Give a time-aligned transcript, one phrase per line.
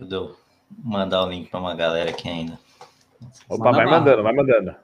[0.00, 0.36] tempo de eu
[0.82, 2.58] mandar o link para uma galera aqui ainda.
[3.48, 3.90] Opa, Manda vai lá.
[3.98, 4.74] mandando, vai mandando.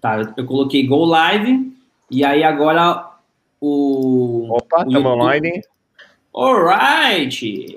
[0.00, 1.76] Tá, eu coloquei Go Live
[2.10, 3.12] e aí agora
[3.60, 4.48] o.
[4.50, 5.62] Opa, estamos online.
[6.34, 7.76] Alright!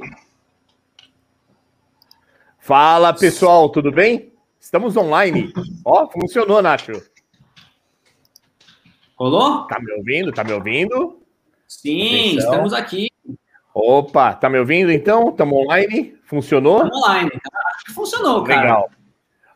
[2.57, 4.33] Fala pessoal, tudo bem?
[4.59, 5.54] Estamos online.
[5.86, 7.14] Ó, funcionou, Nacho.
[9.18, 9.66] Rolou?
[9.68, 10.32] Tá me ouvindo?
[10.33, 11.21] Tá me ouvindo?
[11.65, 12.51] Sim, Atenção.
[12.51, 13.10] estamos aqui.
[13.74, 15.29] Opa, tá me ouvindo então?
[15.29, 16.18] Estamos online?
[16.25, 16.83] Funcionou?
[16.83, 17.32] Estamos online.
[17.75, 18.61] Acho que funcionou, cara.
[18.61, 18.91] Legal.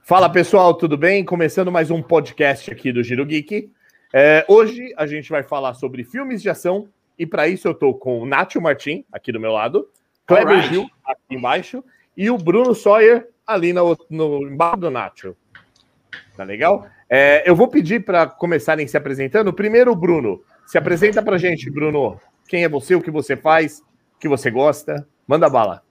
[0.02, 1.26] Fala pessoal, tudo bem?
[1.26, 3.70] Começando mais um podcast aqui do Giro Geek.
[4.14, 6.88] É, hoje a gente vai falar sobre filmes de ação
[7.18, 9.90] e para isso eu tô com o Nacho Martin aqui do meu lado,
[10.26, 10.70] Kleber right.
[10.70, 11.84] Gil aqui embaixo
[12.16, 15.36] e o Bruno Sawyer ali no, no embaixo do Nacho.
[16.38, 16.88] Tá legal?
[17.10, 19.52] É, eu vou pedir para começarem se apresentando.
[19.52, 20.44] Primeiro, o Bruno.
[20.68, 22.20] Se apresenta para gente, Bruno.
[22.48, 23.80] Quem é você, o que você faz,
[24.16, 25.08] o que você gosta?
[25.28, 25.84] Manda bala.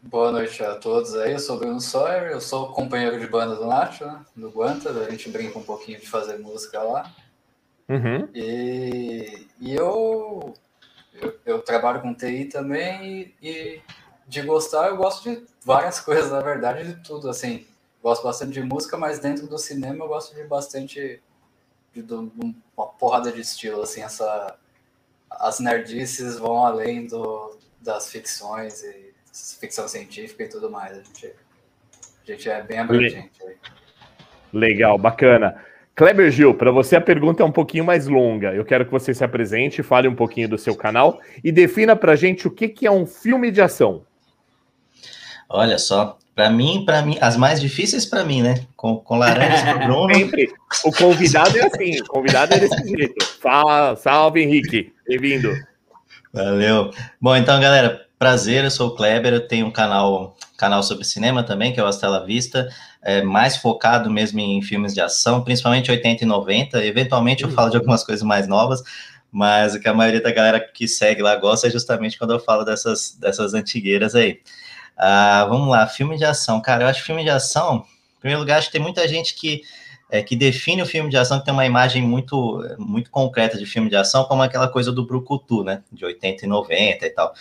[0.00, 3.56] Boa noite a todos aí, eu sou o Bruno Sawyer, eu sou companheiro de banda
[3.56, 7.10] do Nacho, né, do Guanta, a gente brinca um pouquinho de fazer música lá.
[7.88, 8.28] Uhum.
[8.34, 10.52] E, e eu,
[11.14, 13.80] eu, eu, trabalho com TI também e, e,
[14.28, 17.66] de gostar eu gosto de várias coisas, na verdade, de tudo, assim.
[18.04, 21.22] Gosto bastante de música, mas dentro do cinema eu gosto de bastante
[21.90, 24.58] de, de uma porrada de estilo, assim, essa
[25.30, 29.14] as nerdices vão além do, das ficções e
[29.58, 30.98] ficção científica e tudo mais.
[30.98, 33.40] A gente, a gente é bem abrangente.
[34.52, 35.64] Legal, bacana.
[35.96, 38.52] Kleber Gil, para você a pergunta é um pouquinho mais longa.
[38.54, 42.14] Eu quero que você se apresente, fale um pouquinho do seu canal e defina para
[42.14, 44.04] gente o que, que é um filme de ação.
[45.48, 48.64] Olha só, para mim, para mim, as mais difíceis para mim, né?
[48.76, 50.14] Com, com laranja pro Bruno.
[50.14, 50.52] Sempre.
[50.84, 53.14] O convidado é assim, o convidado é desse jeito.
[53.98, 54.92] salve, Henrique.
[55.06, 55.54] Bem-vindo.
[56.32, 56.90] Valeu.
[57.20, 61.42] Bom, então, galera, Prazer, eu sou o Kleber, eu tenho um canal, canal sobre cinema
[61.42, 62.68] também, que é o Astela Vista,
[63.02, 66.84] é, mais focado mesmo em filmes de ação, principalmente 80 e 90.
[66.84, 68.82] Eventualmente eu falo de algumas coisas mais novas,
[69.30, 72.40] mas o que a maioria da galera que segue lá gosta é justamente quando eu
[72.40, 74.40] falo dessas, dessas antigueiras aí.
[74.96, 76.60] Ah, vamos lá, filme de ação.
[76.60, 77.84] Cara, eu acho filme de ação,
[78.16, 79.62] em primeiro lugar, acho que tem muita gente que
[80.10, 83.66] é, que define o filme de ação, que tem uma imagem muito, muito concreta de
[83.66, 85.82] filme de ação, como aquela coisa do Brucutu, né?
[85.90, 87.34] De 80 e 90 e tal.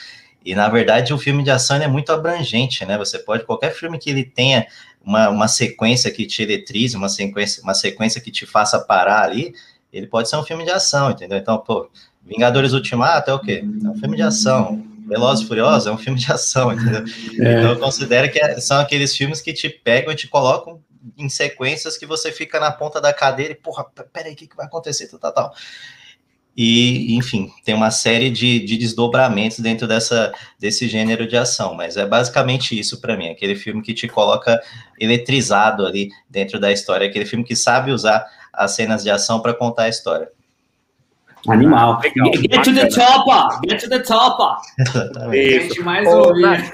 [0.46, 2.97] E na verdade o filme de ação é muito abrangente, né?
[2.97, 4.66] Você pode, qualquer filme que ele tenha
[5.03, 9.53] uma, uma sequência que te eletrize, uma sequência, uma sequência que te faça parar ali,
[9.91, 11.38] ele pode ser um filme de ação, entendeu?
[11.38, 11.90] Então, pô,
[12.24, 13.64] Vingadores Ultimato é o quê?
[13.84, 14.84] É um filme de ação.
[15.08, 17.03] Velozes e Furiosos é um filme de ação, entendeu?
[17.40, 17.59] É.
[17.59, 20.81] Então eu considero que é, são aqueles filmes que te pegam e te colocam
[21.18, 24.56] em sequências que você fica na ponta da cadeira e, porra, peraí, o que, que
[24.56, 25.53] vai acontecer, tal, tal, tal.
[26.56, 31.97] E, enfim, tem uma série de, de desdobramentos dentro dessa, desse gênero de ação, mas
[31.97, 34.62] é basicamente isso para mim, aquele filme que te coloca
[35.00, 39.53] eletrizado ali dentro da história, aquele filme que sabe usar as cenas de ação para
[39.53, 40.30] contar a história.
[41.47, 41.99] Animal.
[42.01, 42.31] Legal.
[42.33, 43.59] Get to the top!
[43.67, 44.61] Get to the top!
[45.31, 46.73] Gente, mais ouvir.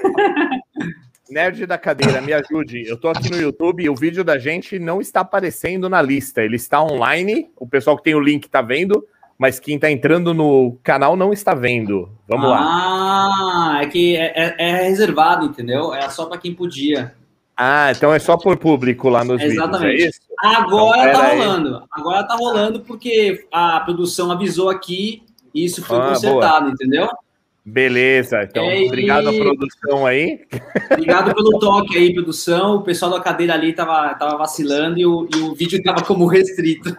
[1.30, 2.88] Nerd da cadeira, me ajude.
[2.88, 6.42] Eu tô aqui no YouTube e o vídeo da gente não está aparecendo na lista.
[6.42, 7.50] Ele está online.
[7.56, 9.04] O pessoal que tem o link tá vendo,
[9.38, 12.10] mas quem está entrando no canal não está vendo.
[12.28, 12.58] Vamos ah, lá.
[12.60, 15.94] Ah, é que é, é, é reservado, entendeu?
[15.94, 17.14] É só para quem podia.
[17.62, 19.92] Ah, então é só por público lá nos Exatamente.
[19.92, 20.18] vídeos.
[20.42, 21.76] É Agora então, tá rolando.
[21.76, 21.82] Aí.
[21.92, 25.22] Agora tá rolando porque a produção avisou aqui
[25.54, 26.72] e isso foi ah, consertado, boa.
[26.72, 27.08] entendeu?
[27.62, 30.40] Beleza, então é, obrigado à produção aí.
[30.90, 32.76] Obrigado pelo toque aí, produção.
[32.76, 36.24] O pessoal da cadeira ali tava, tava vacilando e o, e o vídeo tava como
[36.24, 36.96] restrito.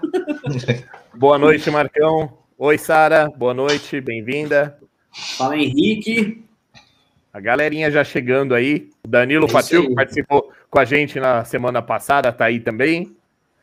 [1.12, 2.38] Boa noite, Marcão.
[2.56, 3.28] Oi, Sara.
[3.36, 4.78] Boa noite, bem-vinda.
[5.12, 6.51] Fala, Henrique.
[7.34, 8.90] A galerinha já chegando aí.
[9.06, 13.16] O Danilo é Fatil, que participou com a gente na semana passada, tá aí também.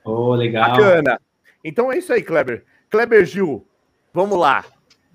[0.04, 0.70] Oh, legal.
[0.70, 1.20] Bacana.
[1.62, 2.64] Então é isso aí, Kleber.
[2.90, 3.66] Kleber Gil,
[4.12, 4.64] vamos lá.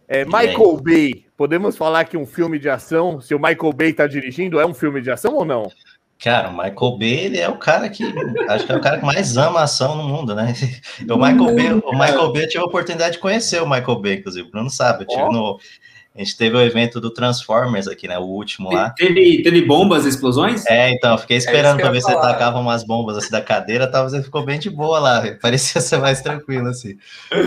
[0.08, 4.06] É, Michael Bay, podemos falar que um filme de ação, se o Michael Bay está
[4.06, 5.72] dirigindo, é um filme de ação ou não?
[6.24, 8.04] Cara, o Michael Bay, ele é o cara que.
[8.48, 10.54] acho que é o cara que mais ama ação no mundo, né?
[11.10, 14.14] O Michael Bay, o Michael Bay eu tive a oportunidade de conhecer o Michael Bay,
[14.16, 14.48] inclusive.
[14.48, 15.32] O Bruno sabe, eu tive oh.
[15.32, 15.60] no.
[16.15, 18.19] A gente teve o evento do Transformers aqui, né?
[18.19, 18.92] O último lá.
[18.92, 20.63] Teve, teve bombas, explosões?
[20.68, 23.42] É, então, fiquei é esperando é para ver se ele tacava umas bombas assim da
[23.42, 25.24] cadeira, talvez ele ficou bem de boa lá.
[25.42, 26.98] Parecia ser mais tranquilo, assim.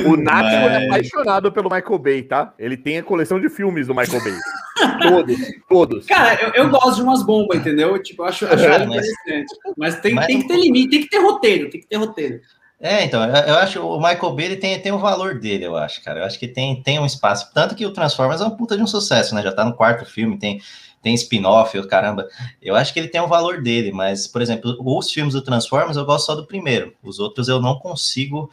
[0.04, 0.52] O Nath Mas...
[0.52, 2.52] é apaixonado pelo Michael Bay, tá?
[2.58, 4.34] Ele tem a coleção de filmes do Michael Bay.
[5.00, 5.36] todos,
[5.68, 6.06] todos.
[6.06, 7.96] Cara, eu, eu, gosto de umas bombas, entendeu?
[8.02, 9.54] Tipo, eu acho, acho é, interessante.
[9.76, 10.26] Mas tem, mas...
[10.26, 12.40] tem que ter limite, tem que ter roteiro, tem que ter roteiro.
[12.78, 16.02] É, então, eu acho o Michael Bay ele tem, tem o valor dele, eu acho,
[16.02, 16.20] cara.
[16.20, 17.50] Eu acho que tem, tem um espaço.
[17.54, 19.42] Tanto que o Transformers é um puta de um sucesso, né?
[19.42, 20.60] Já tá no quarto filme, tem,
[21.02, 22.28] tem spin-off, caramba.
[22.60, 25.96] Eu acho que ele tem o valor dele, mas, por exemplo, os filmes do Transformers
[25.96, 26.92] eu gosto só do primeiro.
[27.02, 28.50] Os outros eu não consigo,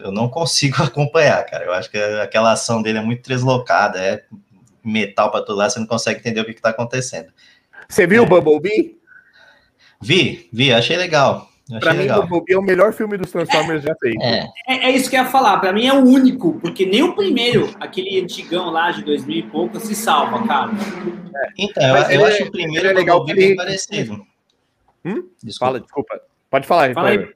[0.00, 1.64] eu não consigo acompanhar, cara.
[1.64, 4.24] Eu acho que aquela ação dele é muito deslocada, é
[4.82, 7.32] metal para todo lado, você não consegue entender o que, que tá acontecendo.
[7.88, 8.28] Você viu o é.
[8.28, 8.98] Bumblebee?
[10.00, 11.49] Vi, vi, achei legal.
[11.78, 14.20] Pra mim, o Bumblebee é o melhor filme dos Transformers já feito.
[14.22, 14.48] É.
[14.66, 14.88] é.
[14.88, 15.58] É, isso que eu ia falar.
[15.58, 19.42] Pra mim é o único, porque nem o primeiro, aquele antigão lá de 2000 e
[19.44, 20.72] pouco, se salva, cara.
[20.72, 21.48] É.
[21.58, 23.56] Então, eu, eu acho o primeiro é legal bem ele...
[23.56, 24.26] parecido.
[25.04, 25.28] Hum?
[25.42, 25.66] Desculpa.
[25.66, 26.20] Fala, desculpa.
[26.50, 27.28] Pode falar, Fala aí.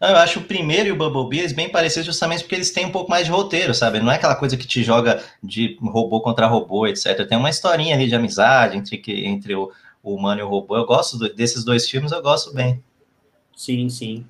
[0.00, 3.10] Eu acho o primeiro e o Bumblebee bem parecidos justamente porque eles têm um pouco
[3.10, 3.98] mais de roteiro, sabe?
[3.98, 7.26] Não é aquela coisa que te joga de robô contra robô, etc.
[7.26, 9.72] Tem uma historinha ali de amizade entre, entre o,
[10.02, 10.76] o humano e o robô.
[10.76, 12.82] Eu gosto do, desses dois filmes, eu gosto bem.
[13.56, 14.24] Sim, sim.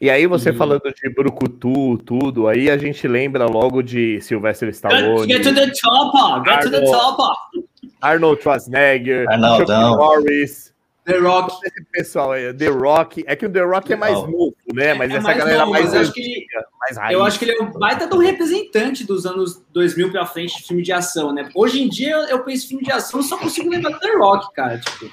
[0.00, 0.52] E aí, você e...
[0.52, 5.32] falando de Brucutu, tudo, aí a gente lembra logo de Sylvester Stallone.
[5.32, 6.44] Get to the chopper!
[6.44, 7.64] Get Arnold, to the chopper!
[8.02, 9.96] Arnold Schwarzenegger, Arnoldão.
[9.96, 10.74] Norris.
[11.04, 11.54] The Rock.
[11.64, 13.24] Esse pessoal aí, The Rock.
[13.26, 14.94] É que o The Rock é mais novo, né?
[14.94, 16.46] Mas é, essa mais galera novo, mais, acho que,
[16.80, 17.12] mais raiz.
[17.12, 20.66] Eu acho que ele é um baita do representante dos anos 2000 pra frente de
[20.66, 21.50] filme de ação, né?
[21.54, 24.52] Hoje em dia eu penso em filme de ação só consigo lembrar do The Rock,
[24.54, 24.78] cara.
[24.78, 25.10] Tipo.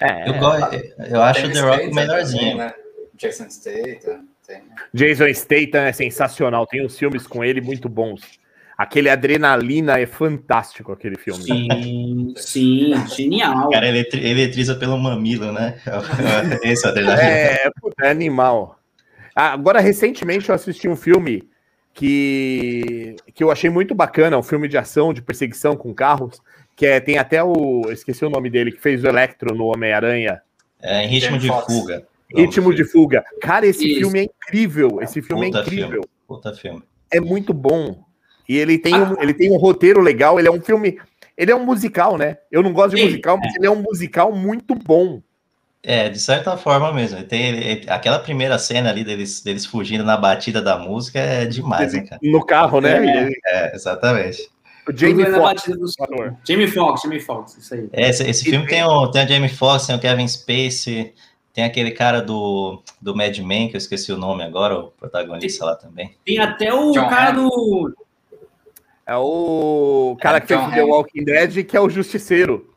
[0.00, 2.42] É, eu, eu acho o The Rock o melhorzinho.
[2.42, 2.74] Também, né?
[3.16, 4.24] Jason Statham.
[4.46, 4.62] Tem.
[4.94, 6.66] Jason Statham é sensacional.
[6.66, 8.22] Tem uns filmes com ele muito bons.
[8.78, 11.42] Aquele Adrenalina é fantástico, aquele filme.
[11.42, 13.68] Sim, sim, genial.
[13.68, 15.78] Cara, ele eletriza pelo mamilo, né?
[16.64, 17.22] Esse é Adrenalina.
[17.22, 17.70] É,
[18.00, 18.80] é animal.
[19.36, 21.46] Ah, agora, recentemente, eu assisti um filme
[21.92, 26.40] que, que eu achei muito bacana, um filme de ação, de perseguição com carros,
[26.80, 27.82] que é, tem até o.
[27.90, 30.40] Esqueci o nome dele, que fez o Electro no Homem-Aranha.
[30.80, 32.06] É, em ritmo de fuga.
[32.34, 33.22] Ritmo de fuga.
[33.42, 34.00] Cara, esse Isso.
[34.00, 34.98] filme é incrível.
[35.02, 35.90] Esse filme é Puta é incrível.
[35.90, 36.08] Filme.
[36.26, 36.82] Puta filme.
[37.12, 38.02] É muito bom.
[38.48, 39.12] E ele tem, ah.
[39.12, 40.38] um, ele tem um roteiro legal.
[40.38, 40.98] Ele é um filme.
[41.36, 42.38] Ele é um musical, né?
[42.50, 43.58] Eu não gosto de Sim, musical, mas é.
[43.58, 45.20] ele é um musical muito bom.
[45.82, 47.22] É, de certa forma mesmo.
[47.24, 51.92] Tem ele, aquela primeira cena ali deles, deles fugindo na batida da música é demais,
[51.92, 52.20] né, cara?
[52.24, 53.04] No carro, né?
[53.04, 54.48] É, é exatamente.
[54.88, 55.64] O Jamie Foxx.
[56.46, 57.88] Jamie Foxx, Jamie Foxx, isso aí.
[57.92, 61.14] É, esse, esse filme tem o, tem o Jamie Foxx, tem o Kevin Spacey,
[61.52, 65.64] tem aquele cara do, do Mad Men, que eu esqueci o nome agora, o protagonista
[65.64, 66.14] lá também.
[66.24, 67.94] Tem até o John cara do.
[69.06, 72.70] É o cara é, que fez The Walking Dead, que é o Justiceiro.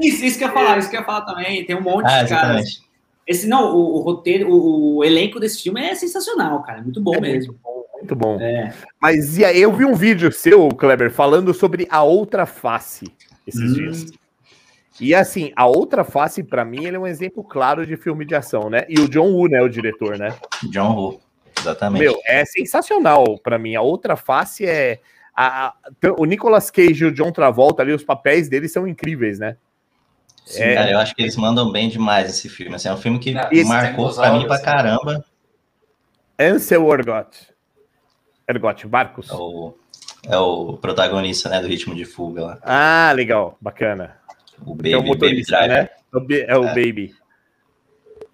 [0.00, 1.64] Isso, isso que eu ia falar, isso que eu ia falar também.
[1.64, 2.80] Tem um monte ah, de caras.
[3.26, 6.80] Esse, não, o, o roteiro, o, o, elenco desse filme é sensacional, cara.
[6.80, 7.52] É muito bom é mesmo.
[7.52, 7.69] Muito bom,
[8.10, 8.40] muito bom.
[8.40, 8.72] É.
[9.00, 13.06] Mas e aí, eu vi um vídeo seu, Kleber, falando sobre a outra face
[13.46, 13.74] esses hum.
[13.74, 14.06] dias.
[15.00, 18.34] E assim, a outra face, para mim, ele é um exemplo claro de filme de
[18.34, 18.84] ação, né?
[18.88, 20.36] E o John Woo, né, o diretor, né?
[20.64, 21.20] John Woo,
[21.58, 22.02] exatamente.
[22.02, 23.74] Meu, é sensacional para mim.
[23.74, 25.00] A outra face é.
[25.34, 25.74] A, a,
[26.18, 29.56] o Nicolas Cage e o John Travolta ali, os papéis deles são incríveis, né?
[30.44, 30.74] Sim, é...
[30.74, 32.74] cara, eu acho que eles mandam bem demais esse filme.
[32.74, 33.32] Assim, é um filme que
[33.64, 34.64] marcou pra mim pra assim.
[34.64, 35.24] caramba.
[36.38, 37.49] Ansel Ergot.
[38.50, 39.30] Ergot, Barcos.
[39.30, 39.74] É o,
[40.26, 42.58] é o protagonista, né, do Ritmo de Fuga lá.
[42.62, 44.16] Ah, legal, bacana.
[44.64, 45.88] O Baby, é o motorista, Baby né?
[46.46, 46.74] É o é.
[46.74, 47.14] Baby.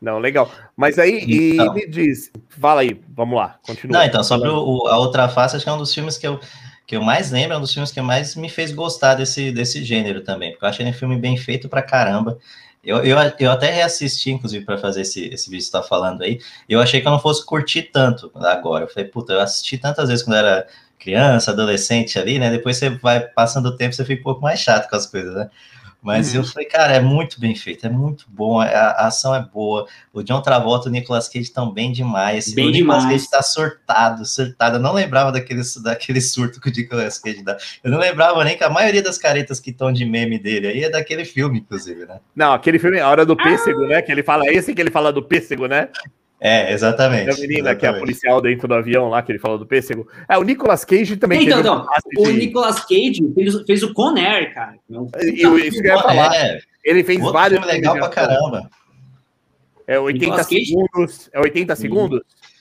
[0.00, 0.50] Não, legal.
[0.76, 3.98] Mas aí, então, me diz, fala aí, vamos lá, continua.
[3.98, 6.40] Não, então, sobre o, a Outra Face, acho que é um dos filmes que eu
[6.86, 9.82] que eu mais lembro, é um dos filmes que mais me fez gostar desse, desse
[9.82, 12.38] gênero também, porque eu achei ele um filme bem feito pra caramba.
[12.86, 16.22] Eu, eu, eu até reassisti, inclusive, para fazer esse, esse vídeo que você tá falando
[16.22, 16.38] aí,
[16.68, 18.84] eu achei que eu não fosse curtir tanto agora.
[18.84, 20.66] Eu falei, puta, eu assisti tantas vezes quando era
[20.98, 22.50] criança, adolescente ali, né?
[22.50, 25.34] Depois você vai passando o tempo, você fica um pouco mais chato com as coisas,
[25.34, 25.50] né?
[26.02, 26.40] Mas uhum.
[26.40, 29.86] eu falei, cara, é muito bem feito, é muito bom, a, a ação é boa.
[30.12, 32.52] O John Travolta e o Nicolas Cage estão bem demais.
[32.52, 34.76] Bem o Nicolas Cage está surtado, surtado.
[34.76, 37.56] Eu não lembrava daquele, daquele surto que o Nicolas Cage dá.
[37.82, 40.84] Eu não lembrava nem que a maioria das caretas que estão de meme dele aí
[40.84, 42.20] é daquele filme, inclusive, né?
[42.34, 43.88] Não, aquele filme, A Hora do Pêssego, ah.
[43.88, 44.02] né?
[44.02, 45.88] Que ele fala, esse que ele fala do pêssego, né?
[46.40, 47.30] É, exatamente.
[47.30, 47.80] É a menina exatamente.
[47.80, 50.06] que é a policial dentro do avião lá, que ele falou do pêssego.
[50.28, 51.44] É, o Nicolas Cage também.
[51.44, 51.86] Então, então
[52.18, 52.32] o de...
[52.32, 54.76] Nicolas Cage fez, fez o Conair, cara.
[54.90, 56.34] Eu, isso que eu ia falar.
[56.34, 56.60] É.
[56.84, 57.58] Ele fez Outro vários.
[57.58, 58.70] Filme legal pra caramba.
[59.86, 61.30] É 80 segundos.
[61.32, 61.76] É 80 hum.
[61.76, 62.20] segundos?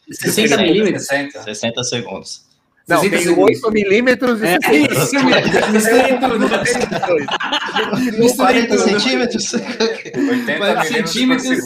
[0.10, 1.08] 60 milímetros?
[1.08, 1.44] 60.
[1.44, 2.46] 60 segundos.
[2.88, 3.64] Não, tem segundos.
[3.64, 5.16] 8 milímetros e é, 60 isso,
[8.20, 9.54] Misturei 40 centímetros.
[9.54, 11.60] 80 centímetros.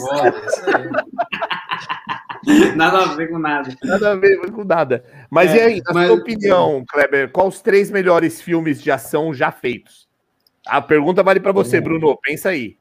[2.76, 3.76] Nada a ver com nada.
[3.82, 5.04] Nada a ver com nada.
[5.30, 6.06] Mas é, e aí, na mas...
[6.06, 10.08] sua opinião, Kleber, quais os três melhores filmes de ação já feitos?
[10.66, 12.16] A pergunta vale para você, Bruno.
[12.22, 12.76] Pensa aí.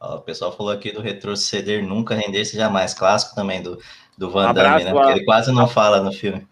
[0.00, 2.94] Ó, o pessoal falou aqui do retroceder nunca render-se jamais.
[2.94, 3.78] Clássico também do,
[4.16, 4.92] Do Van Damme, né?
[4.92, 6.46] Porque ele quase não fala no filme.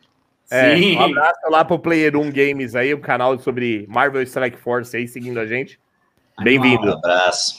[0.51, 0.97] É, Sim.
[0.97, 4.97] um abraço lá pro Player 1 Games aí, o um canal sobre Marvel Strike Force
[4.97, 5.79] aí, seguindo a gente.
[6.43, 6.87] Bem-vindo.
[6.87, 7.57] Um abraço.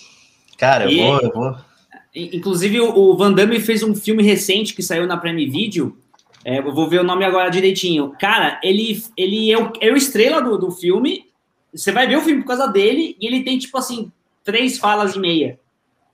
[0.57, 1.66] Cara, eu e, vou, eu vou.
[2.15, 5.97] Inclusive, o Van Damme fez um filme recente que saiu na Prime Video.
[6.43, 8.13] É, eu vou ver o nome agora direitinho.
[8.19, 11.25] Cara, ele, ele é, o, é o estrela do, do filme.
[11.73, 14.11] Você vai ver o filme por causa dele, e ele tem, tipo assim,
[14.43, 15.59] três falas e meia.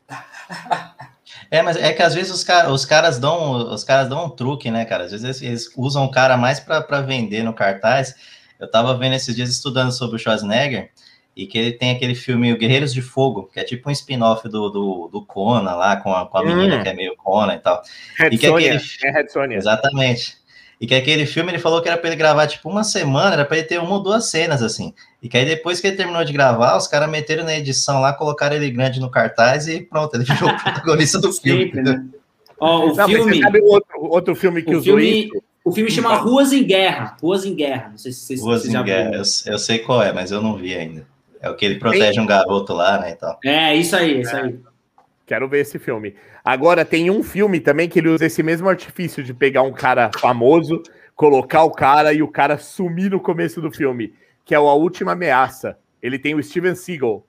[1.50, 4.29] É, mas é que às vezes os, car os caras dão os caras dão um
[4.29, 5.03] truque, né, cara?
[5.03, 8.15] Às vezes eles usam o cara mais para vender no cartaz.
[8.59, 10.89] Eu tava vendo esses dias estudando sobre o Schwarzenegger
[11.35, 14.69] e que ele tem aquele filme Guerreiros de Fogo, que é tipo um spin-off do,
[14.69, 16.45] do, do Conan lá, com a, com a hum.
[16.45, 17.81] menina que é meio Conan e tal.
[18.17, 18.89] Red e que Sonia, aquele...
[19.03, 19.57] é Red Sonia.
[19.57, 20.37] Exatamente.
[20.79, 23.45] E que aquele filme ele falou que era para ele gravar tipo uma semana, era
[23.45, 24.93] para ele ter uma ou duas cenas assim.
[25.21, 28.11] E que aí depois que ele terminou de gravar, os caras meteram na edição lá,
[28.13, 31.71] colocaram ele grande no cartaz e pronto, ele virou o protagonista do filme.
[31.73, 32.05] né?
[32.59, 33.41] oh, o Não, filme.
[33.41, 35.43] sabe outro, outro filme que o usou filme, isso?
[35.63, 37.15] O filme chama Ruas em Guerra.
[37.21, 37.89] Ruas em Guerra.
[37.91, 39.11] Não sei se vocês Ruas em Guerra.
[39.13, 39.23] Eu,
[39.53, 41.07] eu, sei qual é, mas eu não vi ainda.
[41.43, 43.12] É o que ele protege um garoto lá, né?
[43.12, 43.39] E tal.
[43.43, 44.57] É, isso aí, isso aí.
[45.27, 46.15] Quero ver esse filme.
[46.43, 50.09] Agora, tem um filme também que ele usa esse mesmo artifício de pegar um cara
[50.17, 50.81] famoso
[51.15, 54.73] colocar o cara e o cara sumir no começo do filme, que é o A
[54.73, 55.77] Última Ameaça.
[56.01, 57.25] Ele tem o Steven Seagal.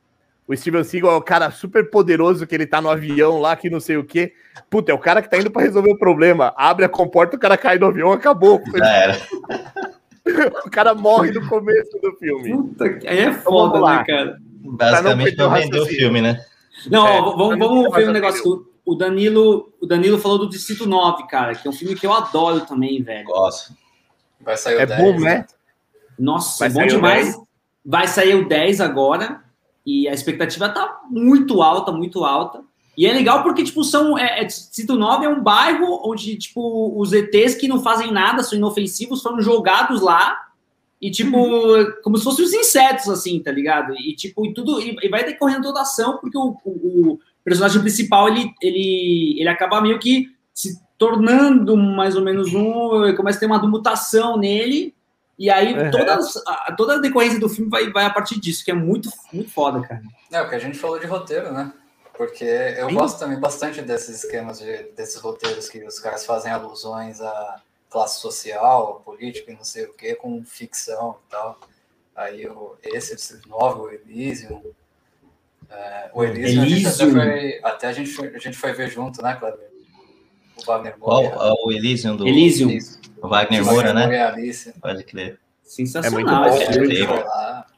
[0.47, 3.71] O Steven Seagal é o cara super poderoso que ele tá no avião lá, que
[3.71, 4.33] não sei o quê.
[4.69, 6.53] Puta, é o cara que tá indo para resolver o problema.
[6.57, 8.63] Abre a comporta, o cara cai no avião, acabou.
[8.77, 9.17] Já era.
[10.65, 12.53] o cara morre no começo do filme.
[12.53, 14.39] Puta, aí é foda, né, cara?
[14.65, 16.45] Basicamente não vendeu o filme, né?
[16.91, 21.27] Não, é, vamos, vamos ver um negócio o Danilo, o Danilo falou do Distrito 9,
[21.27, 23.25] cara, que é um filme que eu adoro também, velho.
[23.25, 23.75] Gosto.
[24.41, 25.01] Vai sair o é 10.
[25.01, 25.47] bom, né?
[26.19, 27.37] Nossa, Vai é bom demais.
[27.85, 29.43] Vai sair o 10 agora.
[29.87, 32.63] E a expectativa tá muito alta, muito alta.
[32.97, 34.17] E é legal porque, tipo, são.
[34.17, 38.43] É, é, Distrito 9 é um bairro onde, tipo, os ETs que não fazem nada,
[38.43, 40.41] são inofensivos, foram jogados lá.
[41.01, 41.93] E, tipo, uhum.
[42.03, 43.95] como se fossem os insetos, assim, tá ligado?
[43.95, 44.81] E, tipo, e tudo.
[44.81, 49.49] E, e vai decorrendo toda a ação, porque o, o, personagem principal, ele, ele, ele
[49.49, 54.95] acaba meio que se tornando mais ou menos um, começa a ter uma mutação nele,
[55.39, 55.91] e aí uhum.
[55.91, 59.11] toda, a, toda a decorrência do filme vai, vai a partir disso, que é muito,
[59.33, 60.03] muito foda, cara.
[60.33, 61.73] É, o que a gente falou de roteiro, né?
[62.17, 62.95] Porque eu Sim.
[62.95, 68.21] gosto também bastante desses esquemas, de, desses roteiros que os caras fazem alusões a classe
[68.21, 71.59] social, política e não sei o que, com ficção e tal.
[72.15, 74.63] Aí eu, esse novo, o Elysium,
[75.69, 77.09] é, o Elysium, Elysium.
[77.09, 79.71] A foi, até a gente, foi, a gente foi ver junto, né, Kleber?
[80.57, 81.31] O Wagner Moura.
[81.31, 82.79] Qual, o Elysium do Elysium.
[83.21, 84.33] O Wagner Moura, né?
[84.81, 85.41] Pode crer.
[85.65, 86.21] Sensacional.
[86.21, 87.74] É muito bom.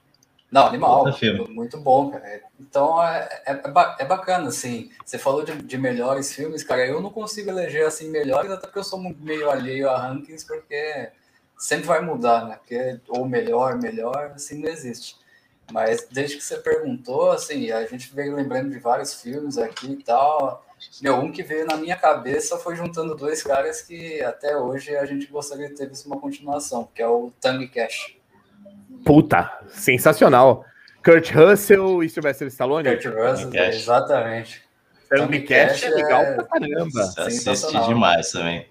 [0.50, 1.04] Não, animal.
[1.50, 2.42] Muito bom, cara.
[2.58, 3.60] Então é, é,
[3.98, 4.90] é, bacana, assim.
[5.04, 6.86] Você falou de, de, melhores filmes, cara.
[6.86, 11.10] Eu não consigo eleger assim melhores, até porque eu sou meio alheio a rankings, porque
[11.58, 12.56] sempre vai mudar, né?
[12.56, 15.16] Porque ou melhor, melhor, assim não existe.
[15.72, 20.02] Mas desde que você perguntou, assim, a gente veio lembrando de vários filmes aqui e
[20.02, 20.64] tal.
[21.02, 25.04] Meu, um que veio na minha cabeça foi juntando dois caras que até hoje a
[25.04, 28.15] gente gostaria de ter visto uma continuação, que é o Tango Cash.
[29.06, 30.64] Puta, sensacional.
[31.04, 32.96] Kurt Russell e Sylvester Stallone?
[32.96, 34.60] Kurt Russell, exatamente.
[35.08, 36.34] Tango Cash é legal é...
[36.34, 37.00] pra caramba.
[37.16, 38.66] Assisti demais também.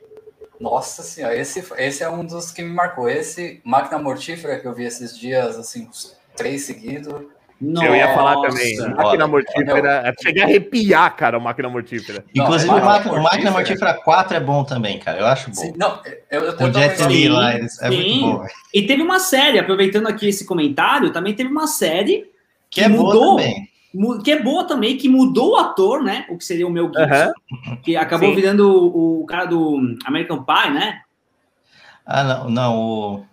[0.60, 3.10] Nossa senhora, esse, esse é um dos que me marcou.
[3.10, 5.90] Esse Máquina Mortífera que eu vi esses dias, assim,
[6.36, 7.14] três seguidos.
[7.60, 8.78] Nossa, eu ia falar também.
[8.96, 10.14] Máquina Mortífera.
[10.22, 12.26] Cheguei a arrepiar, cara, o Máquina Mortífera.
[12.36, 15.20] Inclusive, não, o, Máquina, o Máquina Mortífera 4 é bom também, cara.
[15.20, 15.56] Eu acho bom.
[15.56, 18.46] Sim, não, eu, eu, o Jet Li lá, é muito bom.
[18.74, 22.30] E teve uma série, aproveitando aqui esse comentário, também teve uma série
[22.70, 23.70] que, que é mudou, boa também.
[24.24, 26.26] Que é boa também, que mudou o ator, né?
[26.30, 27.80] O que seria o meu Gibson.
[27.82, 28.36] Que acabou Sim.
[28.36, 31.00] virando o, o cara do American Pie, né?
[32.06, 33.26] Ah, não, não, o.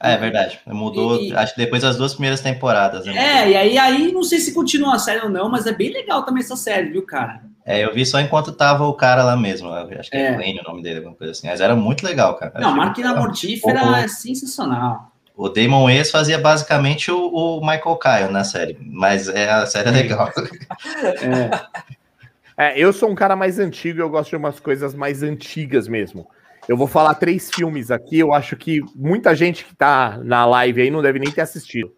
[0.00, 3.04] É verdade, mudou, e, acho que depois das duas primeiras temporadas.
[3.04, 3.16] Né?
[3.16, 5.92] É, e aí, aí não sei se continua a série ou não, mas é bem
[5.92, 7.42] legal também essa série, viu, cara?
[7.66, 10.68] É, eu vi só enquanto tava o cara lá mesmo, acho que é, é o
[10.68, 12.52] nome dele, alguma coisa assim, mas era muito legal, cara.
[12.60, 15.12] Não, Máquina Mortífera o, é sensacional.
[15.36, 19.88] O Damon Wayans fazia basicamente o, o, Michael Kyle na série, mas é, a série
[19.88, 20.30] é legal.
[22.56, 22.70] é.
[22.70, 25.88] é, eu sou um cara mais antigo e eu gosto de umas coisas mais antigas
[25.88, 26.26] mesmo.
[26.68, 30.82] Eu vou falar três filmes aqui, eu acho que muita gente que tá na live
[30.82, 31.94] aí não deve nem ter assistido.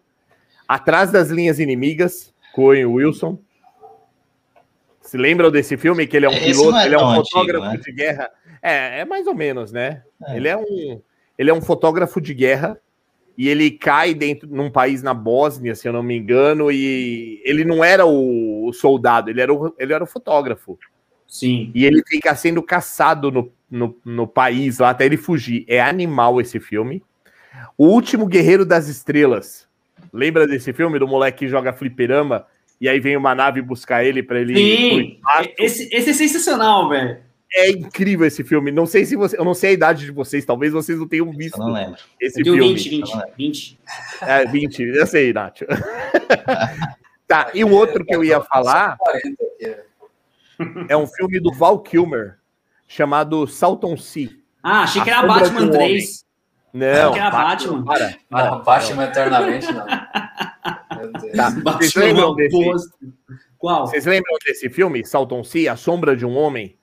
[0.65, 3.37] Atrás das Linhas Inimigas, com o Wilson.
[5.01, 6.07] Se lembram desse filme?
[6.07, 7.77] Que ele é um Esse piloto, é ele é um fotógrafo antigo, né?
[7.83, 8.29] de guerra.
[8.61, 10.03] É, é mais ou menos, né?
[10.27, 10.37] É.
[10.37, 11.01] Ele, é um,
[11.37, 12.79] ele é um fotógrafo de guerra
[13.37, 17.65] e ele cai dentro num país na Bósnia, se eu não me engano, e ele
[17.65, 20.77] não era o soldado, ele era o, ele era o fotógrafo.
[21.31, 21.71] Sim.
[21.73, 25.63] E ele fica sendo caçado no, no, no país lá até ele fugir.
[25.65, 27.01] É animal esse filme.
[27.77, 29.65] O Último Guerreiro das Estrelas.
[30.11, 32.45] Lembra desse filme do moleque que joga fliperama
[32.81, 34.55] e aí vem uma nave buscar ele para ele.
[34.57, 35.19] Sim,
[35.57, 37.19] esse, esse é sensacional, velho.
[37.53, 38.69] É incrível esse filme.
[38.69, 39.37] Não sei se você.
[39.37, 41.55] Eu não sei a idade de vocês, talvez vocês não tenham visto.
[41.61, 41.99] Eu não lembro.
[42.19, 42.59] Esse filme.
[42.59, 43.79] 20, 20, 20.
[44.21, 45.61] É, 20, eu sei, Nath.
[47.25, 48.97] tá, e o outro que eu ia falar
[50.89, 52.37] é um filme do Val Kilmer
[52.87, 54.29] chamado Salton Sea.
[54.61, 56.25] Ah, achei que era Batman um 3.
[56.73, 57.83] Não, que era Batman.
[57.83, 59.85] Para, para, não, Batman eternamente, não.
[59.85, 61.49] Tá.
[61.63, 62.57] Vocês lembram desse?
[63.57, 63.87] Qual?
[63.87, 66.77] Vocês lembram desse filme, Salton Sea, A Sombra de um Homem?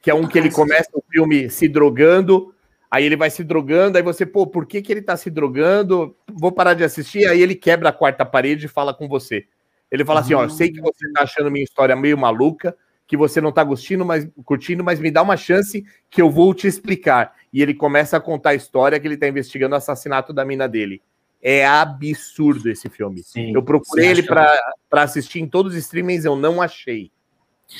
[0.00, 2.52] Que é um que ele começa o filme se drogando,
[2.90, 6.16] aí ele vai se drogando, aí você, pô, por que, que ele tá se drogando?
[6.32, 9.46] Vou parar de assistir, aí ele quebra a quarta parede e fala com você.
[9.90, 12.76] Ele fala assim, ó, sei que você tá achando minha história meio maluca,
[13.12, 16.54] que você não tá curtindo mas, curtindo, mas me dá uma chance que eu vou
[16.54, 17.34] te explicar.
[17.52, 20.66] E ele começa a contar a história que ele tá investigando o assassinato da mina
[20.66, 21.02] dele.
[21.42, 23.22] É absurdo esse filme.
[23.22, 24.58] Sim, eu procurei ele para
[24.92, 27.10] assistir em todos os streamings, eu não achei.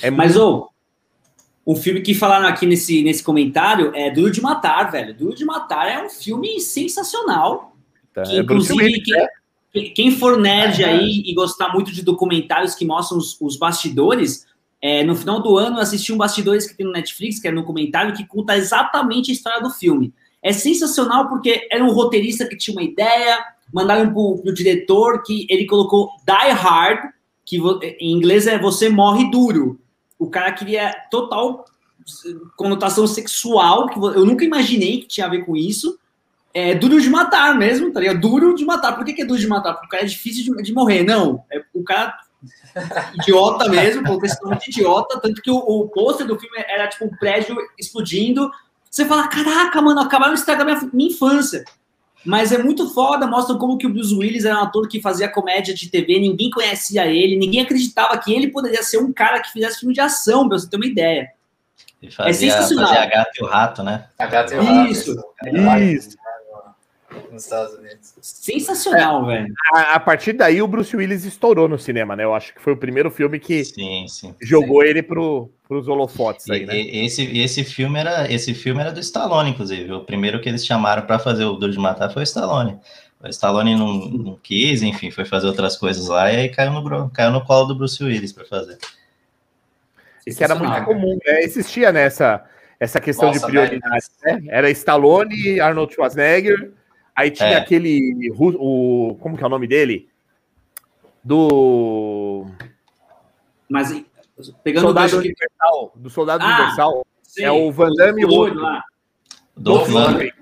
[0.02, 0.68] É mas, ô,
[1.64, 5.14] o filme que falaram aqui nesse, nesse comentário é Duro de Matar, velho.
[5.14, 7.74] Duro de Matar é um filme sensacional.
[8.12, 9.02] Tá, que, é inclusive,
[9.72, 14.51] quem, quem, for nerd aí e gostar muito de documentários que mostram os, os bastidores,
[14.82, 17.64] é, no final do ano assisti um bastidores que tem no Netflix, que é no
[17.64, 20.12] comentário, que conta exatamente a história do filme.
[20.42, 23.38] É sensacional porque era um roteirista que tinha uma ideia,
[23.72, 27.12] mandaram pro, pro diretor que ele colocou Die Hard,
[27.44, 27.58] que
[28.00, 29.78] em inglês é você morre duro
[30.22, 31.64] o cara queria total
[32.56, 35.98] conotação sexual, que eu nunca imaginei que tinha a ver com isso.
[36.54, 38.20] É duro de matar mesmo, tá ligado?
[38.20, 38.92] Duro de matar.
[38.92, 39.72] Por que, que é duro de matar?
[39.72, 41.02] Porque o cara é difícil de, de morrer.
[41.02, 42.16] Não, é o cara
[43.14, 47.56] idiota mesmo, completamente idiota, tanto que o, o pôster do filme era tipo um prédio
[47.78, 48.50] explodindo.
[48.90, 51.64] Você fala, caraca, mano, acabaram de estragar minha, minha infância.
[52.24, 55.28] Mas é muito foda, mostra como que o Bruce Willis era um ator que fazia
[55.28, 59.50] comédia de TV, ninguém conhecia ele, ninguém acreditava que ele poderia ser um cara que
[59.50, 61.32] fizesse filme de ação, pra você ter uma ideia.
[62.16, 62.88] Fazia, é sensacional.
[62.88, 64.06] Fazia a gata e o rato, né?
[64.18, 64.90] A gata e o rato.
[64.90, 66.16] Isso, isso
[67.30, 68.14] nos Estados Unidos.
[68.20, 69.54] Sensacional, é, velho.
[69.74, 72.24] A, a, partir daí o Bruce Willis estourou no cinema, né?
[72.24, 74.88] Eu acho que foi o primeiro filme que sim, sim, jogou sim.
[74.88, 76.76] ele pro, pros holofotes aí, né?
[76.76, 79.92] E, esse, esse, filme era, esse filme era do Stallone, inclusive.
[79.92, 82.78] O primeiro que eles chamaram para fazer o Duro de Matar foi o Stallone.
[83.20, 87.10] O Stallone não, não, quis, enfim, foi fazer outras coisas lá e aí caiu no,
[87.10, 88.78] caiu no colo do Bruce Willis para fazer.
[90.26, 91.42] Isso era muito comum, né?
[91.42, 92.42] Existia nessa né,
[92.82, 94.42] essa questão Nossa, de prioridade, né?
[94.48, 96.72] Era Stallone, Arnold Schwarzenegger,
[97.14, 97.56] Aí tinha é.
[97.56, 98.30] aquele.
[98.38, 100.08] O, como que é o nome dele?
[101.22, 102.46] Do.
[103.68, 104.04] Mas
[104.64, 105.92] pegando Soldado Universal.
[105.94, 107.06] Do Soldado ah, Universal.
[107.22, 107.44] Sim.
[107.44, 108.60] É o Van Damme e o outro.
[108.60, 108.82] Lá.
[109.56, 110.32] Dolph Lundgren.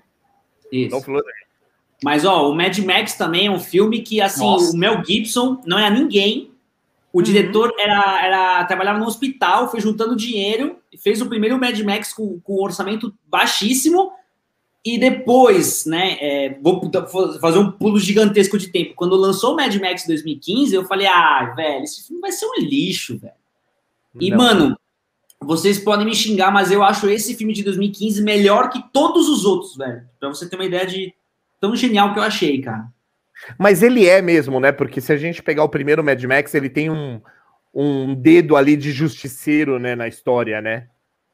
[0.72, 0.90] Isso.
[0.90, 1.40] Dolph Lundgren.
[2.02, 4.74] Mas, ó, o Mad Max também é um filme que, assim, Nossa.
[4.74, 6.50] o Mel Gibson não era ninguém.
[7.12, 7.24] O uhum.
[7.24, 12.40] diretor era, era, trabalhava no hospital, foi juntando dinheiro, fez o primeiro Mad Max com,
[12.40, 14.12] com um orçamento baixíssimo
[14.84, 16.90] e depois, né, é, vou
[17.40, 18.94] fazer um pulo gigantesco de tempo.
[18.94, 22.60] Quando lançou o Mad Max 2015, eu falei, ah, velho, esse filme vai ser um
[22.60, 23.34] lixo, velho.
[24.18, 24.38] E, Não.
[24.38, 24.80] mano,
[25.38, 29.44] vocês podem me xingar, mas eu acho esse filme de 2015 melhor que todos os
[29.44, 30.02] outros, velho.
[30.18, 31.14] Pra você ter uma ideia de
[31.60, 32.88] tão genial que eu achei, cara.
[33.58, 34.72] Mas ele é mesmo, né?
[34.72, 37.20] Porque se a gente pegar o primeiro Mad Max, ele tem um,
[37.72, 40.88] um dedo ali de justiceiro, né, na história, né?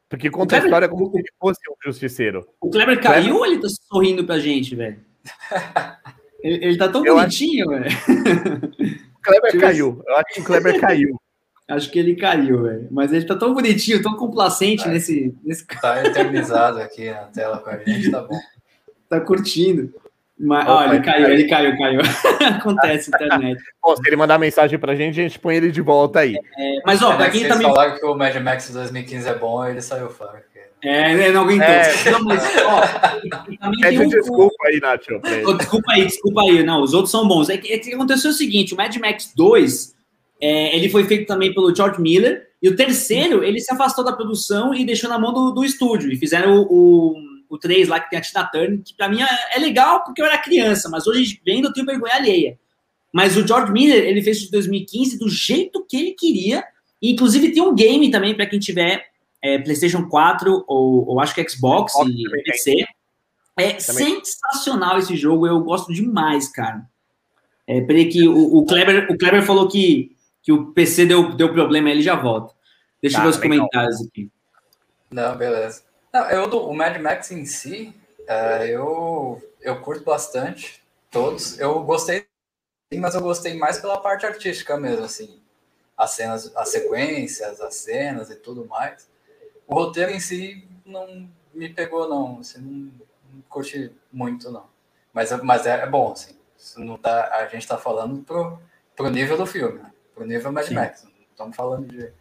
[0.09, 2.47] Porque conta Kleber, a história como se ele fosse um justiceiro.
[2.61, 3.35] O Kleber caiu Kleber...
[3.35, 4.99] ou ele tá sorrindo pra gente, velho?
[6.41, 8.13] ele, ele tá tão eu bonitinho, acho...
[8.13, 8.71] velho.
[9.17, 10.03] O Kleber caiu.
[10.07, 11.17] Eu acho que o Kleber caiu.
[11.69, 12.87] Acho que ele caiu, velho.
[12.89, 15.65] Mas ele tá tão bonitinho, tão complacente tá, nesse, nesse.
[15.65, 18.39] Tá eternizado aqui na tela com a gente, tá bom.
[19.09, 19.93] Tá curtindo.
[20.39, 21.99] Mas, ó, ele caiu, ele caiu, caiu.
[22.57, 23.59] Acontece, internet.
[23.81, 26.35] Pô, se ele mandar mensagem pra gente, a gente põe ele de volta aí.
[26.35, 27.63] É, mas, ó, pra quem tá me...
[27.63, 30.45] falaram que o Mad Max 2015 é bom, ele saiu fora.
[30.83, 31.67] É, ele não aguentou.
[31.67, 32.11] É.
[32.11, 32.81] Não, mas, ó,
[33.81, 34.07] Pede um...
[34.07, 35.05] desculpa aí, Nath.
[35.57, 36.63] desculpa aí, desculpa aí.
[36.63, 37.49] Não, os outros são bons.
[37.49, 39.95] É que, é que aconteceu o seguinte, o Mad Max 2,
[40.39, 44.13] é, ele foi feito também pelo George Miller, e o terceiro, ele se afastou da
[44.13, 47.15] produção e deixou na mão do, do estúdio, e fizeram o, o
[47.49, 50.21] o 3 lá que tem a Tina Turner, que pra mim é, é legal porque
[50.21, 52.59] eu era criança, mas hoje vendo eu tenho vergonha alheia.
[53.13, 56.63] Mas o George Miller, ele fez de 2015 do jeito que ele queria.
[57.01, 59.07] E, inclusive tem um game também para quem tiver
[59.41, 62.85] é, PlayStation 4 ou, ou acho que Xbox e PC.
[63.59, 64.23] É também.
[64.23, 66.85] sensacional esse jogo, eu gosto demais, cara.
[67.65, 71.51] É, peraí que o, o, Kleber, o Kleber falou que, que o PC deu, deu
[71.51, 72.53] problema, ele já volta.
[73.01, 73.57] Deixa eu ver os legal.
[73.57, 74.29] comentários aqui.
[75.09, 75.86] Não, beleza.
[76.17, 77.93] Não, eu, o Mad Max em si,
[78.27, 81.59] é, eu, eu curto bastante todos.
[81.59, 82.25] Eu gostei,
[82.95, 85.39] mas eu gostei mais pela parte artística mesmo, assim.
[85.95, 89.07] As cenas, as sequências, as cenas e tudo mais.
[89.67, 92.39] O roteiro em si não me pegou, não.
[92.39, 94.65] Assim, não, não curti muito, não.
[95.13, 96.35] Mas, mas é, é bom, assim.
[96.77, 98.59] não tá, a gente tá falando pro,
[98.95, 99.93] pro nível do filme, né?
[100.15, 100.73] pro nível Mad Sim.
[100.73, 101.03] Max.
[101.03, 102.11] Não estamos falando de.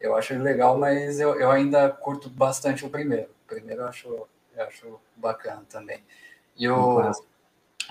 [0.00, 3.28] Eu acho legal, mas eu, eu ainda curto bastante o primeiro.
[3.44, 4.08] O primeiro eu acho,
[4.56, 6.02] eu acho bacana também.
[6.56, 7.12] E o,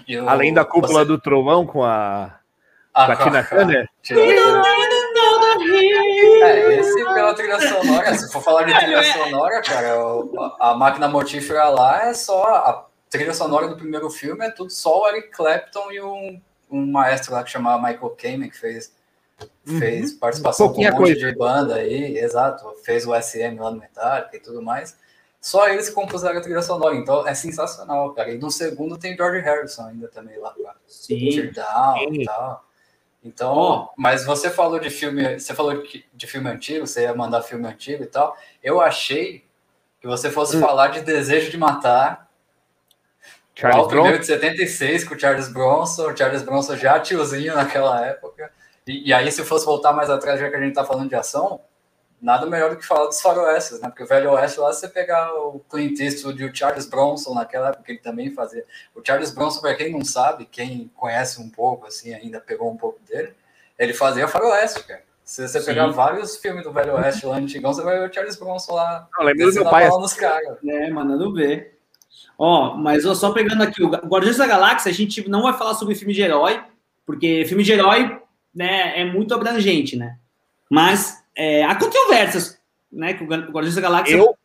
[0.08, 1.06] e o Além da cúpula você...
[1.06, 2.40] do trovão com a,
[2.94, 3.90] ah, com a Tina Turner.
[6.44, 9.96] É, esse pela trilha sonora, se for falar de trilha sonora, cara,
[10.60, 15.02] a máquina mortífera lá é só a trilha sonora do primeiro filme, é tudo só
[15.02, 18.94] o Eric Clapton e um, um maestro lá que chamava Michael Kamen, que fez,
[19.68, 19.80] uhum.
[19.80, 21.16] fez participação com um monte coisa.
[21.16, 24.98] de banda aí, exato, fez o SM lá no Metallica e tudo mais.
[25.40, 28.32] Só eles compuseram a trilha sonora, então é sensacional, cara.
[28.32, 30.78] E no segundo tem George Harrison ainda também lá, cara.
[30.88, 31.30] Sim.
[31.30, 31.54] E
[32.26, 32.66] tal.
[33.24, 33.90] Então, oh.
[33.98, 38.04] mas você falou de filme, você falou de filme antigo, você ia mandar filme antigo
[38.04, 38.36] e tal.
[38.64, 39.44] Eu achei
[40.00, 40.62] que você fosse hum.
[40.62, 42.28] falar de Desejo de Matar.
[43.54, 48.06] Charles o primeiro de 76 com o Charles Bronson, o Charles Bronson já tiozinho naquela
[48.06, 48.52] época.
[48.88, 51.16] E, e, aí, se fosse voltar mais atrás, já que a gente tá falando de
[51.16, 51.60] ação,
[52.22, 53.90] nada melhor do que falar dos faroestes, né?
[53.90, 57.70] Porque o Velho Oeste lá, você pegar o Clint Eastwood e o Charles Bronson naquela
[57.70, 58.64] época, ele também fazia.
[58.96, 62.78] O Charles Bronson, para quem não sabe, quem conhece um pouco, assim, ainda pegou um
[62.78, 63.34] pouco dele,
[63.78, 65.06] ele fazia faroeste, cara.
[65.24, 65.66] Se você Sim.
[65.66, 69.10] pegar vários filmes do Velho Oeste lá antigão, você vai ver o Charles Bronson lá.
[69.18, 69.90] Não, lembro do meu pai.
[69.90, 70.58] Nos caras.
[70.66, 71.78] É, mandando ver.
[72.38, 75.74] Ó, mas ó, só pegando aqui o Guardiões da Galáxia, a gente não vai falar
[75.74, 76.64] sobre filme de herói,
[77.06, 78.22] porque filme de herói
[78.54, 80.18] né, é muito abrangente, né?
[80.70, 82.60] Mas é, há controvérsias,
[82.92, 83.14] né?
[83.14, 84.16] Que o Guardiões da Galáxia.
[84.16, 84.36] Eu,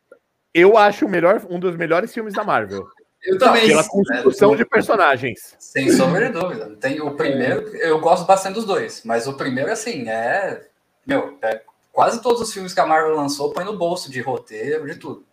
[0.54, 2.86] eu acho o melhor, um dos melhores filmes da Marvel.
[3.24, 3.68] Eu também.
[3.68, 5.56] Pela construção de personagens.
[5.58, 6.76] Sem sombra de dúvida.
[6.80, 10.66] Tem o primeiro, eu gosto bastante dos dois, mas o primeiro, assim, é.
[11.06, 11.62] Meu, é,
[11.92, 15.24] quase todos os filmes que a Marvel lançou põe no bolso de roteiro, de tudo.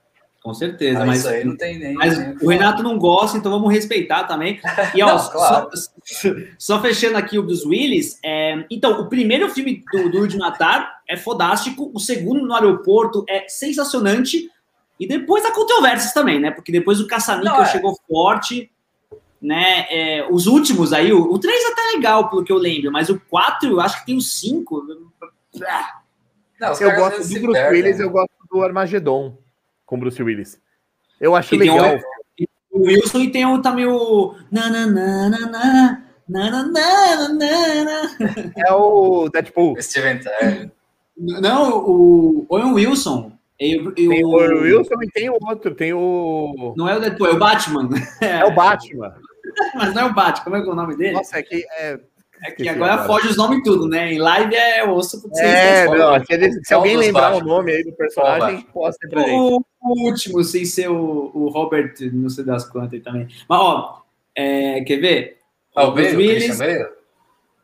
[0.42, 1.94] Com certeza, mas, mas isso aí não tem nem.
[1.94, 4.60] Mas nem o Renato não gosta, então vamos respeitar também.
[4.96, 5.70] E ó, não, claro.
[5.76, 10.38] só, só, fechando aqui o dos Willis, é, então, o primeiro filme do Duro de
[10.38, 14.50] Matar é fodástico, o segundo no aeroporto é sensacionante,
[14.98, 16.52] e depois há controvérsias também, né?
[16.52, 17.66] Porque depois o Caça-Níquel é.
[17.66, 18.72] chegou forte,
[19.42, 19.88] né?
[19.90, 23.10] É, os últimos aí, o, o 3 é até legal, pelo que eu lembro, mas
[23.10, 24.88] o 4, eu acho que tem o 5.
[26.60, 29.38] Não, eu gosto do Bruce Willis, eu gosto do Armagedon
[29.90, 30.62] com Bruce Willis.
[31.20, 32.00] Eu acho e legal.
[32.72, 34.36] o Wilson e tem o, também o.
[34.52, 37.36] Nananana, nananana,
[38.56, 39.82] é o Deadpool.
[39.82, 40.72] Steven Tyler.
[41.18, 43.32] Não, o Owen Wilson.
[43.60, 46.76] Eu, eu, tem o Wilson e tem o outro, tem o.
[46.78, 47.90] Não é o Deadpool, é o Batman.
[48.22, 49.16] É, o Batman.
[49.74, 51.14] Mas não é o Batman, como é, é o nome dele?
[51.14, 51.66] Nossa, é que.
[51.80, 52.00] É,
[52.44, 54.14] é que agora, agora foge os nomes tudo, né?
[54.14, 57.92] Em live é osso porque É, não, se, se alguém lembrar o nome aí do
[57.94, 62.94] personagem, posta pra o, o último, sem ser o, o Robert, não sei das quantas
[62.94, 63.28] aí também.
[63.48, 64.04] Mas, ó,
[64.36, 65.38] é, quer ver?
[65.76, 66.60] Ah, o Ben Willis...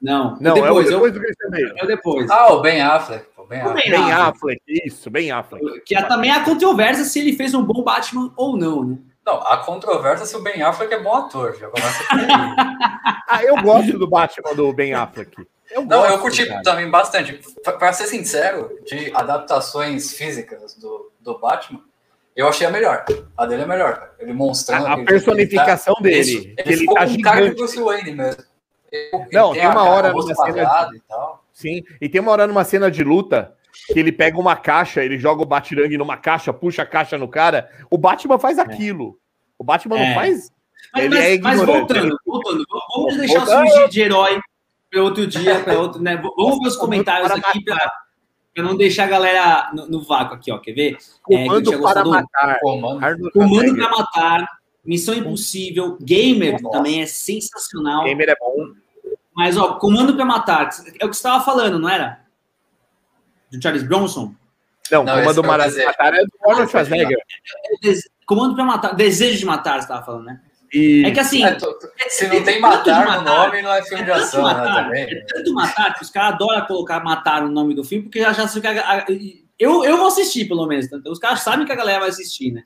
[0.02, 1.74] Não, não depois, é o depois do Christian Bale.
[1.78, 2.30] É o depois.
[2.30, 3.26] Ah, o Ben Affleck.
[3.38, 3.90] O Ben Affleck.
[3.90, 5.82] Ben Affleck, isso, Ben Affleck.
[5.82, 8.98] Que também há controvérsia se ele fez um bom Batman ou não, né?
[9.26, 12.04] Não, a controvérsia se o Ben Affleck é bom ator, já começa
[13.28, 15.36] Ah, eu gosto do Batman do Ben Affleck.
[15.72, 16.62] Eu não, gosto, eu curti cara.
[16.62, 17.42] também bastante.
[17.64, 21.82] Para ser sincero, de adaptações físicas do, do Batman,
[22.36, 23.04] eu achei a melhor.
[23.36, 24.12] A dele é melhor.
[24.20, 24.86] Ele mostrando.
[24.86, 26.32] A, a personificação ele tá, dele.
[26.32, 28.44] Ele, ele, ele tá um cara de Bruce Wayne mesmo.
[28.92, 30.86] Ele, não, tem, tem uma hora numa cena.
[30.86, 30.98] De...
[30.98, 31.44] E tal.
[31.52, 33.56] Sim, e tem uma hora numa cena de luta
[33.88, 37.28] que ele pega uma caixa, ele joga o Batirangue numa caixa, puxa a caixa no
[37.28, 37.70] cara.
[37.90, 38.62] O Batman faz é.
[38.62, 39.20] aquilo.
[39.58, 40.08] O Batman é.
[40.08, 40.52] não faz.
[40.94, 43.68] Mas, ele mas, é mas voltando, voltando, vamos deixar voltando.
[43.68, 44.42] filmes de herói
[44.90, 46.16] para outro dia, para outro, né?
[46.16, 47.92] Vamos ver os comentários aqui para
[48.58, 50.58] não deixar a galera no, no, vácuo aqui, ó.
[50.58, 50.98] Quer ver?
[51.22, 52.60] Comando é, para matar.
[52.60, 54.48] Comando, Comando para matar.
[54.86, 55.98] Missão Impossível.
[56.00, 56.78] Gamer Nossa.
[56.78, 58.04] também é sensacional.
[58.04, 58.68] Gamer é bom.
[59.36, 60.70] Mas, ó, Comando para matar.
[61.00, 62.25] É o que você estava falando, não era?
[63.56, 64.34] Do Charles Bronson?
[64.92, 67.18] Não, não Comando para Matar é do Arnold Schwarzenegger.
[67.84, 67.94] É, é,
[68.26, 70.42] comando para Matar, Desejo de Matar, você estava falando, né?
[70.74, 71.06] E...
[71.06, 71.44] É que assim.
[71.44, 71.58] É,
[72.10, 75.06] se não tem matar, matar no nome, não é filme de ação, né, matar, né?
[75.06, 75.18] Também.
[75.18, 78.34] É tanto matar que os caras adoram colocar matar no nome do filme, porque já
[78.34, 79.06] já fica.
[79.58, 80.88] Eu, eu vou assistir, pelo menos.
[81.08, 82.64] Os caras sabem que a galera vai assistir, né?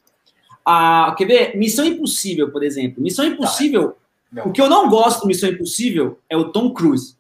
[0.66, 1.58] Ah, quer ver?
[1.58, 3.02] Missão Impossível, por exemplo.
[3.02, 3.96] Missão Impossível.
[4.34, 4.44] Tá.
[4.44, 7.16] O que eu não gosto do Missão Impossível é o Tom Cruise.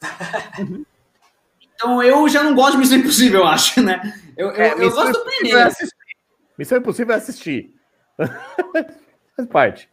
[1.80, 4.14] Então eu já não gosto de Missão Impossível, eu acho, né?
[4.36, 5.58] Eu, eu, é, eu gosto do primeiro.
[5.58, 5.72] É
[6.58, 7.74] Missão Impossível é assistir.
[9.34, 9.88] Faz parte.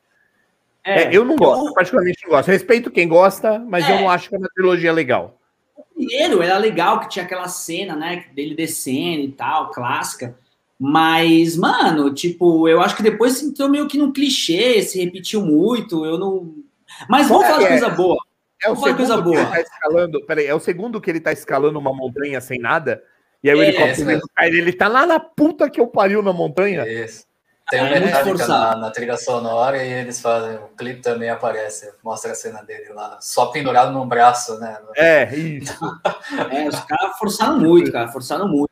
[0.83, 1.73] É, é, eu não gosto, eu...
[1.73, 2.49] particularmente não gosto.
[2.49, 4.01] Respeito quem gosta, mas eu é.
[4.01, 5.39] não acho que é uma trilogia legal.
[5.75, 10.37] O primeiro era legal, que tinha aquela cena, né, dele descendo e tal, clássica.
[10.77, 16.05] Mas, mano, tipo, eu acho que depois entrou meio que num clichê, se repetiu muito,
[16.05, 16.53] eu não.
[17.09, 18.26] Mas vamos falar de coisa boa.
[18.63, 19.39] É o segundo coisa boa.
[19.39, 23.03] Ele tá escalando, peraí, é o segundo que ele tá escalando uma montanha sem nada,
[23.43, 26.87] e aí o helicóptero cai, ele tá lá na puta que eu pariu na montanha.
[26.87, 27.25] Isso.
[27.69, 31.91] Tem uma é mecânica na, na, trilha sonora e eles fazem, o clipe também aparece,
[32.01, 34.77] mostra a cena dele lá, só pendurado num braço, né?
[34.95, 35.77] É, isso.
[36.49, 38.71] é, os caras forçaram muito, cara, forçaram muito.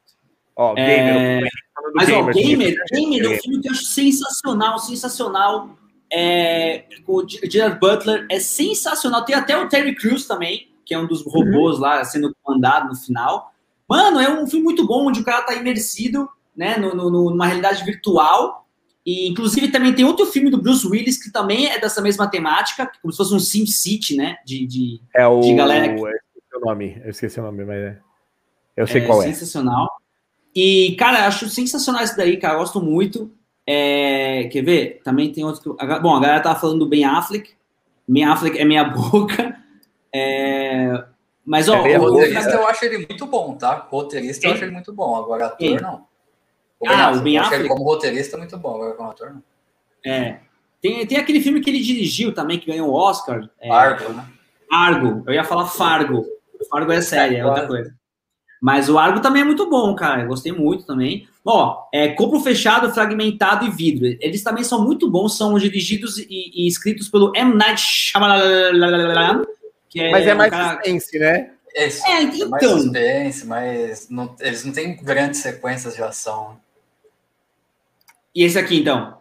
[0.56, 1.50] Ó, Gamer, é...
[1.94, 5.70] Mas, Gamer, ó, Gamer, Gamer é um filme que eu acho sensacional, sensacional.
[6.18, 9.26] É, com o Gerard Butler, é sensacional.
[9.26, 11.82] Tem até o Terry Crews também, que é um dos robôs uhum.
[11.82, 13.52] lá sendo comandado no final.
[13.88, 17.46] Mano, é um filme muito bom, onde o cara tá imersido, né, no, no, numa
[17.46, 18.66] realidade virtual
[19.06, 22.92] e, inclusive, também tem outro filme do Bruce Willis que também é dessa mesma temática,
[23.02, 24.38] como se fosse um Sim City, né?
[24.44, 25.42] De, de, é o...
[25.42, 25.94] de galera.
[25.94, 26.02] Que...
[26.02, 28.00] Eu esqueci o nome, eu esqueci o nome, mas é...
[28.76, 29.28] eu sei é, qual é.
[29.28, 29.88] Sensacional.
[30.56, 32.56] E, cara, acho sensacional isso daí, cara.
[32.56, 33.32] Eu gosto muito.
[33.68, 34.46] É...
[34.52, 35.02] Quer ver?
[35.04, 35.76] Também tem outro.
[36.02, 37.54] Bom, a galera tava falando do Ben Affleck.
[38.08, 39.58] Ben Affleck é minha boca.
[40.14, 41.04] É...
[41.46, 41.86] Mas, ó.
[41.86, 43.88] É, o roteirista eu acho ele muito bom, tá?
[43.90, 45.16] Roteirista eu acho ele muito bom.
[45.16, 46.08] Agora, ator, não.
[46.80, 47.68] O ah, o Ben Affleck.
[47.68, 49.44] Como roteirista é muito bom, agora como ator não.
[50.06, 50.40] É.
[50.82, 53.50] Tem, tem aquele filme que ele dirigiu também, que ganhou o Oscar.
[53.60, 54.26] É, Argo, né?
[54.72, 55.24] Argo.
[55.26, 56.26] Eu ia falar Fargo.
[56.70, 57.94] Fargo é série, é outra coisa.
[58.62, 60.24] Mas o Argo também é muito bom, cara.
[60.24, 61.28] Eu gostei muito também.
[61.46, 64.18] Ó, é Corpo Fechado, Fragmentado e Vidro.
[64.20, 67.54] Eles também são muito bons, são dirigidos e, e escritos pelo M.
[67.54, 69.46] Night Shyamalan.
[69.96, 70.74] É Mas é mais cara...
[70.74, 71.52] suspense, né?
[71.76, 71.88] É, é,
[72.24, 72.48] então...
[72.48, 72.80] é mais então.
[72.80, 76.58] suspense, mas não, eles não têm grandes sequências de ação.
[78.34, 79.18] E esse aqui, então?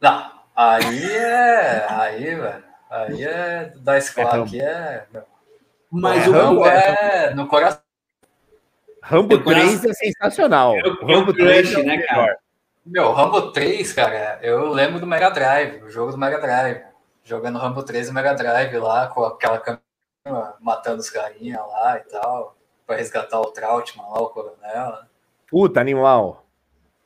[0.00, 1.86] Não, aí é.
[1.88, 2.64] Aí, velho.
[2.90, 5.06] Aí é da escola aqui é.
[5.90, 7.80] Mas é, o é no coração.
[9.10, 10.76] Rambo 3 é sensacional.
[10.76, 12.38] O Rambo 3 é né, cara?
[12.86, 16.80] Meu, Rambo 3, cara, eu lembro do Mega Drive, o jogo do Mega Drive.
[17.24, 19.82] Jogando Rambo 3 no Mega Drive lá, com aquela câmera
[20.60, 24.98] matando os carinha lá e tal, pra resgatar o Trautmann lá, o coronel.
[25.48, 26.46] Puta, animal.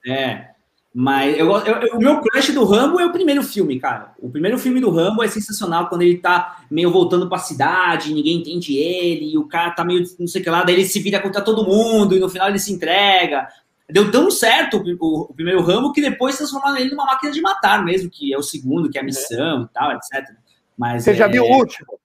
[0.06, 0.53] É.
[0.96, 4.12] Mas eu, eu, o meu crush do Rambo é o primeiro filme, cara.
[4.16, 8.38] O primeiro filme do Rambo é sensacional quando ele tá meio voltando pra cidade, ninguém
[8.38, 11.00] entende ele, e o cara tá meio não sei o que lá, daí ele se
[11.00, 13.48] vira contra todo mundo e no final ele se entrega.
[13.90, 17.40] Deu tão certo o, o, o primeiro Rambo que depois transformaram ele numa máquina de
[17.40, 19.64] matar mesmo, que é o segundo, que é a missão é.
[19.64, 20.32] e tal, etc.
[20.78, 21.14] Mas, Você é...
[21.14, 21.98] já viu o último?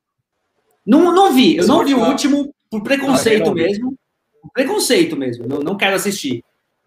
[0.84, 3.96] Não, não vi, eu não vi o último por preconceito mesmo.
[4.42, 6.44] Por preconceito mesmo, não, não quero assistir.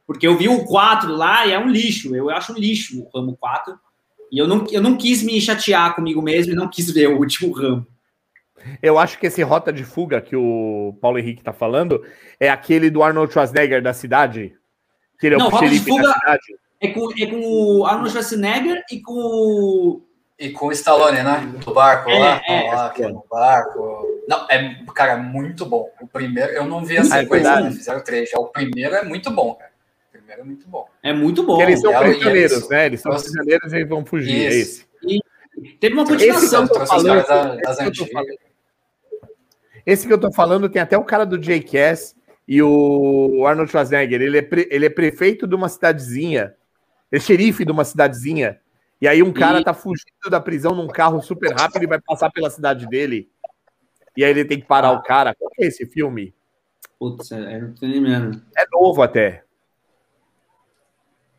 [0.06, 2.14] Porque eu vi o 4 lá e é um lixo.
[2.14, 3.78] Eu acho um lixo o Ramo 4.
[4.30, 7.18] E eu não, eu não quis me chatear comigo mesmo e não quis ver o
[7.18, 7.86] último Ramo.
[8.82, 12.02] Eu acho que esse Rota de Fuga que o Paulo Henrique tá falando
[12.38, 14.54] é aquele do Arnold Schwarzenegger da cidade.
[15.18, 16.14] Que ele é não, o Rota de Fuga
[16.80, 20.02] é com, é com o Arnold Schwarzenegger e com o...
[20.38, 21.52] E com o Stallone, né?
[21.64, 24.06] Do barco é, lá, é, lá é, no barco.
[24.26, 25.88] Não, é, cara, muito bom.
[26.00, 27.70] O primeiro, eu não vi a sequência, é né?
[27.70, 28.30] Fizeram três.
[28.30, 29.71] Já o primeiro é muito bom, cara
[30.40, 30.86] é muito bom.
[31.02, 31.56] É muito bom.
[31.56, 32.86] Porque eles são prisioneiros, né?
[32.86, 34.46] Eles são prisioneiros e vão fugir.
[34.46, 34.86] É esse.
[35.04, 35.20] E
[35.80, 36.64] teve uma continuação.
[36.64, 37.18] Esse que, falando,
[37.60, 38.38] esse, que
[39.84, 42.14] esse que eu tô falando tem até o cara do Jackass
[42.46, 44.20] e o Arnold Schwarzenegger.
[44.20, 46.54] Ele é, pre, ele é prefeito de uma cidadezinha,
[47.10, 48.60] é xerife de uma cidadezinha.
[49.00, 49.64] E aí um cara e...
[49.64, 53.28] tá fugindo da prisão num carro super rápido e vai passar pela cidade dele.
[54.16, 54.92] E aí ele tem que parar ah.
[54.92, 55.34] o cara.
[55.34, 56.34] Qual é esse filme?
[56.98, 58.40] Putz, é, não tô nem mesmo.
[58.56, 59.42] É novo até.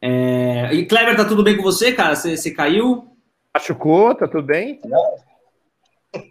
[0.05, 0.73] É...
[0.73, 2.13] E Kleber, tá tudo bem com você, cara?
[2.13, 3.07] Você, você caiu?
[3.53, 4.81] Machucou, tá tudo bem?
[4.83, 5.15] Não.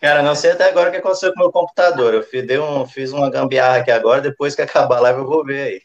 [0.00, 2.14] Cara, não sei até agora o que aconteceu com o meu computador.
[2.14, 5.44] Eu fiz, um, fiz uma gambiarra aqui agora, depois que acabar a live eu vou
[5.44, 5.82] ver aí.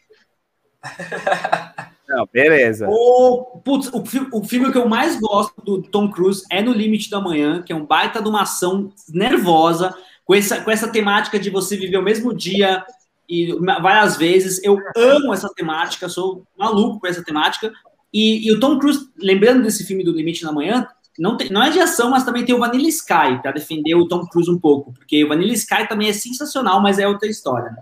[2.08, 2.88] Não, beleza.
[2.88, 7.10] O, putz, o, o filme que eu mais gosto do Tom Cruise é No Limite
[7.10, 9.94] da Manhã, que é um baita de uma ação nervosa,
[10.24, 12.84] com essa, com essa temática de você viver o mesmo dia
[13.28, 14.62] e várias vezes.
[14.62, 17.72] Eu amo essa temática, sou maluco com essa temática.
[18.12, 20.86] E, e o Tom Cruise, lembrando desse filme do Limite na Manhã,
[21.18, 24.06] não, tem, não é de ação, mas também tem o Vanilla Sky, para defender o
[24.06, 27.70] Tom Cruise um pouco, porque o Vanilla Sky também é sensacional, mas é outra história.
[27.70, 27.76] Né?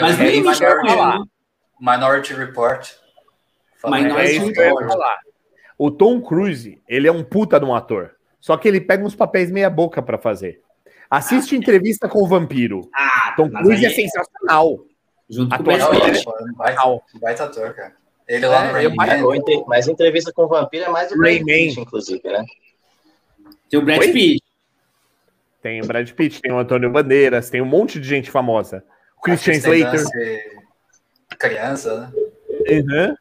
[0.00, 1.24] Mas no Limite da Manhã.
[1.80, 2.88] Minority Report.
[3.84, 4.98] Minority Report.
[5.78, 8.12] O Tom Cruise, ele é um puta de um ator.
[8.40, 10.62] Só que ele pega uns papéis meia boca para fazer.
[11.16, 12.90] Assiste ah, entrevista com o vampiro.
[12.94, 14.78] Ah, Tom Cruise é sensacional.
[15.30, 16.24] Junto com o Brad Pitt.
[17.18, 17.94] Baita ator, cara.
[18.28, 19.64] Ele lá é, no Rain Man.
[19.66, 22.44] Mas entrevista com o vampiro é mais o Brad Pitt, inclusive, né?
[23.70, 24.12] Tem o Brad Oi?
[24.12, 24.42] Pitt.
[25.62, 28.84] Tem o Brad Pitt, tem o Antônio Bandeiras, tem um monte de gente famosa.
[29.16, 30.04] O Christian Slater.
[31.38, 32.12] Criança, né?
[32.68, 33.16] Uhum.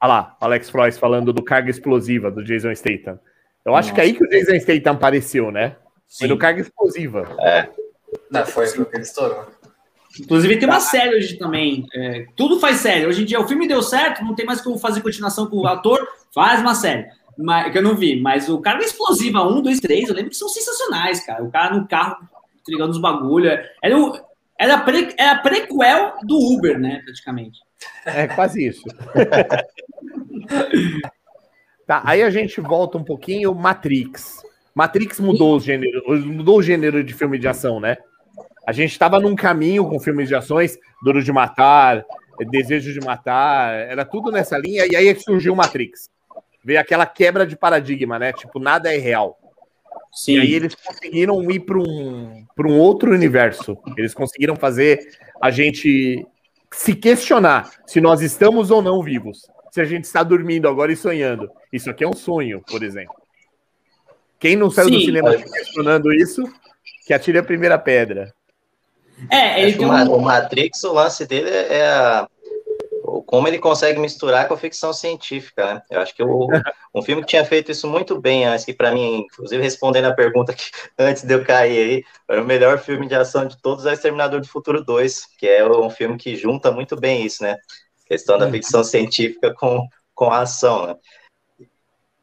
[0.00, 3.20] Olha lá, Alex Frois falando do carga explosiva do Jason Statham.
[3.64, 3.94] Eu acho Nossa.
[3.94, 5.76] que é aí que o Jason Statham apareceu, né?
[6.18, 7.36] Foi no carga explosiva.
[7.40, 7.68] É.
[8.30, 9.46] Não, foi o que ele estourou.
[10.20, 11.86] Inclusive tem uma série hoje também.
[11.92, 13.06] É, tudo faz série.
[13.06, 15.66] Hoje em dia o filme deu certo, não tem mais como fazer continuação com o
[15.66, 17.06] ator, faz uma série.
[17.36, 20.36] Mas, que eu não vi, mas o Carga Explosiva 1, 2, 3, eu lembro que
[20.36, 21.42] são sensacionais, cara.
[21.42, 22.16] O cara no carro
[22.60, 23.50] entregando os bagulho.
[23.82, 24.16] Era, o,
[24.58, 27.58] era, pre, era prequel do Uber, né, praticamente.
[28.06, 28.84] É quase isso.
[31.86, 34.44] tá, aí a gente volta um pouquinho, Matrix.
[34.74, 37.96] Matrix mudou o gênero, mudou o gênero de filme de ação, né?
[38.66, 42.04] A gente estava num caminho com filmes de ações, Duro de Matar,
[42.50, 46.08] Desejo de Matar, era tudo nessa linha, e aí surgiu Matrix.
[46.64, 48.32] Veio aquela quebra de paradigma, né?
[48.32, 49.38] Tipo, nada é real.
[50.12, 50.36] Sim.
[50.36, 53.76] E aí eles conseguiram ir para um, um outro universo.
[53.96, 54.98] Eles conseguiram fazer
[55.42, 56.26] a gente
[56.72, 59.42] se questionar se nós estamos ou não vivos.
[59.70, 61.50] Se a gente está dormindo agora e sonhando.
[61.72, 63.23] Isso aqui é um sonho, por exemplo.
[64.38, 65.50] Quem não saiu Sim, do cinema mas...
[65.50, 66.42] questionando isso,
[67.06, 68.32] que atire a primeira pedra.
[69.30, 70.14] É, ele um...
[70.14, 72.28] o Matrix, o lance dele é a
[73.26, 75.82] como ele consegue misturar com a ficção científica, né?
[75.90, 76.48] Eu acho que o,
[76.94, 80.14] um filme que tinha feito isso muito bem antes, que para mim, inclusive respondendo a
[80.14, 80.64] pergunta que
[80.98, 84.40] antes de eu cair aí, era o melhor filme de ação de todos é Exterminador
[84.40, 87.52] do Futuro 2, que é um filme que junta muito bem isso, né?
[88.04, 90.96] A questão da ficção científica com, com a ação, né?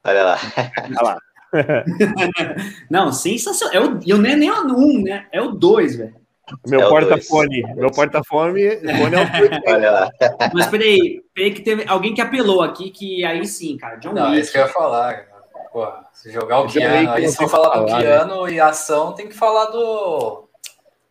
[0.03, 0.37] Olha lá.
[0.77, 1.17] Olha lá.
[2.89, 3.75] Não, sensacional.
[3.75, 5.25] É o, eu nem, nem o 1, né?
[5.31, 6.21] É o 2, velho.
[6.67, 7.63] Meu é porta-fone.
[7.75, 10.11] Meu porta-fone é o Olha lá.
[10.53, 13.95] Mas peraí, peraí que teve alguém que apelou aqui, que aí sim, cara.
[13.97, 15.25] John Não, é isso que eu ia falar.
[15.71, 18.51] Pô, se jogar o piano, aí se falar do piano né?
[18.53, 20.49] e ação, tem que falar do.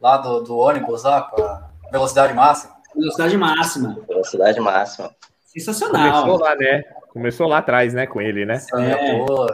[0.00, 2.74] Lá do, do ônibus lá, com a velocidade máxima.
[2.94, 3.98] Velocidade máxima.
[4.08, 5.10] Velocidade máxima.
[5.46, 6.22] Sensacional.
[6.22, 6.82] Começou lá, né?
[7.12, 8.60] Começou lá atrás, né, com ele, né?
[8.74, 9.24] É.
[9.24, 9.46] Pô,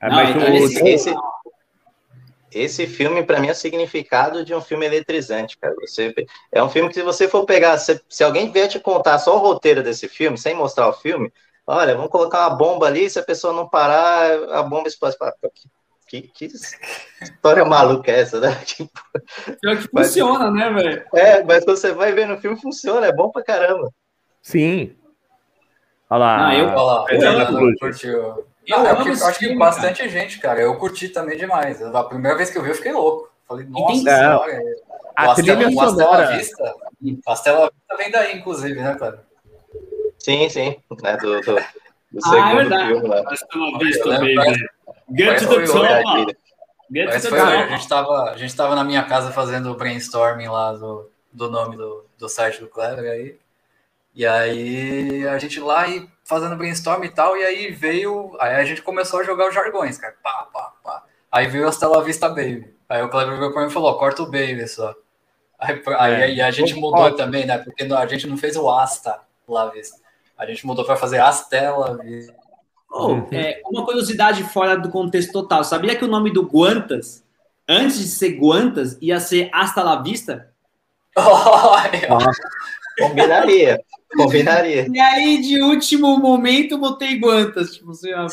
[0.00, 0.54] é, mas Não, o...
[0.54, 1.14] esse, esse,
[2.52, 5.74] esse filme, para mim, é o significado de um filme eletrizante, cara.
[5.80, 6.14] Você,
[6.50, 9.36] é um filme que, se você for pegar, se, se, alguém vier te contar só
[9.36, 11.32] o roteiro desse filme, sem mostrar o filme,
[11.66, 15.16] olha, vamos colocar uma bomba ali, se a pessoa não parar, a bomba explode.
[16.08, 16.56] Que, que, que
[17.22, 18.52] história maluca é essa, né?
[18.66, 18.90] Tipo,
[19.60, 21.04] Pior que mas, funciona, né, velho?
[21.14, 23.92] É, mas quando você vai ver no filme, funciona, é bom pra caramba.
[24.42, 24.96] Sim.
[26.08, 26.48] Olha lá.
[26.48, 27.04] Ah, eu, olha lá.
[27.10, 30.10] Eu, eu, eu, eu, eu acho, que bastante cara.
[30.10, 30.60] gente, cara.
[30.60, 31.82] Eu curti também demais.
[31.82, 33.30] A primeira vez que eu vi, eu fiquei louco.
[33.46, 34.62] Falei, nossa senhora.
[35.16, 36.36] A trilha sonora.
[36.36, 36.74] Vista,
[37.26, 39.24] Astela Vista vem daí, inclusive, né, cara?
[40.18, 40.76] Sim, sim.
[41.02, 42.86] Né, do, do, do ah, segundo é verdade.
[42.88, 43.08] filme.
[43.08, 43.22] Né?
[43.26, 44.68] Astela Vista, baby.
[45.16, 46.36] Get to the top.
[46.92, 47.52] Get to the top.
[47.52, 51.50] A gente, tava, a gente tava na minha casa fazendo o brainstorming lá do, do
[51.50, 53.36] nome do, do site do Clever aí.
[54.14, 58.36] E aí a gente lá e fazendo brainstorm e tal, e aí veio.
[58.40, 60.14] Aí a gente começou a jogar os jargões, cara.
[60.22, 61.04] Pá, pá, pá.
[61.30, 62.74] Aí veio a Stella Vista Baby.
[62.88, 64.94] Aí o Cleber veio pra mim e falou: corta o Baby só.
[65.58, 67.58] Aí, aí, aí a gente mudou também, né?
[67.58, 69.98] Porque a gente não fez o Asta lá vista.
[70.36, 72.34] A gente mudou para fazer Astela Vista.
[72.90, 75.62] Oh, é, uma curiosidade fora do contexto total.
[75.62, 77.22] Sabia que o nome do Guantas,
[77.68, 80.48] antes de ser Guantas, ia ser Hasta la Vista?
[81.16, 83.82] Oh, combinaria.
[84.16, 84.86] Combinaria.
[84.92, 88.26] E aí, de último momento, botei guantas, tipo assim, ó.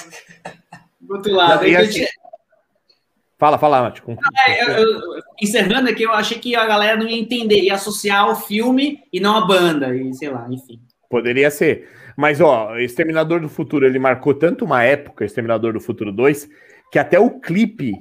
[1.00, 1.66] Do outro lado.
[1.68, 2.06] Não, assim,
[3.38, 4.00] Fala, fala, Nath.
[4.10, 5.02] Ah, eu, eu,
[5.40, 9.20] encerrando aqui, eu achei que a galera não ia entender, ia associar o filme e
[9.20, 10.82] não a banda, e sei lá, enfim.
[11.08, 11.88] Poderia ser.
[12.18, 16.50] Mas, ó, Exterminador do Futuro, ele marcou tanto uma época, Exterminador do Futuro 2,
[16.92, 17.94] que até o clipe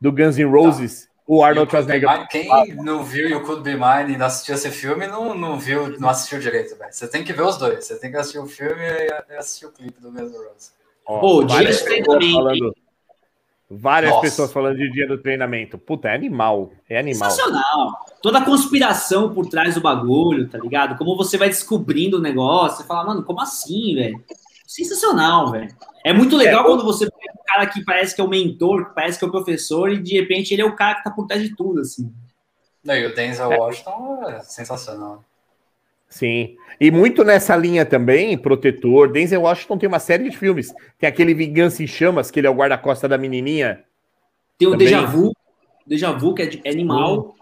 [0.00, 2.26] do Guns N' Roses o Arnold Schwarzenegger.
[2.26, 5.96] Quem não viu You Could Be Mine e não assistiu esse filme, não, não viu,
[6.00, 6.92] não assistiu direito, velho.
[6.92, 7.84] Você tem que ver os dois.
[7.84, 10.72] Você tem que assistir o filme e assistir o clipe do mesmo Rose.
[11.06, 12.34] Pô, dia de treinamento.
[12.34, 12.74] Falando,
[13.70, 14.22] várias Nossa.
[14.22, 15.78] pessoas falando de dia do treinamento.
[15.78, 16.72] Puta, é animal.
[16.88, 17.30] É animal.
[17.30, 18.06] Sensacional.
[18.20, 20.98] Toda a conspiração por trás do bagulho, tá ligado?
[20.98, 22.78] Como você vai descobrindo o negócio.
[22.78, 24.24] Você fala, mano, como assim, velho?
[24.70, 25.68] Sensacional, velho.
[26.04, 28.86] É muito legal é, quando você pega um cara que parece que é o mentor,
[28.86, 31.10] que parece que é o professor, e de repente ele é o cara que tá
[31.10, 32.14] por trás de tudo, assim.
[32.84, 33.58] Não, e o Denzel é.
[33.58, 35.24] Washington é sensacional.
[36.08, 36.54] Sim.
[36.80, 39.10] E muito nessa linha também, Protetor.
[39.10, 40.72] Denzel Washington tem uma série de filmes.
[41.00, 43.82] Tem aquele Vingança em Chamas, que ele é o guarda-costa da menininha.
[44.56, 45.32] Tem o Deja Vu.
[45.84, 47.34] Deja Vu, que é, de, é animal.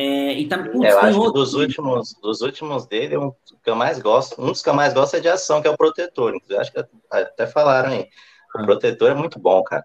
[0.00, 3.32] É, e tá, putz, é, eu acho que dos últimos, dos últimos dele, um
[3.64, 5.70] que eu mais gosto, um dos que eu mais gosto é de ação, que é
[5.72, 6.36] o Protetor.
[6.36, 8.06] Inclusive, acho que até falaram aí.
[8.54, 8.64] O ah.
[8.64, 9.84] Protetor é muito bom, cara.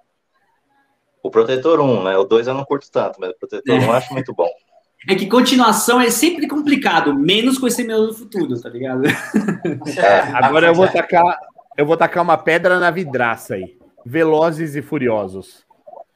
[1.24, 2.16] O Protetor 1, né?
[2.16, 4.50] O 2 eu não curto tanto, mas o Protetor 1 eu acho muito bom.
[5.06, 9.02] É que continuação é sempre complicado, menos com esse meu do futuro, tá ligado?
[10.00, 11.40] É, agora eu vou tacar,
[11.78, 13.78] eu vou tacar uma pedra na vidraça aí.
[14.06, 15.66] Velozes e Furiosos.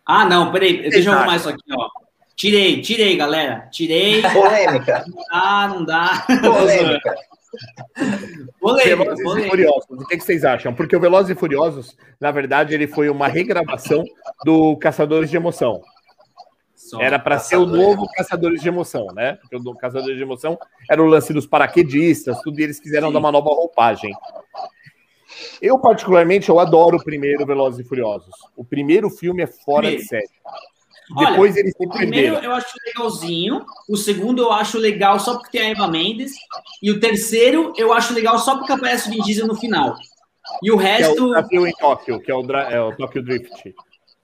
[0.06, 1.90] Ah, não, peraí, deixa eu arrumar isso aqui, ó.
[2.38, 3.68] Tirei, tirei, galera.
[3.72, 4.22] Tirei.
[4.32, 5.04] Polêmica.
[5.32, 6.24] Ah, não dá.
[6.40, 7.16] Polêmica.
[8.62, 9.48] Polêmica, Velozes polêmica.
[9.48, 9.86] e Furiosos.
[9.90, 10.74] O que, vocês acham?
[10.74, 14.04] Porque o Velozes e Furiosos, na verdade, ele foi uma regravação
[14.46, 15.82] do Caçadores de Emoção.
[16.76, 19.40] Só era para ser o novo Caçadores de Emoção, né?
[19.42, 20.60] Porque o Caçadores de Emoção
[20.90, 23.14] era o lance dos paraquedistas, tudo e eles quiseram Sim.
[23.14, 24.14] dar uma nova roupagem.
[25.60, 28.36] Eu, particularmente, eu adoro o primeiro Velozes e Furiosos.
[28.56, 30.04] O primeiro filme é fora primeiro.
[30.04, 30.30] de série.
[31.16, 35.36] Depois Olha, eles se O primeiro eu acho legalzinho, o segundo eu acho legal só
[35.36, 36.34] porque tem a Eva Mendes,
[36.84, 39.96] e o terceiro eu acho legal só porque aparece o Vin Diesel no final.
[40.62, 41.32] E o resto.
[41.48, 43.74] Que é o em Tóquio, que é o, é o Tokyo Drift.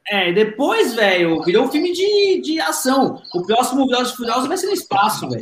[0.10, 3.22] É, depois, velho, virou um filme de, de ação.
[3.34, 5.42] O próximo Velozes Furiosos vai ser no espaço, velho.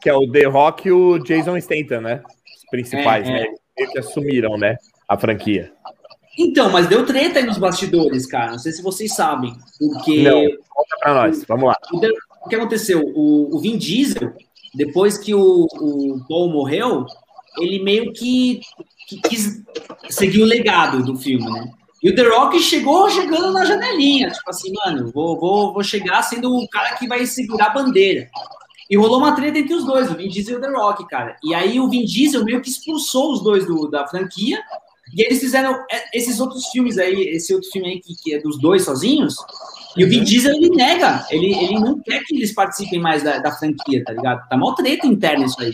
[0.00, 2.22] Que é o The Rock e o Jason Statham, né?
[2.56, 3.42] Os principais, é, né?
[3.42, 3.54] É.
[3.76, 4.76] Eles que assumiram, né?
[5.06, 5.72] A franquia.
[6.38, 8.52] Então, mas deu treta aí nos bastidores, cara.
[8.52, 9.52] Não sei se vocês sabem.
[9.76, 10.22] Porque.
[10.22, 11.76] Não, conta pra nós, vamos lá.
[12.44, 13.02] O que aconteceu?
[13.14, 14.32] O, o Vin Diesel,
[14.72, 17.04] depois que o, o Paul morreu,
[17.58, 18.60] ele meio que,
[19.08, 19.62] que quis
[20.08, 21.72] seguir o legado do filme, né?
[22.00, 26.22] E o The Rock chegou chegando na janelinha, tipo assim, mano, vou, vou, vou chegar
[26.22, 28.30] sendo o cara que vai segurar a bandeira.
[28.88, 31.36] E rolou uma treta entre os dois, o Vin Diesel e o The Rock, cara.
[31.42, 34.62] E aí o Vin Diesel meio que expulsou os dois do, da franquia.
[35.14, 38.40] E eles fizeram é, esses outros filmes aí, esse outro filme aí que, que é
[38.40, 39.36] dos dois sozinhos,
[39.96, 40.24] e o Vin uhum.
[40.24, 41.26] Diesel, ele nega.
[41.30, 44.48] Ele, ele não quer que eles participem mais da, da franquia, tá ligado?
[44.48, 45.72] Tá mal treta interna isso aí.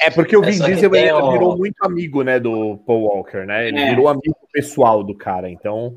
[0.00, 1.32] É porque o é Vin é Diesel ele o...
[1.32, 3.68] virou muito amigo, né, do Paul Walker, né?
[3.68, 3.90] Ele é.
[3.90, 5.50] virou amigo pessoal do cara.
[5.50, 5.94] Então,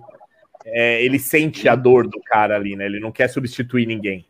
[0.65, 2.85] é, ele sente a dor do cara ali, né?
[2.85, 4.25] Ele não quer substituir ninguém.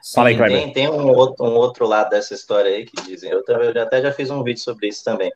[0.00, 3.30] Sim, Fala aí, Tem, tem um, outro, um outro lado dessa história aí que dizem.
[3.30, 5.30] Eu, eu até já fiz um vídeo sobre isso também.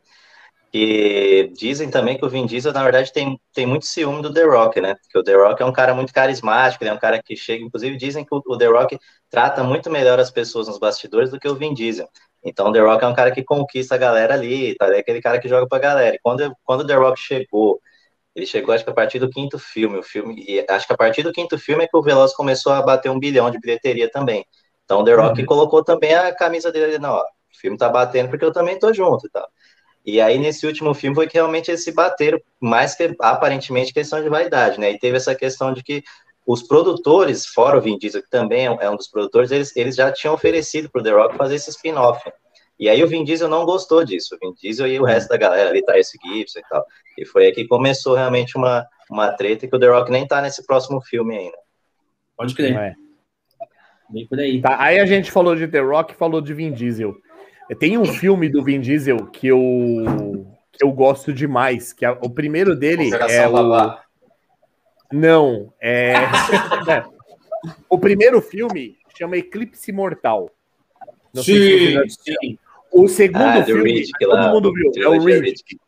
[0.72, 4.44] E dizem também que o Vin Diesel, na verdade, tem, tem muito ciúme do The
[4.44, 4.94] Rock, né?
[4.94, 7.64] Porque o The Rock é um cara muito carismático, ele é um cara que chega.
[7.64, 8.98] Inclusive, dizem que o, The Rock
[9.30, 12.08] trata muito melhor as pessoas nos bastidores do que o Vin Diesel.
[12.44, 14.94] Então, o The Rock é um cara que conquista a galera ali, tá?
[14.94, 16.16] É aquele cara que joga pra galera.
[16.16, 17.80] E quando, quando o The Rock chegou,
[18.34, 20.96] ele chegou, acho que a partir do quinto filme, o filme, e acho que a
[20.96, 24.10] partir do quinto filme é que o Veloz começou a bater um bilhão de bilheteria
[24.10, 24.44] também.
[24.84, 25.46] Então, o The Rock uhum.
[25.46, 28.78] colocou também a camisa dele ali, não, ó, o filme tá batendo porque eu também
[28.78, 29.48] tô junto e tal.
[30.06, 34.22] E aí, nesse último filme, foi que realmente eles se bateram, mais que aparentemente questão
[34.22, 34.92] de vaidade, né?
[34.92, 36.04] E teve essa questão de que
[36.46, 40.12] os produtores, fora o Vin Diesel, que também é um dos produtores, eles, eles já
[40.12, 42.22] tinham oferecido para o The Rock fazer esse spin-off.
[42.78, 44.36] E aí o Vin Diesel não gostou disso.
[44.36, 46.84] O Vin Diesel e o resto da galera ali, esse Gibson e tal.
[47.18, 50.40] E foi aí que começou realmente uma, uma treta que o The Rock nem tá
[50.40, 51.58] nesse próximo filme ainda.
[52.36, 52.76] Pode crer.
[52.76, 52.94] É.
[54.08, 54.60] Bem por aí.
[54.60, 57.16] Tá, aí a gente falou de The Rock falou de Vin Diesel.
[57.74, 59.58] Tem um filme do Vin Diesel que eu,
[60.72, 63.98] que eu gosto demais, que é, o primeiro dele é o...
[65.12, 66.12] Não, é...
[66.88, 67.04] é...
[67.88, 70.50] O primeiro filme chama Eclipse Mortal.
[71.34, 72.58] Não sim, sim.
[72.92, 75.78] O segundo ah, filme, Riddick, todo lá, mundo viu, é o Riddick.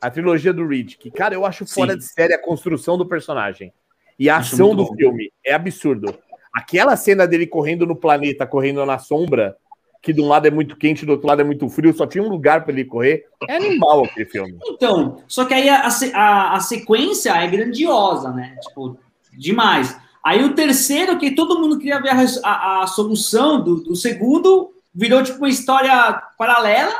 [0.00, 1.10] A trilogia do Riddick.
[1.10, 1.98] Cara, eu acho fora sim.
[1.98, 3.72] de série a construção do personagem.
[4.18, 4.96] E a ação do bom.
[4.96, 6.18] filme é absurdo.
[6.52, 9.56] Aquela cena dele correndo no planeta, correndo na sombra,
[10.00, 12.22] que de um lado é muito quente, do outro lado é muito frio, só tinha
[12.22, 13.24] um lugar para ele correr.
[13.48, 14.56] É animal aquele filme.
[14.66, 18.56] Então, só que aí a, a, a, sequência é grandiosa, né?
[18.62, 18.96] Tipo,
[19.32, 19.96] demais.
[20.24, 24.72] Aí o terceiro, que todo mundo queria ver a, a, a solução do, do, segundo,
[24.94, 26.94] virou tipo uma história paralela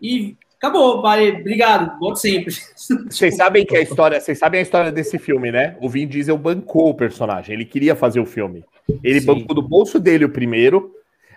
[0.00, 1.00] e acabou.
[1.00, 2.54] Vale, obrigado, volte sempre.
[3.08, 5.76] Vocês sabem que a história, vocês sabem a história desse filme, né?
[5.80, 8.64] O Vin Diesel bancou o personagem, ele queria fazer o filme.
[9.02, 9.26] Ele Sim.
[9.26, 10.92] bancou do bolso dele o primeiro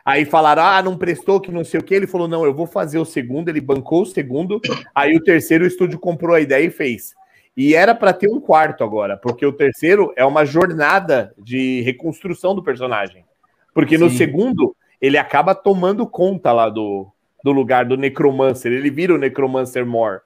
[0.07, 1.93] Aí falaram, ah, não prestou, que não sei o que.
[1.93, 3.49] Ele falou, não, eu vou fazer o segundo.
[3.49, 4.61] Ele bancou o segundo.
[4.95, 7.13] Aí o terceiro, o estúdio comprou a ideia e fez.
[7.57, 12.55] E era para ter um quarto agora, porque o terceiro é uma jornada de reconstrução
[12.55, 13.25] do personagem.
[13.73, 14.05] Porque Sim.
[14.05, 17.11] no segundo, ele acaba tomando conta lá do,
[17.43, 18.71] do lugar do Necromancer.
[18.71, 20.21] Ele vira o Necromancer More.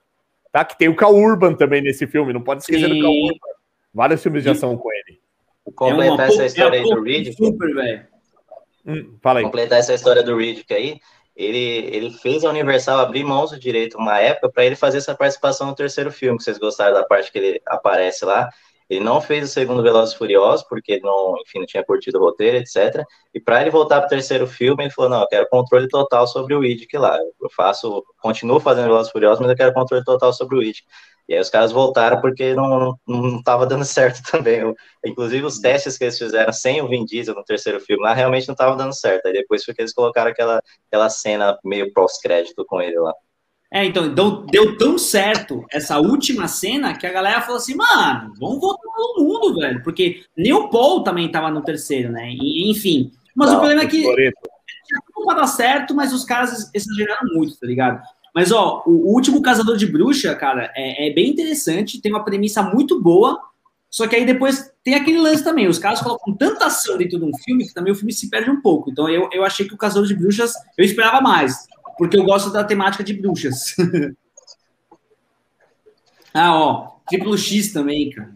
[0.51, 0.63] Tá?
[0.63, 2.99] Que tem o Cal Urban também nesse filme, não pode esquecer Sim.
[2.99, 3.51] do Cal Urban.
[3.91, 5.19] Vários filmes de ação com ele.
[5.73, 7.33] Completar é essa história é aí do Reed.
[7.35, 8.10] Super, velho.
[8.85, 9.17] Hum.
[9.43, 10.99] Completar essa história do Riddick aí,
[11.35, 11.59] ele,
[11.95, 15.67] ele fez a Universal abrir mãos do direito uma época para ele fazer essa participação
[15.67, 18.49] no terceiro filme, que vocês gostaram da parte que ele aparece lá.
[18.91, 22.57] Ele não fez o segundo Velozes Furiosos, porque não, enfim, não tinha curtido o roteiro,
[22.57, 23.05] etc.
[23.33, 26.27] E para ele voltar para o terceiro filme, ele falou: não, eu quero controle total
[26.27, 27.17] sobre o Idic lá.
[27.17, 30.85] Eu faço, continuo fazendo Velozes Furiosos, mas eu quero controle total sobre o Idic.
[31.29, 32.97] E aí os caras voltaram porque não
[33.37, 34.59] estava dando certo também.
[34.59, 34.75] Eu,
[35.05, 38.49] inclusive os testes que eles fizeram sem o Vin Diesel no terceiro filme lá realmente
[38.49, 39.25] não estavam dando certo.
[39.27, 43.13] Aí depois foi que eles colocaram aquela, aquela cena meio pós-crédito com ele lá.
[43.73, 48.33] É, então, deu, deu tão certo essa última cena que a galera falou assim, mano,
[48.37, 49.81] vamos voltar todo mundo, velho.
[49.81, 52.31] Porque nem o Paul também tava no terceiro, né?
[52.33, 53.13] E, enfim.
[53.33, 57.33] Mas não, o problema é que tinha tudo pra dar certo, mas os caras exageraram
[57.33, 58.01] muito, tá ligado?
[58.35, 62.61] Mas, ó, o, último Caçador de Bruxa, cara, é, é, bem interessante, tem uma premissa
[62.61, 63.39] muito boa,
[63.89, 67.25] só que aí depois tem aquele lance também, os caras colocam tanta ação dentro de
[67.25, 68.89] um filme que também o filme se perde um pouco.
[68.89, 71.67] Então eu, eu achei que o Caçador de Bruxas, eu esperava mais,
[72.01, 73.75] porque eu gosto da temática de bruxas.
[76.33, 78.31] ah, ó, Triplo X também, cara.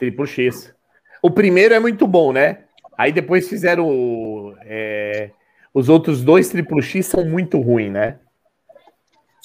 [0.00, 0.74] Triplo X.
[1.22, 2.64] O primeiro é muito bom, né?
[2.98, 4.56] Aí depois fizeram.
[4.62, 5.30] É,
[5.72, 8.18] os outros dois Triplo X são muito ruins, né?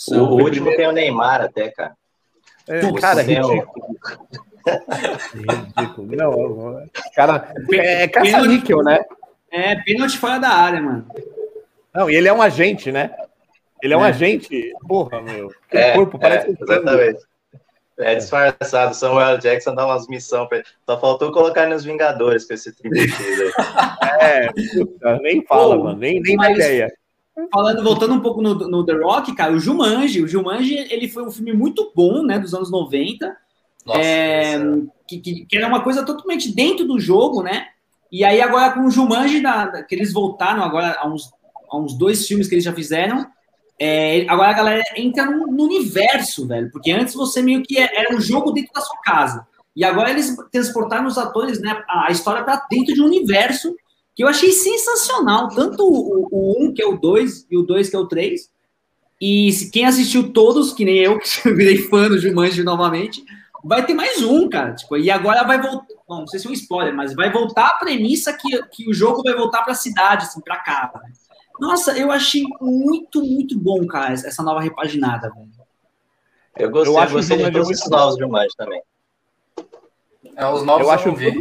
[0.09, 1.95] O, o último tem o Neymar até, cara.
[2.67, 3.95] É, cara, ridículo.
[5.77, 6.15] ridículo.
[6.15, 8.99] Não, cara, é, é caça-níquel, né?
[9.51, 11.05] É, pênalti fora da área, mano.
[11.93, 13.11] Não, e ele é um agente, né?
[13.81, 14.09] Ele é um é.
[14.09, 14.71] agente.
[14.87, 15.51] Porra, meu.
[15.71, 17.19] É, corpo parece é, exatamente.
[17.97, 18.95] É disfarçado.
[18.95, 20.67] Samuel Jackson dá umas missões pra ele.
[20.85, 23.01] Só faltou colocar nos Vingadores com esse tributo
[24.19, 24.21] aí.
[24.21, 25.99] é, puta, nem fala, Pô, mano.
[25.99, 26.91] Nem, nem mas, ideia.
[27.51, 31.23] Falando, voltando um pouco no, no, The Rock, cara, o Jumanji, o Jumanji, ele foi
[31.23, 33.35] um filme muito bom, né, dos anos 90,
[33.85, 34.59] Nossa, é,
[35.07, 37.67] que, que, que, era uma coisa totalmente dentro do jogo, né,
[38.11, 41.31] e aí agora com o Jumanji, da, que eles voltaram agora a uns,
[41.71, 43.25] a uns dois filmes que eles já fizeram,
[43.79, 48.01] é, agora a galera entra no, no, universo, velho, porque antes você meio que é,
[48.01, 52.11] era um jogo dentro da sua casa, e agora eles transportaram os atores, né, a,
[52.11, 53.73] história para dentro de um universo
[54.13, 57.89] que eu achei sensacional, tanto o, o 1, que é o 2, e o 2,
[57.89, 58.49] que é o 3.
[59.21, 63.23] E quem assistiu todos, que nem eu, que virei fã do Jumanji novamente,
[63.63, 64.73] vai ter mais um, cara.
[64.73, 65.85] Tipo, e agora vai voltar.
[66.09, 69.21] Não sei se é um spoiler, mas vai voltar a premissa que, que o jogo
[69.23, 70.99] vai voltar para a cidade, assim, para casa.
[71.03, 71.11] Né?
[71.59, 75.49] Nossa, eu achei muito, muito bom, cara, essa nova repaginada, velho.
[76.57, 78.81] Eu gostei, eu acho gostei de todos os novos Jumanji também.
[80.35, 81.33] É, os novos eu, acho vi.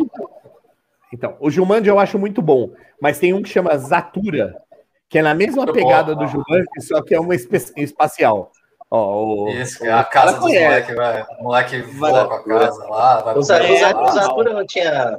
[1.12, 4.60] Então, o Jumanji eu acho muito bom, mas tem um que chama Zatura,
[5.08, 8.52] que é na mesma pegada do Jumanji, só que é uma espacial.
[8.90, 11.22] Ó, o, Isso, é a casa dos moleques, vai.
[11.38, 13.20] O moleque voa com a casa lá.
[13.20, 15.16] Vai o, Zatura não tinha.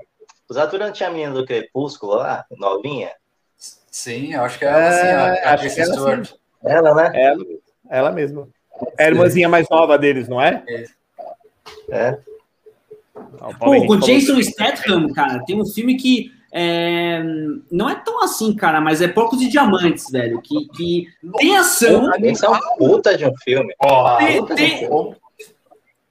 [0.49, 3.11] O Zatura não tinha a menina do Crepúsculo lá, novinha?
[3.91, 6.33] Sim, eu acho que é ela, assim, a, a acho que ela, sim.
[6.63, 7.11] ela, né?
[7.13, 7.45] Ela,
[7.89, 8.47] ela mesma.
[8.97, 10.63] É a irmãzinha mais nova deles, não é?
[11.89, 12.17] É.
[13.59, 17.21] Pô, com Jason Statham, cara, tem um filme que é,
[17.71, 22.11] não é tão assim, cara, mas é Porcos de Diamantes, velho, que, que tem ação.
[22.23, 23.73] Isso é uma puta de um filme.
[24.17, 24.89] tem, tem,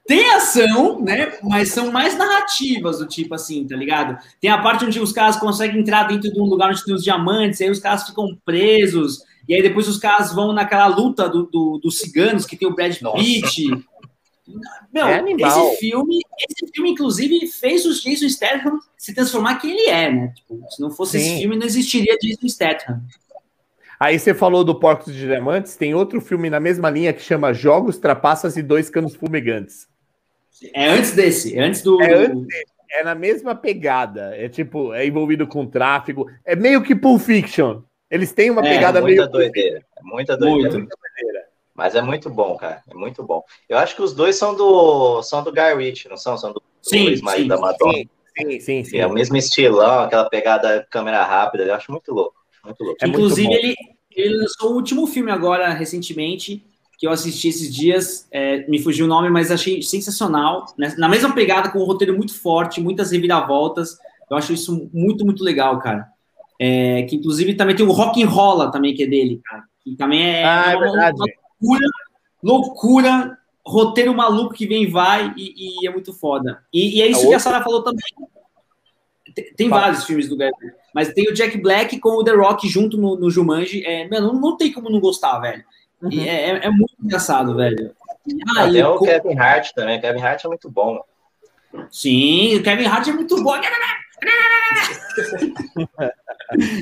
[0.09, 1.39] tem, ação, né?
[1.43, 4.17] Mas são mais narrativas do tipo assim, tá ligado?
[4.41, 7.05] Tem a parte onde os caras conseguem entrar dentro de um lugar onde tem os
[7.05, 11.43] diamantes, aí os caras ficam presos, e aí depois os caras vão naquela luta do,
[11.45, 13.69] do dos ciganos que tem o Brad Pitt.
[14.91, 19.91] Meu, é esse filme, esse filme, inclusive, fez o Jason Statham se transformar quem ele
[19.91, 20.33] é, né?
[20.35, 21.27] Tipo, se não fosse Sim.
[21.27, 23.03] esse filme, não existiria Jason Statham.
[24.01, 27.53] Aí você falou do Porcos de Diamantes, tem outro filme na mesma linha que chama
[27.53, 29.87] Jogos, Trapaças e Dois Canos Fumegantes.
[30.75, 32.01] É antes desse, é antes do.
[32.03, 34.35] É, antes desse, é na mesma pegada.
[34.37, 36.27] É tipo, é envolvido com tráfico.
[36.45, 37.83] É meio que Pulp Fiction.
[38.11, 39.31] Eles têm uma é, pegada muita meio.
[39.31, 39.79] Doideira.
[39.79, 40.79] É muita doideira.
[40.79, 41.47] Muita doideira.
[41.75, 42.83] Mas é muito bom, cara.
[42.91, 43.43] É muito bom.
[43.69, 46.37] Eu acho que os dois são do são do Guy Ritchie, não são?
[46.37, 47.93] São do, sim, do sim, da Madonna.
[47.93, 48.99] Sim, sim, sim, sim.
[48.99, 51.65] É o mesmo estilão, aquela pegada câmera rápida.
[51.65, 52.35] Eu acho muito louco.
[52.65, 52.99] Muito louco.
[53.01, 53.77] É Inclusive, muito ele,
[54.11, 56.67] ele lançou o último filme agora, recentemente,
[56.99, 58.27] que eu assisti esses dias.
[58.31, 60.67] É, me fugiu o nome, mas achei sensacional.
[60.77, 60.93] Né?
[60.99, 63.97] Na mesma pegada, com um roteiro muito forte, muitas reviravoltas.
[64.29, 66.09] Eu acho isso muito, muito legal, cara.
[66.61, 69.63] É, que inclusive também tem o Rock and Rolla também, que é dele, cara.
[69.81, 70.91] Que também é, ah, é uma.
[70.91, 71.89] Uma, loucura,
[72.43, 76.65] loucura, roteiro maluco que vem e vai e, e é muito foda.
[76.73, 78.03] E, e é isso a que a Sarah falou também.
[79.35, 80.53] Tem, tem vários filmes do Gary,
[80.93, 83.85] mas tem o Jack Black com o The Rock junto no, no Jumanji.
[83.87, 85.65] É, mano, não tem como não gostar, velho.
[86.03, 86.21] Uhum.
[86.21, 87.93] É, é, é, muito engraçado, velho.
[88.57, 90.01] Ah, Até o Kevin Hart também.
[90.01, 91.01] Kevin Hart é muito bom.
[91.91, 93.55] Sim, o Kevin Hart é muito bom.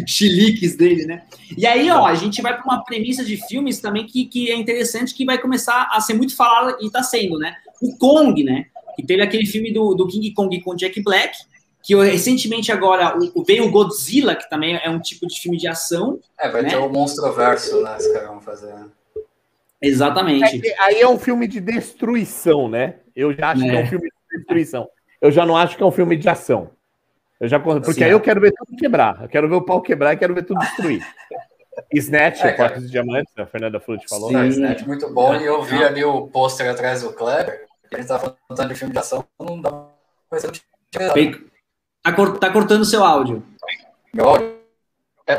[0.06, 1.22] chiliques dele, né?
[1.56, 4.54] E aí, ó, a gente vai para uma premissa de filmes também que, que é
[4.54, 7.56] interessante, que vai começar a ser muito falada e está sendo, né?
[7.82, 8.66] O Kong, né?
[8.98, 11.36] E teve aquele filme do, do King Kong com Jack Black,
[11.82, 15.56] que eu, recentemente agora o, veio o Godzilla, que também é um tipo de filme
[15.56, 16.18] de ação.
[16.38, 16.70] É, vai né?
[16.70, 17.96] ter o Monstroverso, né?
[17.96, 18.72] Os caras vão fazer.
[18.72, 18.86] Né?
[19.80, 20.66] Exatamente.
[20.66, 22.96] É, aí é um filme de destruição, né?
[23.14, 23.70] Eu já acho é.
[23.70, 24.88] que é um filme de destruição.
[25.20, 26.70] Eu já não acho que é um filme de ação.
[27.38, 29.22] Eu já, porque Sim, aí eu quero ver tudo quebrar.
[29.22, 31.06] Eu quero ver o pau quebrar e quero ver tudo destruir.
[31.92, 34.30] Snatch, é, o Quarto de Diamantes, a Fernanda Flute falou.
[34.30, 35.34] Sim, Snatch, muito bom.
[35.36, 37.66] E eu vi ali o pôster atrás do Kleber.
[37.92, 39.70] Ele tá falando de filme de ação, não dá
[40.30, 40.38] pra
[42.02, 43.42] Tá, cort, tá cortando seu áudio.
[44.14, 44.56] Meu áudio?
[45.26, 45.34] É,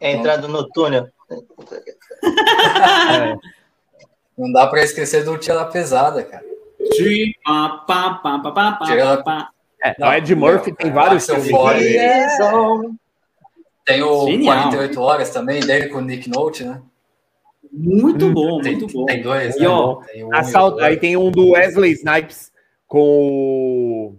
[0.00, 1.08] é entrando no túnel.
[1.30, 3.36] É.
[4.36, 6.44] Não dá pra esquecer do Tia da Pesada, cara.
[6.92, 7.32] Tia,
[9.82, 11.50] É, não, Ed Murphy tem vários filmes.
[13.84, 14.70] Tem o Genial.
[14.70, 16.82] 48 Horas também, dele com o Nick Note, né?
[17.72, 19.06] Muito hum, bom, tem, muito bom.
[19.06, 19.66] Tem dois, né?
[20.12, 22.52] tem um Assalto, aí tem um do Wesley Snipes
[22.86, 24.16] com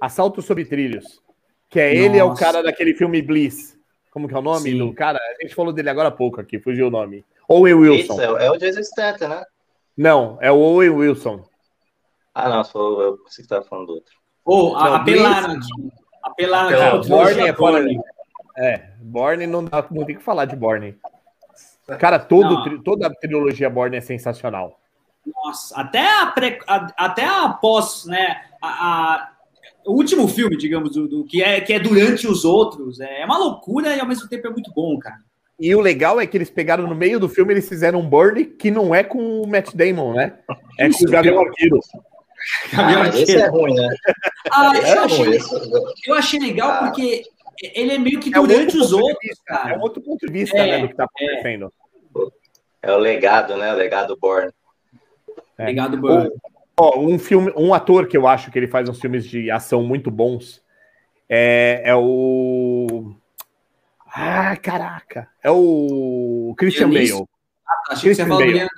[0.00, 1.20] Assalto sobre Trilhos.
[1.68, 2.04] Que é Nossa.
[2.04, 3.78] ele é o cara daquele filme Bliss.
[4.10, 4.78] Como que é o nome Sim.
[4.78, 5.18] do cara?
[5.18, 7.24] A gente falou dele agora há pouco aqui, fugiu o nome.
[7.48, 8.14] Owen Wilson.
[8.14, 9.44] Isso, é, o Jason Statham, né?
[9.96, 11.44] Não, é o Owen Wilson.
[12.34, 14.14] Ah, não, sou eu pensei que estava falando do outro.
[14.44, 15.92] Ou, oh, apelaram aqui.
[16.22, 17.08] Apelaram aqui.
[17.08, 18.00] Borne é Borne.
[18.56, 20.98] É, Borne não, dá, não tem que falar de Borne.
[21.98, 24.78] Cara, todo, toda a trilogia Borne é sensacional.
[25.26, 28.42] Nossa, até a, pré, a, até a pós, né?
[28.60, 29.32] A, a,
[29.86, 33.24] o último filme, digamos, do, do, que, é, que é durante os outros, é, é
[33.24, 35.18] uma loucura e ao mesmo tempo é muito bom, cara.
[35.58, 38.44] E o legal é que eles pegaram no meio do filme, eles fizeram um Burn
[38.44, 40.38] que não é com o Matt Damon, né?
[40.78, 41.78] É Isso, com o Gabriel Arqueiro.
[42.72, 43.88] Ah, esse é ruim, né?
[44.50, 45.38] Ah, é eu, achei,
[46.06, 46.78] eu achei legal ah.
[46.86, 47.24] porque
[47.74, 49.74] ele é meio que durante é um os outros, vista, cara.
[49.74, 51.24] É um outro ponto de vista é, né, do que tá é.
[51.24, 51.72] acontecendo.
[52.82, 52.90] É.
[52.90, 53.72] é o legado, né?
[53.72, 54.50] O legado Born.
[55.58, 55.66] É.
[55.66, 56.30] Legado Born.
[56.82, 59.82] Ó, um filme, um ator que eu acho que ele faz uns filmes de ação
[59.82, 60.62] muito bons
[61.28, 63.14] é, é o.
[64.10, 65.28] Ah, caraca!
[65.44, 67.12] É o Christian Bale.
[67.12, 67.18] Ah,
[67.86, 68.68] tá, achei Christian que você Bale.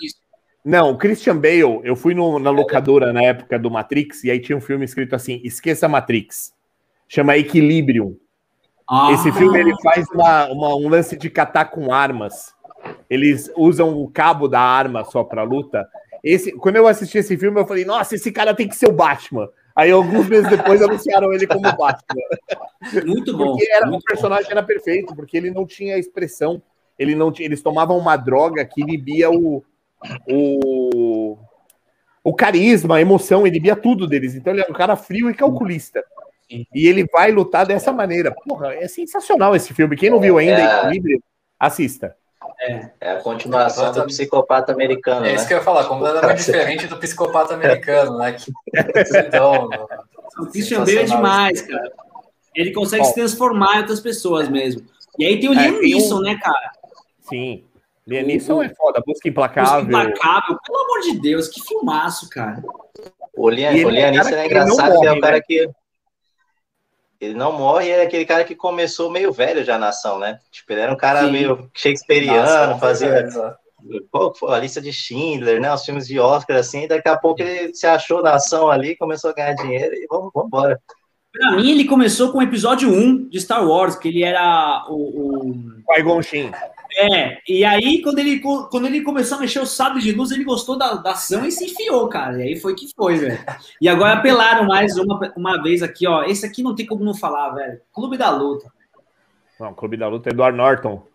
[0.65, 4.59] Não, Christian Bale, eu fui no, na locadora na época do Matrix e aí tinha
[4.59, 6.53] um filme escrito assim: Esqueça Matrix.
[7.09, 8.17] Chama Equilibrium.
[8.91, 9.13] Ah.
[9.13, 12.53] Esse filme ele faz uma, uma, um lance de catar com armas.
[13.09, 15.89] Eles usam o cabo da arma só para luta
[16.23, 18.93] esse, quando eu assisti esse filme, eu falei, nossa, esse cara tem que ser o
[18.93, 19.49] Batman.
[19.75, 22.23] Aí, alguns meses depois, anunciaram ele como Batman.
[23.05, 23.57] Muito bom.
[23.57, 24.53] Porque era, muito o personagem bom.
[24.53, 26.63] era perfeito, porque ele não tinha expressão.
[26.99, 29.65] Ele não tinha, eles tomavam uma droga que inibia o,
[30.29, 31.39] o,
[32.23, 34.35] o carisma, a emoção, inibia tudo deles.
[34.35, 36.05] Então, ele era um cara frio e calculista.
[36.49, 38.31] E ele vai lutar dessa maneira.
[38.31, 39.97] Porra, é sensacional esse filme.
[39.97, 40.79] Quem não viu ainda, é...
[40.81, 41.23] Equilíbrio,
[41.59, 42.15] assista.
[42.63, 45.27] É, é a continuação do psicopata americano.
[45.27, 45.49] É isso né?
[45.49, 48.33] que eu ia falar, completamente diferente do psicopata americano, né?
[48.33, 48.53] Que,
[49.27, 49.69] então,
[50.39, 51.93] o Christian Bale é demais, cara.
[52.55, 53.09] Ele consegue Bom.
[53.09, 54.87] se transformar em outras pessoas mesmo.
[55.19, 56.21] E aí tem o é, Liam Neeson, um...
[56.21, 56.73] né, cara?
[57.29, 57.65] Sim.
[58.07, 59.85] Liam Neeson é foda, Busca Implacável.
[59.85, 62.63] Busca Implacável, pelo amor de Deus, que filmaço, cara.
[63.37, 65.43] O Liam, Liam Neeson é engraçado, que é o cara né?
[65.45, 65.69] que
[67.23, 70.41] ele não morre, é aquele cara que começou meio velho já na ação, né?
[70.51, 71.31] Tipo, ele era um cara Sim.
[71.31, 73.29] meio shakespeariano, Nossa, fazia
[74.49, 75.73] a lista de Schindler, né?
[75.73, 79.31] Os filmes de Oscar, assim, daqui a pouco ele se achou na ação ali, começou
[79.31, 80.81] a ganhar dinheiro e vamos, vamos embora.
[81.33, 85.51] Pra mim, ele começou com o episódio 1 de Star Wars, que ele era o.
[85.51, 85.95] o...
[85.95, 86.23] Qui-Gon
[86.97, 90.45] é, e aí quando ele, quando ele começou a mexer o sábio de luz, ele
[90.45, 92.39] gostou da, da ação e se enfiou, cara.
[92.39, 93.39] E aí foi que foi, velho.
[93.81, 96.25] E agora apelaram mais uma, uma vez aqui, ó.
[96.25, 97.81] Esse aqui não tem como não falar, velho.
[97.93, 98.71] Clube da Luta.
[99.59, 101.07] Não, Clube da Luta é Edward Norton.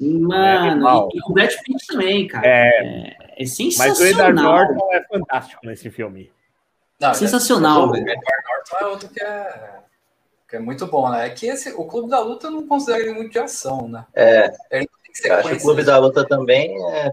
[0.00, 2.46] Mano, é e, e o Brad Pitt também, cara.
[2.46, 3.88] É, é, é sensacional.
[3.88, 6.30] Mas o Edward Norton é fantástico nesse filme.
[7.00, 8.04] Não, sensacional, velho.
[8.04, 9.78] O Edward Norton é outro que é
[10.48, 11.26] que é muito bom, né?
[11.26, 14.06] É que esse, o Clube da Luta eu não considero ele muito de ação, né?
[14.14, 14.50] É.
[14.70, 14.88] Ele
[15.24, 17.10] eu acho que o Clube da Luta também é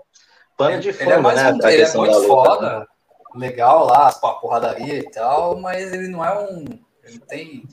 [0.58, 1.51] pano de fundo, ele é mais né?
[1.51, 2.88] Um, ele é muito foda,
[3.36, 6.66] legal lá, a porradaria e tal, mas ele não é um.
[7.03, 7.64] Ele tem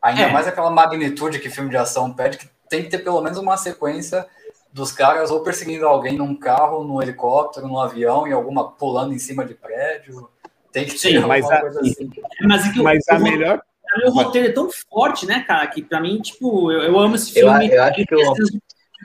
[0.00, 0.32] ainda é.
[0.32, 3.56] mais aquela magnitude que filme de ação pede, que tem que ter pelo menos uma
[3.56, 4.26] sequência
[4.72, 9.18] dos caras ou perseguindo alguém num carro, num helicóptero, num avião, e alguma pulando em
[9.18, 10.28] cima de prédio.
[10.70, 12.10] Tem que ter Sim, mas a, coisa assim.
[12.42, 13.62] Mas, é mas a melhor.
[14.04, 17.32] O roteiro é tão forte, né, cara, que pra mim, tipo, eu, eu amo esse
[17.32, 17.68] filme.
[17.68, 18.34] Eu, eu acho que eu,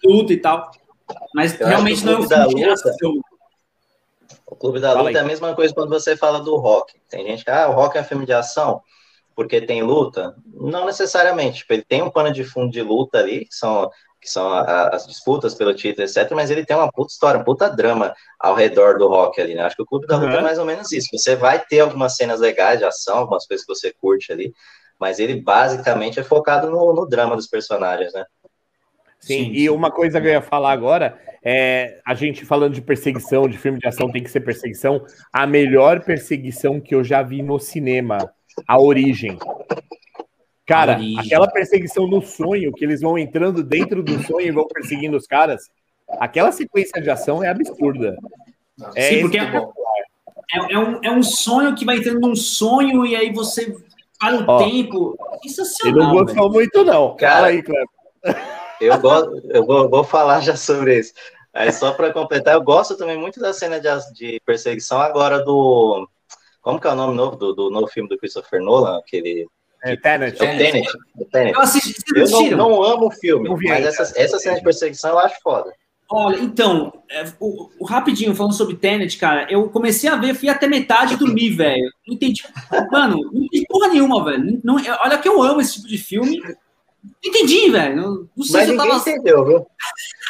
[0.04, 0.72] luta e tal.
[1.34, 3.22] Mas eu realmente não é um filme de ação.
[4.48, 6.94] O Clube da Luta é a mesma coisa quando você fala do rock.
[7.10, 8.82] Tem gente que, ah, o rock é um filme de ação
[9.36, 10.36] porque tem luta.
[10.46, 11.60] Não necessariamente.
[11.60, 13.90] Tipo, ele tem um pano de fundo de luta ali, que são
[14.22, 16.32] que são a, as disputas pelo título, etc.
[16.36, 19.64] Mas ele tem uma puta história, um puta drama ao redor do rock ali, né?
[19.64, 20.38] Acho que o Clube da Luta uhum.
[20.38, 21.08] é mais ou menos isso.
[21.12, 24.54] Você vai ter algumas cenas legais de ação, algumas coisas que você curte ali,
[25.00, 28.24] mas ele basicamente é focado no, no drama dos personagens, né?
[29.22, 32.82] Sim, sim, e uma coisa que eu ia falar agora é a gente falando de
[32.82, 35.06] perseguição, de filme de ação tem que ser perseguição.
[35.32, 38.34] A melhor perseguição que eu já vi no cinema,
[38.68, 39.38] a origem.
[40.66, 45.18] Cara, aquela perseguição no sonho, que eles vão entrando dentro do sonho e vão perseguindo
[45.18, 45.70] os caras,
[46.20, 48.18] aquela sequência de ação é absurda.
[48.96, 53.06] É Sim, porque é, é, é, um, é um sonho que vai entrando num sonho
[53.06, 53.76] e aí você
[54.20, 55.18] para o Ó, tempo.
[55.44, 55.98] Sensacional.
[55.98, 57.16] Ele não gostou muito, não.
[57.16, 58.61] Cara, Fala aí, Cleber.
[58.82, 61.14] Eu, gosto, eu vou, vou falar já sobre isso.
[61.54, 66.08] Aí, só para completar, eu gosto também muito da cena de, de perseguição agora do.
[66.62, 68.98] Como que é o nome novo do, do novo filme do Christopher Nolan?
[69.00, 69.48] Aquele
[69.84, 70.42] é, Tenet.
[70.42, 70.88] É o Tenet.
[71.32, 71.56] Tenet.
[71.56, 75.20] Eu, assisti, eu não, não, amo o filme, mas essa, essa cena de perseguição eu
[75.20, 75.74] acho foda.
[76.14, 80.50] Olha, então, é, o, o, rapidinho, falando sobre Tenet, cara, eu comecei a ver, fui
[80.50, 81.90] até metade e dormi, velho.
[82.06, 82.44] Não entendi.
[82.92, 84.60] Mano, não entendi porra nenhuma, velho.
[84.64, 86.42] Não, olha que eu amo esse tipo de filme.
[87.24, 87.96] Entendi, velho.
[87.96, 88.96] Não, não sei Mas se eu tava.
[88.96, 89.68] entendeu, viu?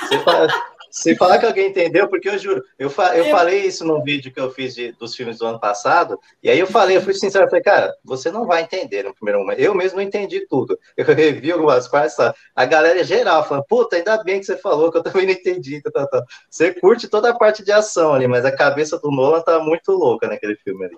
[0.08, 0.48] Você fala,
[0.92, 4.32] se falar que alguém entendeu, porque eu juro, eu, fa eu falei isso num vídeo
[4.32, 7.14] que eu fiz de, dos filmes do ano passado, e aí eu falei, eu fui
[7.14, 9.60] sincero, eu falei, cara, você não vai entender no primeiro momento.
[9.60, 10.78] Eu mesmo não entendi tudo.
[10.98, 12.18] Eu revi algumas partes,
[12.56, 15.34] a galera é geral falando, puta, ainda bem que você falou, que eu também não
[15.34, 15.82] entendi.
[15.82, 16.26] Tá, tá, tá.
[16.50, 19.92] Você curte toda a parte de ação ali, mas a cabeça do Nolan tá muito
[19.94, 20.98] louca naquele filme ali.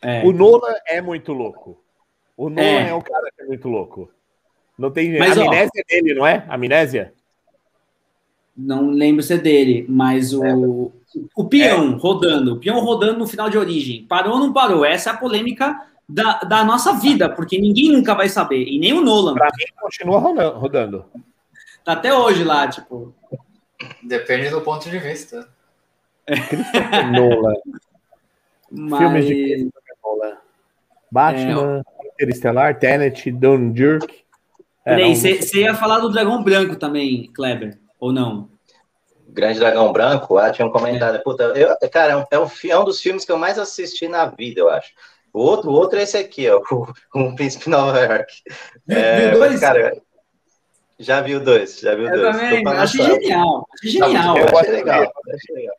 [0.00, 0.24] É.
[0.24, 1.82] O Nolan é muito louco.
[2.36, 4.08] O Nolan é, é um cara que é muito louco.
[4.78, 6.44] Não tem mas, amnésia ó, dele, não é?
[6.48, 7.12] Amnésia?
[8.58, 10.52] não lembro se é dele, mas o, é.
[11.36, 11.96] o peão é.
[11.96, 14.84] rodando, o peão rodando no final de origem, parou ou não parou?
[14.84, 18.92] Essa é a polêmica da, da nossa vida, porque ninguém nunca vai saber, e nem
[18.92, 19.34] o Nolan.
[19.34, 21.04] Pra mim, continua rodando.
[21.84, 23.14] Tá até hoje lá, tipo.
[24.02, 25.48] Depende do ponto de vista.
[27.12, 27.54] Nolan.
[28.72, 28.98] Mas...
[28.98, 29.70] Filmes de
[30.02, 30.36] Nolan.
[31.10, 32.08] Batman, é.
[32.14, 34.27] Interestelar, Tenet, Dunkirk.
[34.88, 37.78] É, Peraí, você ia falar do Dragão Branco também, Kleber.
[38.00, 38.48] Ou não?
[39.28, 41.18] Grande Dragão Branco, ah, tinha um comentário.
[41.18, 41.22] É.
[41.22, 44.60] Puta, eu, cara, é um, é um dos filmes que eu mais assisti na vida,
[44.60, 44.90] eu acho.
[45.30, 48.32] O outro, o outro é esse aqui, ó, o, o Príncipe Nova York.
[48.88, 49.60] É, dois?
[49.60, 50.00] Cara,
[50.98, 52.36] já viu dois, já viu eu dois.
[52.36, 54.38] Também, achei genial, achei genial.
[54.38, 55.76] Eu achei legal, achei legal.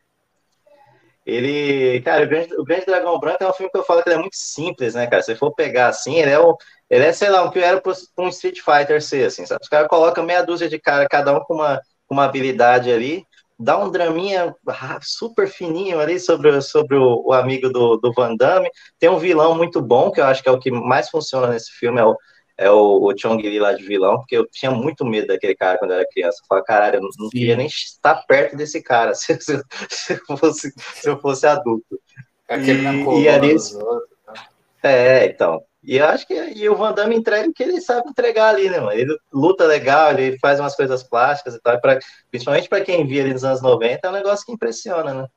[1.26, 4.10] Ele, cara, o Grande, o Grande, Dragão Branco é um filme que eu falo que
[4.10, 5.24] ele é muito simples, né, cara?
[5.24, 6.56] Se for pegar assim, ele é o,
[6.90, 9.62] ele é, sei lá, o que era para um Street Fighter ser, assim, sabe?
[9.62, 11.80] Os caras colocam meia dúzia de cara, cada um com uma
[12.10, 13.24] uma habilidade ali,
[13.58, 14.56] dá um draminha
[15.02, 18.70] super fininho ali sobre, sobre o, o, amigo do, do Van Damme.
[18.98, 21.72] Tem um vilão muito bom, que eu acho que é o que mais funciona nesse
[21.72, 22.18] filme, é o,
[22.58, 25.78] é o, o Chong Li lá de vilão, porque eu tinha muito medo daquele cara
[25.78, 26.40] quando eu era criança.
[26.42, 30.14] Eu falava, caralho, eu não, não queria nem estar perto desse cara se, se, se,
[30.14, 32.00] eu, fosse, se eu fosse adulto.
[32.48, 33.78] Aquele e, e ali, outros,
[34.26, 34.48] tá?
[34.82, 35.62] É, então.
[35.90, 38.70] E eu acho que e o Van Damme entrega o que ele sabe entregar ali,
[38.70, 38.92] né, mano?
[38.92, 41.82] Ele luta legal, ele faz umas coisas plásticas e tal.
[41.82, 41.98] Pra,
[42.30, 45.28] principalmente para quem via ali nos anos 90, é um negócio que impressiona, né?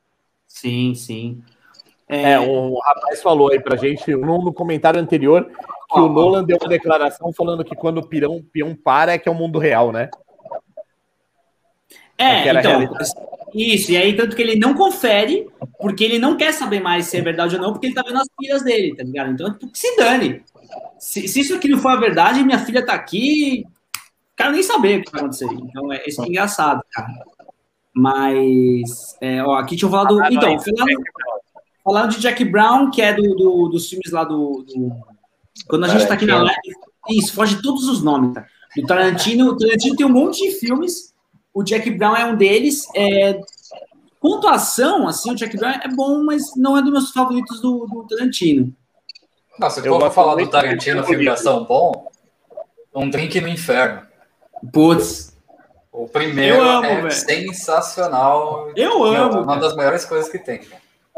[0.47, 1.43] Sim, sim.
[2.07, 5.51] É, é um rapaz falou aí pra gente no, no comentário anterior
[5.91, 9.31] que o Nolan deu uma declaração falando que quando o pirão, peão para é que
[9.31, 10.11] é o mundo real, né?
[12.19, 12.91] É, então,
[13.55, 15.47] isso, e aí tanto que ele não confere,
[15.79, 18.19] porque ele não quer saber mais se é verdade ou não, porque ele tá vendo
[18.19, 19.31] as filhas dele, tá ligado?
[19.33, 20.43] Então, que se dane.
[20.99, 23.67] Se, se, isso aqui não for a verdade, minha filha tá aqui,
[24.37, 25.47] quero nem saber o que vai acontecer.
[25.53, 27.09] Então, é, isso é engraçado, cara.
[27.95, 30.19] Mas, é, ó, aqui tinha falado.
[30.23, 31.05] Ah, então, falando,
[31.85, 34.93] falando de Jack Brown, que é do, do dos filmes lá do, do.
[35.69, 36.59] quando a gente tá aqui na live,
[37.11, 38.47] isso, foge todos os nomes, tá?
[38.75, 41.12] Do Tarantino, o Tarantino tem um monte de filmes
[41.55, 42.87] o Jack Brown é um deles.
[42.95, 43.41] É,
[44.21, 48.07] pontuação, assim, o Jack Brown é bom, mas não é dos meus favoritos do, do
[48.07, 48.75] Tarantino.
[49.59, 52.11] Nossa, se for falar do Tarantino, filme de ação bom,
[52.95, 54.03] Um Drink no Inferno.
[54.73, 55.33] Putz.
[55.91, 57.13] O primeiro amo, é véio.
[57.13, 58.71] sensacional.
[58.75, 59.39] Eu amo.
[59.39, 60.63] É uma das melhores coisas que tem.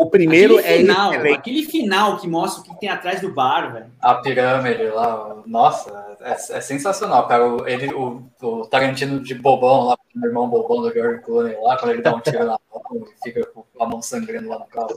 [0.04, 3.72] O primeiro aquele é final, aquele final que mostra o que tem atrás do bar,
[3.72, 3.86] velho.
[4.02, 7.44] A pirâmide lá, nossa, é, é sensacional, cara.
[7.66, 11.92] Ele, o, o, Tarantino de bobão lá, o irmão bobão do George Clooney lá, quando
[11.92, 14.88] ele dá um tiro na mão e fica com a mão sangrando lá no carro.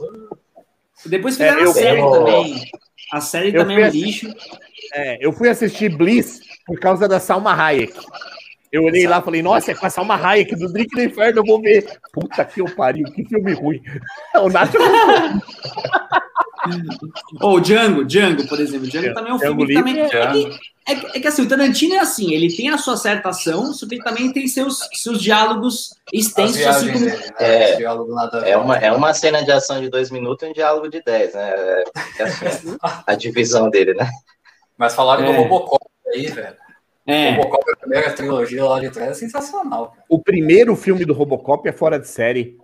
[1.06, 2.10] Depois fizeram é, a série eu...
[2.10, 2.70] também.
[3.10, 4.34] A série eu também é um lixo.
[4.92, 7.98] É, eu fui assistir Bliss por causa da Salma Hayek.
[8.70, 11.40] Eu olhei lá e falei, nossa, é com a Salma Hayek do Drink do Inferno,
[11.40, 11.86] eu vou ver.
[12.12, 13.80] Puta que eu pariu, que filme ruim.
[14.40, 14.76] O Nacho
[17.40, 18.86] Ou oh, Django, Django, por exemplo.
[18.86, 20.00] Django também é um filme que também.
[20.00, 23.30] É que, é, é que, assim, o Tarantino é assim, ele tem a sua certa
[23.30, 27.04] ação, só que ele também tem seus, seus diálogos extensos, assim como.
[27.06, 27.18] Né?
[27.38, 31.02] É, é, uma, é uma cena de ação de dois minutos e um diálogo de
[31.02, 31.50] dez, né?
[31.50, 31.84] É,
[32.18, 34.08] é assim, a divisão dele, né?
[34.76, 35.26] Mas falaram é.
[35.26, 36.67] do Robocop aí, velho.
[37.08, 37.30] É.
[37.30, 39.88] O Robocop, a primeira trilogia lá de trás, é sensacional.
[39.88, 40.04] Cara.
[40.10, 42.58] O primeiro filme do Robocop é fora de série.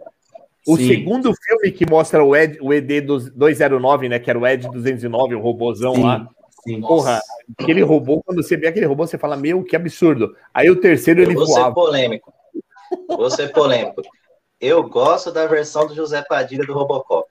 [0.66, 0.86] O Sim.
[0.86, 4.18] segundo filme que mostra o, Ed, o ED 209, né?
[4.18, 6.02] Que era o Ed 209, o robôzão Sim.
[6.02, 6.28] lá.
[6.62, 6.80] Sim.
[6.82, 7.20] Porra,
[7.58, 10.36] aquele robô, quando você vê aquele robô, você fala, meu, que absurdo.
[10.52, 11.68] Aí o terceiro ele vou voava.
[11.68, 12.34] Ser polêmico.
[13.08, 14.02] Vou ser polêmico.
[14.60, 17.28] Eu gosto da versão do José Padilha do Robocop.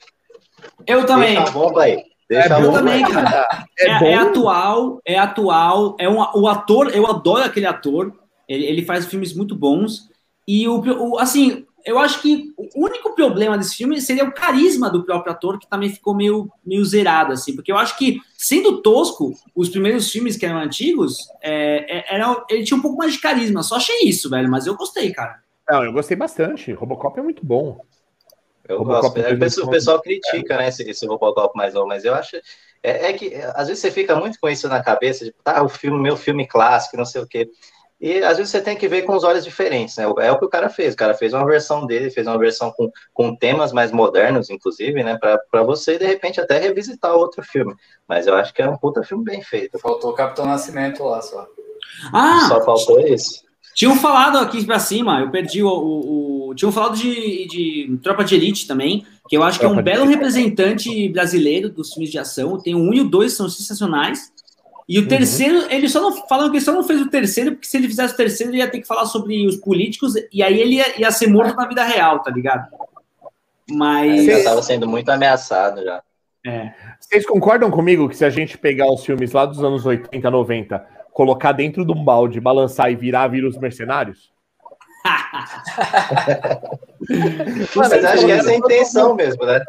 [0.85, 1.35] Eu também.
[1.35, 2.03] Deixa a bomba aí.
[2.29, 3.47] Deixa é bom, também, cara.
[3.79, 5.95] É, é, é, atual, é atual.
[5.99, 8.13] É um, o ator, eu adoro aquele ator.
[8.47, 10.09] Ele, ele faz filmes muito bons.
[10.47, 14.89] E o, o assim, eu acho que o único problema desse filme seria o carisma
[14.89, 18.81] do próprio ator, que também ficou meio, meio zerado, assim, porque eu acho que, sendo
[18.81, 23.13] tosco, os primeiros filmes que eram antigos, é, é, era, ele tinha um pouco mais
[23.13, 25.41] de carisma, só achei isso, velho, mas eu gostei, cara.
[25.69, 27.79] Não, eu gostei bastante, Robocop é muito bom.
[28.67, 31.87] Eu Robocop gosto, é, o pessoal, o pessoal critica, né, esse, esse Robocop mais novo,
[31.87, 32.37] mas eu acho,
[32.81, 35.69] é, é, que, às vezes você fica muito com isso na cabeça, tipo, tá, o
[35.69, 37.49] filme, meu filme clássico, não sei o quê,
[38.03, 40.03] e às vezes você tem que ver com os olhos diferentes, né?
[40.03, 40.93] É o que o cara fez.
[40.93, 45.01] O cara fez uma versão dele, fez uma versão com, com temas mais modernos, inclusive,
[45.01, 45.17] né?
[45.17, 47.73] Para você, de repente, até revisitar outro filme.
[48.05, 49.79] Mas eu acho que é um puta filme bem feito.
[49.79, 51.47] Faltou o Capitão Nascimento lá só.
[52.13, 52.45] Ah!
[52.49, 53.41] Só faltou isso.
[53.73, 56.55] Tinham falado aqui para cima, eu perdi o, o, o.
[56.55, 60.05] tinham falado de, de Tropa de Elite também, que eu acho que é um belo
[60.05, 62.59] representante brasileiro dos filmes de ação.
[62.59, 64.31] Tem o um e o dois, são sensacionais.
[64.87, 65.07] E o uhum.
[65.07, 65.71] terceiro, uhum.
[65.71, 68.13] ele só não falando que ele só não fez o terceiro, porque se ele fizesse
[68.13, 71.11] o terceiro, ele ia ter que falar sobre os políticos, e aí ele ia, ia
[71.11, 72.67] ser morto na vida real, tá ligado?
[73.71, 74.19] Mas.
[74.19, 76.03] Ele já estava sendo muito ameaçado já.
[76.45, 76.73] É.
[76.99, 80.85] Vocês concordam comigo que se a gente pegar os filmes lá dos anos 80, 90,
[81.13, 84.33] colocar dentro de um balde, balançar e virar vírus mercenários?
[87.75, 89.61] Mas acho que essa é a intenção mesmo, né?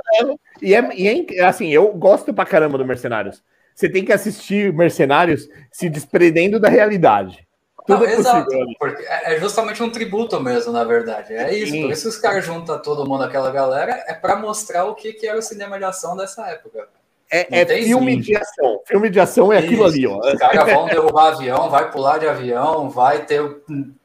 [0.63, 3.43] E, é, e é, assim, eu gosto pra caramba do Mercenários
[3.75, 7.47] você tem que assistir Mercenários se desprendendo da realidade.
[7.87, 11.35] Tudo Não, é exato, porque é, é justamente um tributo mesmo, na verdade.
[11.35, 11.73] É isso.
[11.73, 11.83] Sim.
[11.83, 15.13] Por isso que os caras juntam todo mundo, aquela galera, é para mostrar o que,
[15.13, 16.89] que era o cinema de ação dessa época.
[17.31, 18.81] É, é filme de ação.
[18.87, 19.67] Filme de ação é isso.
[19.67, 20.19] aquilo ali, ó.
[20.19, 23.43] Os caras vão derrubar avião, vai pular de avião, vai ter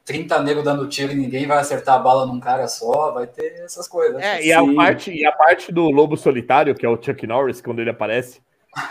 [0.04, 3.62] 30 negros dando tiro e ninguém vai acertar a bala num cara só, vai ter
[3.64, 4.20] essas coisas.
[4.20, 7.60] É, e a, parte, e a parte do Lobo Solitário, que é o Chuck Norris,
[7.60, 8.40] quando ele aparece,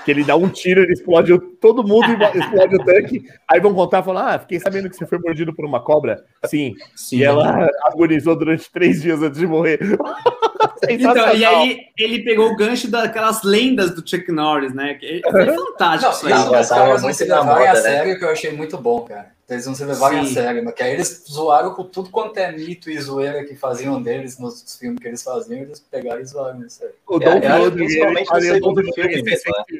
[0.03, 2.05] que ele dá um tiro, ele explode todo mundo,
[2.35, 3.23] explode o tanque.
[3.47, 6.23] Aí vão contar e falar: Ah, fiquei sabendo que você foi mordido por uma cobra.
[6.45, 6.75] Sim.
[6.95, 7.17] Sim.
[7.17, 9.79] E ela agonizou durante três dias antes de morrer.
[10.87, 14.97] então, e aí ele pegou o gancho daquelas lendas do Chuck Norris, né?
[15.29, 16.29] Foi fantástico.
[16.29, 16.61] Não, isso aí.
[16.61, 17.81] Os caras não se levarem a né?
[17.81, 19.31] sério, que eu achei muito bom, cara.
[19.49, 22.51] Eles não se levarem a sério, mas que aí eles zoaram com tudo quanto é
[22.51, 26.63] mito e zoeira que faziam deles nos filmes que eles faziam, eles pegaram e zoaram
[26.65, 26.91] isso aí.
[27.07, 29.79] O Dom é, principalmente no segundo filme mesmo, né?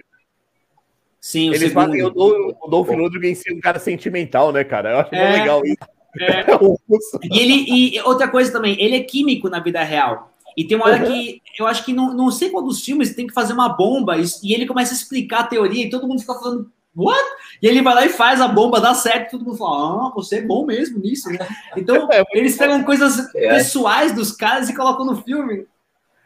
[1.22, 1.86] Sim, Eles segundo.
[1.86, 4.92] fazem o, o Dolph Lundgren ser um cara sentimental, né, cara?
[4.92, 5.78] Eu acho é, legal isso.
[6.20, 6.46] É.
[7.24, 10.29] e ele e outra coisa também, ele é químico na vida real.
[10.58, 11.06] E tem uma hora uhum.
[11.06, 14.18] que eu acho que não, não sei qual dos filmes tem que fazer uma bomba
[14.18, 17.24] e, e, ele começa a explicar a teoria e todo mundo fica falando, what?
[17.62, 20.12] E ele vai lá e faz a bomba, dá certo, e todo mundo fala, ah,
[20.14, 21.40] você é bom mesmo nisso, né?
[21.76, 23.50] Então, é eles pegam coisas é.
[23.50, 25.66] pessoais dos caras e colocam no filme.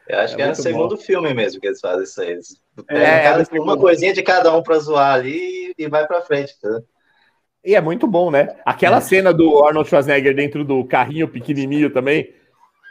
[0.07, 1.01] Eu acho é que é no segundo bom.
[1.01, 2.32] filme mesmo que eles fazem isso aí.
[2.32, 6.59] Eles é, cada, uma coisinha de cada um para zoar ali e vai para frente.
[6.59, 6.82] Tá?
[7.63, 8.55] E é muito bom, né?
[8.65, 9.01] Aquela é.
[9.01, 12.34] cena do Arnold Schwarzenegger dentro do carrinho pequenininho também,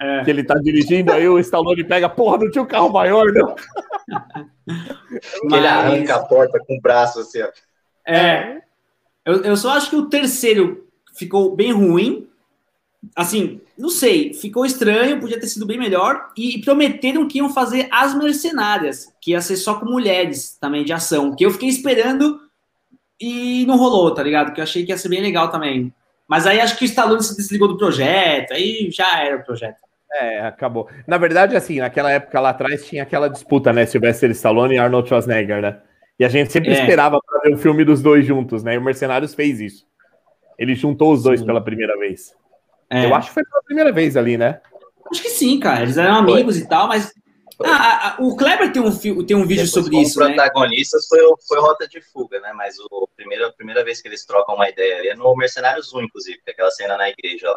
[0.02, 0.24] é.
[0.24, 3.54] que ele tá dirigindo, aí o Stallone pega, porra, não tinha um carro maior, não.
[5.44, 5.58] Mas...
[5.58, 7.48] Ele arranca a porta com o braço assim, ó.
[8.04, 8.62] É.
[9.24, 12.28] Eu, eu só acho que o terceiro ficou bem ruim,
[13.14, 16.32] assim, não sei, ficou estranho, podia ter sido bem melhor.
[16.36, 20.92] E prometeram que iam fazer As Mercenárias, que ia ser só com mulheres também de
[20.92, 22.40] ação, que eu fiquei esperando
[23.20, 24.52] e não rolou, tá ligado?
[24.52, 25.94] Que eu achei que ia ser bem legal também.
[26.26, 29.80] Mas aí acho que o Stallone se desligou do projeto, aí já era o projeto.
[30.14, 30.88] É, acabou.
[31.06, 33.86] Na verdade, assim, naquela época lá atrás tinha aquela disputa, né?
[33.86, 35.80] Sylvester Stallone e Arnold Schwarzenegger, né?
[36.18, 36.74] E a gente sempre é.
[36.74, 38.74] esperava para ver o filme dos dois juntos, né?
[38.74, 39.86] E o Mercenários fez isso.
[40.58, 41.46] Ele juntou os dois Sim.
[41.46, 42.34] pela primeira vez.
[42.90, 43.06] É.
[43.06, 44.60] Eu acho que foi pela primeira vez ali, né?
[45.10, 45.82] Acho que sim, cara.
[45.82, 46.64] Eles eram amigos foi.
[46.64, 47.12] e tal, mas.
[47.64, 48.90] Ah, o Kleber tem um,
[49.24, 50.20] tem um vídeo Depois, sobre isso.
[50.20, 50.34] Os né?
[50.34, 51.18] protagonistas né?
[51.18, 52.52] foi, foi Rota de Fuga, né?
[52.54, 56.02] Mas o primeiro, a primeira vez que eles trocam uma ideia é no Mercenários 1,
[56.02, 57.56] inclusive, é aquela cena na igreja lá.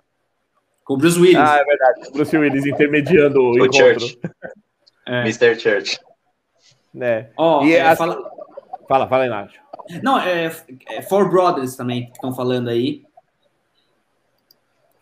[0.85, 1.37] Com o Bruce Willis.
[1.37, 2.07] Ah, é verdade.
[2.07, 3.99] O Bruce Willis intermediando o, o encontro.
[3.99, 4.19] Church.
[5.07, 5.21] É.
[5.21, 5.59] Mr.
[5.59, 5.99] Church.
[6.91, 7.29] né?
[7.37, 7.97] Oh, e é, assim...
[7.97, 8.31] fala...
[8.89, 9.51] fala, fala aí, Nath.
[10.01, 10.51] Não, é,
[10.89, 13.03] é Four Brothers também que estão falando aí.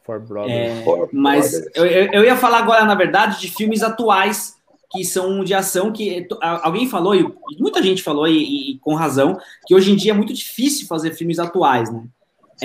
[0.04, 0.52] Four Brothers.
[0.52, 1.72] É, Four mas Brothers.
[1.74, 4.58] Eu, eu ia falar agora, na verdade, de filmes atuais
[4.92, 7.26] que são de ação que alguém falou, e
[7.58, 11.16] muita gente falou, e, e, com razão, que hoje em dia é muito difícil fazer
[11.16, 12.04] filmes atuais, né?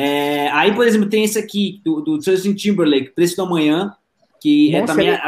[0.00, 3.92] É, aí, por exemplo, tem esse aqui, do, do Justin Timberlake, Preço do Amanhã,
[4.40, 5.20] que é Nossa, é também é,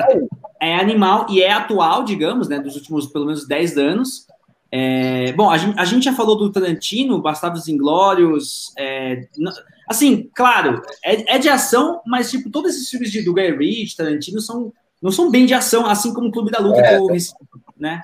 [0.60, 2.60] é, animal e é atual, digamos, né?
[2.60, 4.28] Dos últimos, pelo menos, 10 anos.
[4.70, 8.72] É, bom, a gente, a gente, já falou do Tarantino, Bastardos Inglórios.
[8.78, 9.26] É,
[9.88, 13.96] assim, claro, é, é, de ação, mas tipo, todos esses filmes de, do Guy Ritchie,
[13.96, 17.08] Tarantino, são, não são bem de ação, assim como o Clube da Luta, é, do,
[17.76, 18.02] né?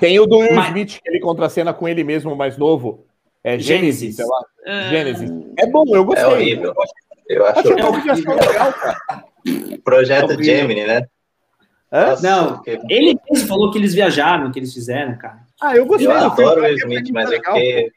[0.00, 3.04] Tem o do Will mas, Smith, que ele contracena com ele mesmo, mais novo.
[3.42, 4.90] É Gênesis, sei lá.
[4.90, 5.30] Gênesis.
[5.58, 6.24] É bom, eu gostei.
[6.24, 6.74] É horrível.
[7.28, 8.34] Eu acho, é horrível.
[8.34, 9.24] legal, cara.
[9.84, 11.06] Projeto é Gemini, né?
[11.90, 12.78] Nossa, não, que...
[12.88, 15.40] ele mesmo falou que eles viajaram, que eles fizeram, cara.
[15.60, 16.06] Ah, eu gostei.
[16.06, 17.92] Eu adoro o Smith, mas é porque...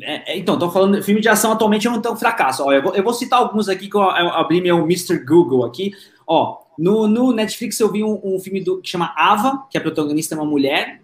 [0.00, 2.64] É, então, tô falando, filme de ação atualmente não tão fracasso.
[2.64, 5.18] Ó, eu, vou, eu vou citar alguns aqui que eu, eu abri meu Mr.
[5.18, 5.92] Google aqui.
[6.26, 9.80] Ó, no, no Netflix eu vi um, um filme do, que chama Ava, que a
[9.80, 11.01] protagonista é uma mulher.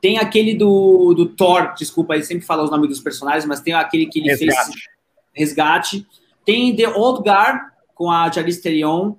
[0.00, 3.74] Tem aquele do, do Thor, desculpa, aí sempre fala os nomes dos personagens, mas tem
[3.74, 4.72] aquele que ele Resgate.
[4.72, 4.86] fez
[5.32, 6.06] Resgate.
[6.44, 7.60] Tem The Old Guard
[7.94, 9.16] com a Charlize Theron.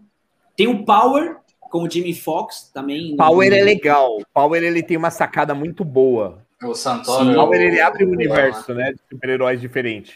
[0.55, 1.37] Tem o Power
[1.69, 3.15] com o Jimmy Fox também.
[3.15, 3.55] Power no...
[3.55, 4.17] é legal.
[4.33, 6.45] Power ele tem uma sacada muito boa.
[6.63, 7.33] O Santoro.
[7.33, 10.13] Power ele abre um universo, né, de super-heróis diferentes.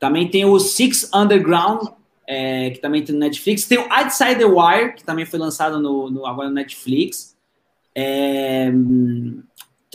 [0.00, 1.88] Também tem o Six Underground,
[2.26, 3.66] é, que também tem no Netflix.
[3.66, 7.36] Tem o Outside the Wire, que também foi lançado no, no agora no Netflix.
[7.94, 8.72] É,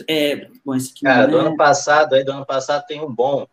[0.08, 1.40] é, bom, esse aqui Cara, do é...
[1.40, 3.46] ano passado, aí do ano passado tem um bom,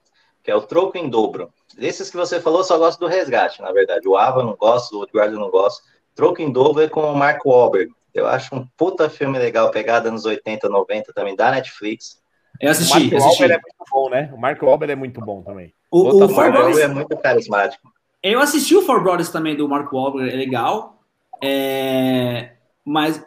[0.43, 1.51] que é o Troco em Dobro.
[1.77, 4.07] Desses que você falou, só gosto do Resgate, na verdade.
[4.07, 5.83] O Ava não gosto, o eu não gosto.
[6.15, 7.91] Troco em Dobro é com o Mark Wahlberg.
[8.13, 12.19] Eu acho um puta filme legal, pegada nos 80, 90 também, da Netflix.
[12.59, 13.43] Eu assisti, o Mark assisti.
[13.43, 14.31] Wahlberg é muito bom, né?
[14.33, 15.73] O Mark Wahlberg é muito bom também.
[15.91, 17.91] O, o, o Mark Wahlberg é muito carismático.
[18.23, 20.99] Eu assisti o Four Brothers também, do Mark Wahlberg, é legal.
[21.43, 22.53] É...
[22.83, 23.23] Mas...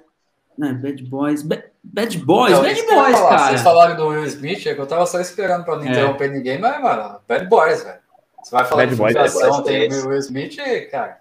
[0.56, 1.42] Não, Bad Boys...
[1.42, 3.48] Bad, Bad Boys, não, Bad Boys, falar, cara.
[3.48, 5.90] Vocês falaram do Will Smith, é que eu tava só esperando pra não é.
[5.90, 7.98] interromper ninguém, mas, mano, Bad Boys, velho.
[8.42, 10.56] Você vai falar Bad de ação, tem o Will Smith,
[10.90, 11.20] cara.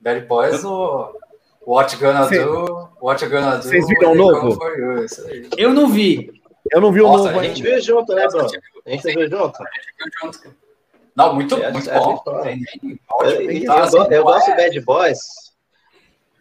[0.00, 1.14] Bad Boys, o...
[1.66, 2.44] What Gonna Cê...
[2.44, 3.62] Do, What Gonna Do.
[3.64, 4.58] Vocês viram o novo?
[5.58, 6.40] Eu não vi.
[6.70, 7.40] Eu não vi o Nossa, novo.
[7.40, 8.48] A gente viu junto, né, Bruno?
[8.86, 9.58] A gente viu junto.
[11.16, 12.22] Não, muito, é, muito é, bom.
[13.22, 15.45] eu, eu, eu gosto do Bad Boys.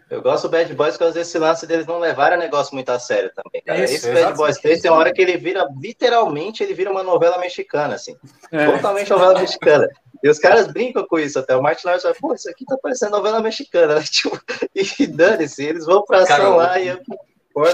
[0.09, 2.89] Eu gosto do Bad Boys por causa desse lance deles não levarem o negócio muito
[2.89, 3.83] a sério também, cara.
[3.83, 7.01] Isso, Esse Bad Boys 3 tem uma hora que ele vira, literalmente, ele vira uma
[7.01, 8.15] novela mexicana, assim.
[8.51, 8.65] É.
[8.71, 9.89] Totalmente novela mexicana.
[10.23, 11.55] E os caras brincam com isso até.
[11.55, 14.03] O Martin Lawrence fala, pô, isso aqui tá parecendo novela mexicana, né?
[14.09, 14.39] Tipo,
[14.75, 16.99] e dane-se, eles vão pra ação lá e...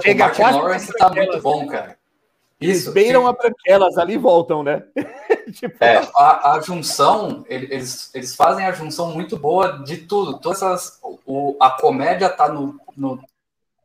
[0.03, 2.00] Chega o Martin Lawrence tá muito bom, cara.
[2.61, 4.83] Isso, eles beiram a branquelas ali e voltam, né?
[5.51, 5.83] tipo...
[5.83, 10.37] é, a, a, junção, eles, eles fazem a junção muito boa de tudo.
[10.37, 13.19] Todas essas, o, a comédia tá no, no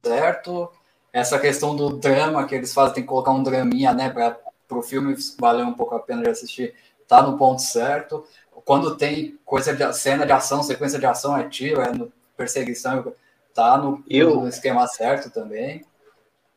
[0.04, 0.70] certo,
[1.12, 4.38] essa questão do drama que eles fazem, tem que colocar um draminha, né, para
[4.70, 6.74] o filme valer um pouco a pena de assistir,
[7.08, 8.24] tá no ponto certo.
[8.64, 13.12] Quando tem coisa de cena de ação, sequência de ação, é tiro, é no, perseguição,
[13.54, 14.36] tá no, Eu...
[14.36, 15.82] no esquema certo também.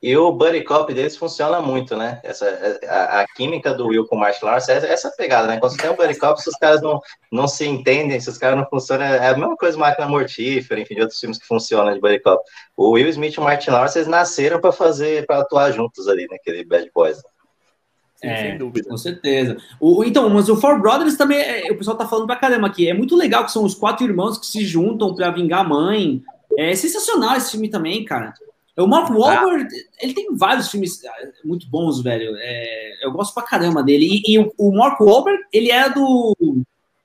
[0.01, 2.21] E o buddy cop deles funciona muito, né?
[2.23, 2.47] Essa,
[2.87, 5.59] a, a química do Will com o Marshall Lawrence, essa, essa pegada, né?
[5.59, 8.37] Quando você tem um buddy cop, se os caras não, não se entendem, se os
[8.37, 11.93] caras não funcionam, é a mesma coisa Máquina Mortífera, enfim, de outros filmes que funcionam
[11.93, 12.41] de buddy cop.
[12.77, 16.27] O Will Smith e o Martin Lawrence, eles nasceram para fazer, para atuar juntos ali,
[16.31, 17.17] naquele Bad Boys.
[18.15, 18.89] Sim, é, sem dúvida.
[18.89, 19.57] Com certeza.
[19.81, 22.89] O, então, mas o Four Brothers também, é, o pessoal tá falando pra caramba aqui.
[22.89, 26.21] É muito legal que são os quatro irmãos que se juntam para vingar a mãe.
[26.57, 28.33] É sensacional esse filme também, cara.
[28.79, 29.97] O Mark Wahlberg, ah.
[30.01, 32.33] ele tem vários filmes ah, muito bons, velho.
[32.37, 34.05] É, eu gosto pra caramba dele.
[34.05, 36.35] E, e o, o, Mark Wahlberg, ele é do,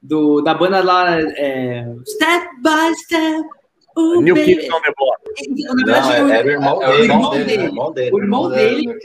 [0.00, 3.48] do da banda lá, é, Step by Step.
[3.96, 5.18] Oh, New Kids on the Block.
[5.62, 7.62] Na verdade, Não, é, é, o irmão, é, o irmão dele, dele.
[7.64, 8.10] irmão dele.
[8.12, 8.98] O irmão dele,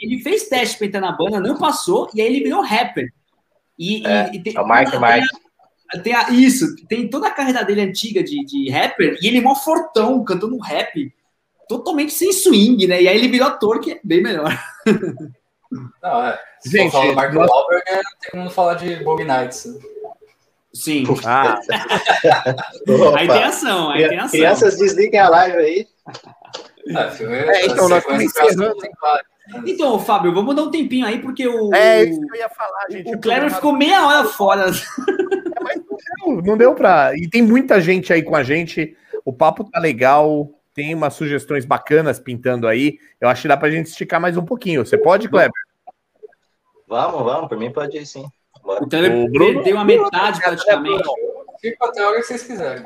[0.00, 3.12] ele fez teste pra entrar na banda, não passou, e aí ele virou rapper.
[3.78, 5.24] E, é, e, e tem, é o Mark Mark.
[6.02, 9.42] Tem a, isso, tem toda a carreira dele antiga de, de rapper, e ele é
[9.42, 11.12] mó fortão, cantando rap
[11.68, 13.02] totalmente sem swing, né?
[13.02, 14.56] E aí ele virou ator, que é bem melhor.
[16.02, 16.38] Não, é.
[16.60, 17.50] Se Gente, for falar do Mark nós...
[17.50, 19.68] Wahlberg, é, tem como falar de Bog Nights.
[20.72, 21.04] Sim.
[21.24, 21.58] Ah.
[23.16, 24.30] aí tem ação, aí tem ação.
[24.30, 25.86] Crianças, desliguem a live aí.
[26.88, 28.76] É, é então, nós estamos encerrando.
[29.66, 31.72] Então, Fábio, vamos dar um tempinho aí, porque o.
[31.74, 33.14] É isso que eu ia falar, gente.
[33.14, 34.70] O Kleber ficou meia hora fora.
[34.70, 37.12] É, mas não deu, não deu pra.
[37.14, 38.96] E tem muita gente aí com a gente.
[39.24, 40.50] O papo tá legal.
[40.74, 42.98] Tem umas sugestões bacanas pintando aí.
[43.20, 44.84] Eu acho que dá pra gente esticar mais um pouquinho.
[44.84, 45.52] Você pode, Kleber?
[46.88, 48.26] Vamos, vamos, por mim pode ir sim.
[48.62, 48.82] Bora.
[48.82, 51.08] O Kleber perdeu a metade praticamente.
[51.60, 52.84] Fica até a hora que vocês quiserem.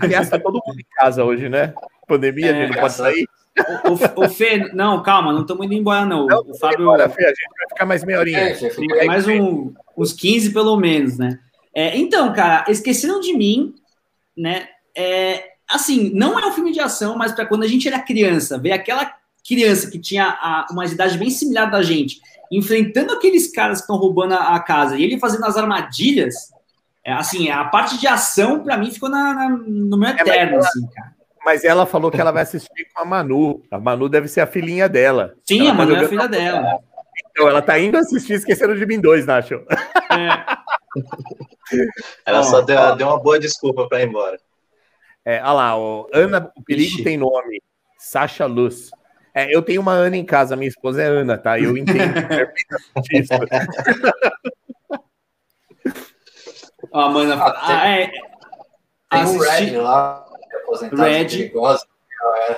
[0.00, 1.74] Aliás, tá todo mundo em casa hoje, né?
[2.06, 3.28] Pandemia, é, a gente não pode sair.
[3.58, 6.26] O, o, o, Fê, não, calma, não estamos indo embora, não.
[6.26, 6.82] não o Fábio.
[6.82, 8.56] Embora, Fê, a gente vai ficar mais meia horinha.
[9.00, 11.38] É, mais um, uns 15 pelo menos, né?
[11.74, 13.74] É, então, cara, esqueceram de mim,
[14.36, 14.68] né?
[14.96, 18.58] É, assim, não é um filme de ação, mas para quando a gente era criança,
[18.58, 19.14] ver aquela
[19.46, 23.96] criança que tinha a, uma idade bem similar da gente, enfrentando aqueles caras que estão
[23.96, 26.34] roubando a, a, casa e ele fazendo as armadilhas,
[27.04, 30.54] é, assim, a parte de ação para mim ficou na, na, no meu é, eterno,
[30.56, 31.14] ela, assim, cara.
[31.44, 33.62] Mas ela falou que ela vai assistir com a Manu.
[33.70, 35.34] A Manu deve ser a filhinha dela.
[35.48, 36.78] Sim, ela a Manu tá é a filha dela.
[37.30, 39.54] Então, ela tá indo assistir Esqueceram de Mim 2, Nacho.
[39.54, 40.44] É.
[42.26, 44.38] ela só deu, deu, uma boa desculpa para ir embora.
[45.24, 47.04] É, olha lá, ó, Ana, o perigo Ixi.
[47.04, 47.62] tem nome.
[47.98, 48.90] Sasha Luz.
[49.34, 51.60] É, eu tenho uma Ana em casa, minha esposa é Ana, tá?
[51.60, 53.32] Eu entendo perfeitamente isso.
[56.92, 58.10] Ó, oh, mano, ah, tem, é,
[59.10, 60.26] tem um Red lá,
[60.62, 61.52] aposentado Red.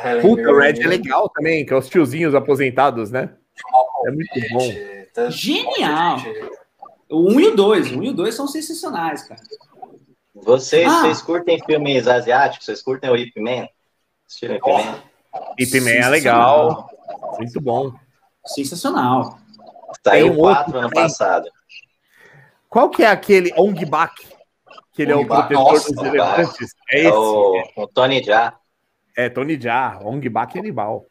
[0.02, 3.30] É Puta, o Red é legal também, que é os tiozinhos aposentados, né?
[4.06, 5.30] É muito bom.
[5.30, 6.16] Genial!
[7.10, 9.40] O 1 e o 2, o 1 e o 2 são sensacionais, cara.
[10.34, 11.02] Vocês, ah.
[11.02, 12.66] vocês curtem filmes asiáticos?
[12.66, 13.68] Vocês curtem o Ip Man?
[14.26, 15.02] Assistiram Ip Man?
[15.58, 16.88] Ip Man é legal.
[17.38, 17.92] Muito bom.
[18.46, 19.38] Sensacional.
[20.04, 21.48] Saiu um quatro ano passado.
[22.68, 24.14] Qual que é aquele Ong Bak?
[24.92, 26.74] Que ele Ong é o protetor Nossa, dos elefantes.
[26.90, 27.12] É, é esse.
[27.12, 28.54] O, o Tony Jaa.
[29.16, 30.00] É, Tony Jaa.
[30.02, 31.06] Ong Bak é animal.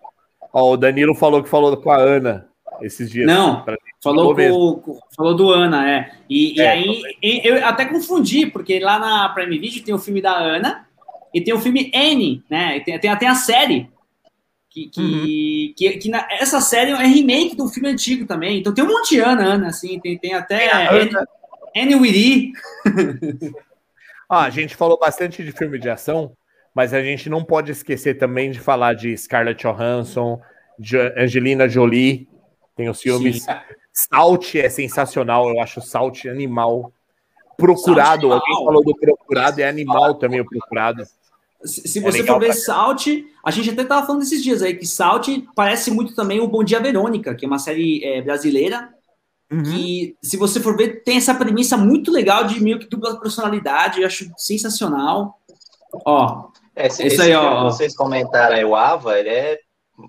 [0.52, 2.51] Ó, o Danilo falou que falou com a Ana
[2.82, 3.28] esses dias.
[3.28, 3.66] Não,
[4.02, 6.12] falou, com, falou do Ana, é.
[6.30, 10.00] E, é, e aí e, eu até confundi, porque lá na Prime Video tem o
[10.00, 10.88] filme da Ana
[11.34, 12.80] e tem o filme N, né?
[12.82, 13.90] Tem, tem até a série.
[14.70, 15.74] Que, que, uhum.
[15.76, 18.60] que, que na, essa série é remake do filme antigo também.
[18.60, 20.70] Então tem um monte de Ana, Ana, assim, tem, tem até
[21.76, 22.54] N Wiri.
[24.30, 26.32] ah, a gente falou bastante de filme de ação,
[26.74, 30.40] mas a gente não pode esquecer também de falar de Scarlett Johansson,
[30.80, 32.28] de Angelina Jolie,
[32.82, 33.44] tem os filmes.
[33.44, 33.52] Sim.
[33.94, 36.92] Salt é sensacional, eu acho Salt animal.
[37.58, 41.04] Procurado, Salt alguém falou do Procurado, é animal também o Procurado.
[41.64, 42.56] Se, se é você for ver pra...
[42.56, 43.08] Salt,
[43.44, 46.64] a gente até estava falando esses dias aí que Salt parece muito também o Bom
[46.64, 48.90] Dia Verônica, que é uma série é, brasileira.
[49.52, 49.64] Uhum.
[49.64, 54.00] Que, se você for ver, tem essa premissa muito legal de meio que dupla personalidade,
[54.00, 55.38] eu acho sensacional.
[56.06, 57.66] Ó, é, esse, esse aí, ó.
[57.66, 59.60] Vocês comentaram aí, o Ava, ele é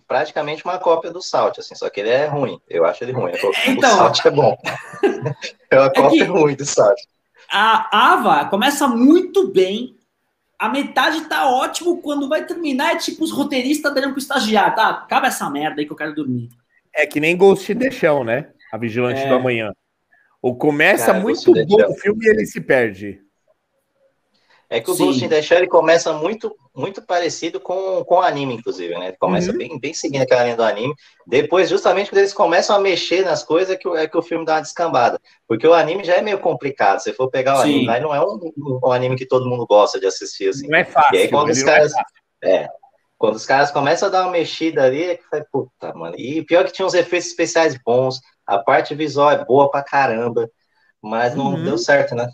[0.06, 2.60] praticamente uma cópia do Salt, assim, só que ele é ruim.
[2.68, 3.32] Eu acho ele ruim.
[3.66, 4.56] Então, o Salt é bom.
[5.70, 6.98] é uma é cópia ruim do Salt.
[7.50, 9.96] A Ava começa muito bem.
[10.58, 12.00] A metade tá ótimo.
[12.00, 14.74] Quando vai terminar, é tipo os roteiristas dando pro estagiário.
[14.74, 16.48] Tá, acaba essa merda aí que eu quero dormir.
[16.94, 18.48] É que nem Ghost de Chão, né?
[18.72, 19.28] A Vigilante é.
[19.28, 19.72] do Amanhã.
[20.40, 23.20] Ou começa Cara, muito bom o filme e ele se perde.
[24.72, 25.04] É que o Sim.
[25.04, 29.12] Ghost in the Shell começa muito, muito parecido com, com o anime, inclusive, né?
[29.20, 29.58] Começa uhum.
[29.58, 30.94] bem, bem seguindo aquela linha do anime.
[31.26, 34.46] Depois, justamente quando eles começam a mexer nas coisas, é que, é que o filme
[34.46, 35.20] dá uma descambada.
[35.46, 37.00] Porque o anime já é meio complicado.
[37.00, 37.86] Se for pegar o Sim.
[37.86, 38.40] anime, não é um,
[38.82, 40.66] um, anime que todo mundo gosta de assistir, assim.
[40.68, 41.16] Não é fácil.
[41.16, 41.92] E aí, quando os é caras.
[42.42, 42.68] É,
[43.18, 46.16] quando os caras começam a dar uma mexida ali, é que vai, puta, mano.
[46.16, 50.50] E pior que tinha uns efeitos especiais bons, a parte visual é boa pra caramba,
[51.02, 51.62] mas não uhum.
[51.62, 52.26] deu certo, né?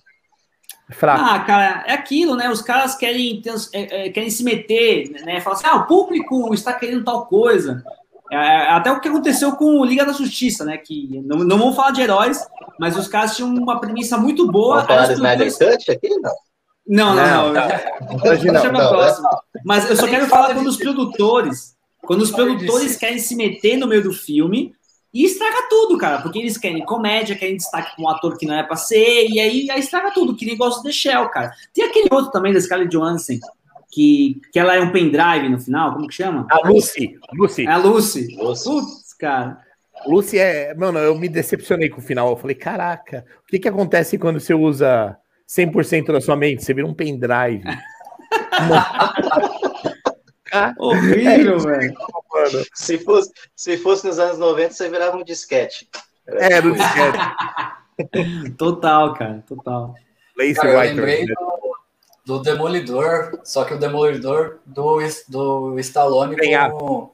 [0.91, 1.22] Fraco.
[1.22, 2.51] Ah, cara, é aquilo, né?
[2.51, 3.43] Os caras querem,
[3.74, 5.41] é, é, querem se meter, né?
[5.41, 7.84] Falar assim, ah, o público está querendo tal coisa.
[8.30, 10.78] É, é, até o que aconteceu com o Liga da Justiça, né?
[10.78, 12.41] Que não, não vamos falar de heróis,
[12.80, 14.76] mas os caras tinham uma premissa muito boa.
[14.76, 16.09] Vamos falar do Snyder Cut aqui?
[16.09, 16.32] Não.
[16.90, 17.52] Não, não, não.
[17.52, 23.19] não, não, não mas eu só quero falar quando os produtores, quando os produtores querem
[23.19, 24.73] se meter no meio do filme
[25.12, 28.55] e estraga tudo, cara, porque eles querem comédia, querem destaque com um ator que não
[28.55, 31.52] é pra ser, e aí, aí estraga tudo, que nem gosta de Shell, cara.
[31.72, 33.39] Tem aquele outro também da Scarlett Johansson,
[33.90, 36.47] que, que ela é um pendrive no final, como que chama?
[36.51, 37.18] A Lucy.
[37.32, 37.66] Lucy.
[37.66, 38.36] É a Lucy.
[38.36, 39.59] Putz, cara.
[40.06, 40.74] Lucy é.
[40.74, 42.30] Mano, eu me decepcionei com o final.
[42.30, 45.16] Eu falei, caraca, o que, que acontece quando você usa
[45.48, 46.62] 100% da sua mente?
[46.62, 47.64] Você vira um pendrive.
[50.79, 51.95] Horrível, é velho.
[52.75, 55.89] Se fosse, se fosse nos anos 90, você virava um disquete.
[56.27, 57.19] É, no disquete.
[58.57, 59.95] total, cara, total.
[60.55, 61.35] Cara, eu lembrei né?
[62.25, 64.99] do, do, Demolidor, só que o Demolidor do,
[65.29, 67.11] do Stallone com...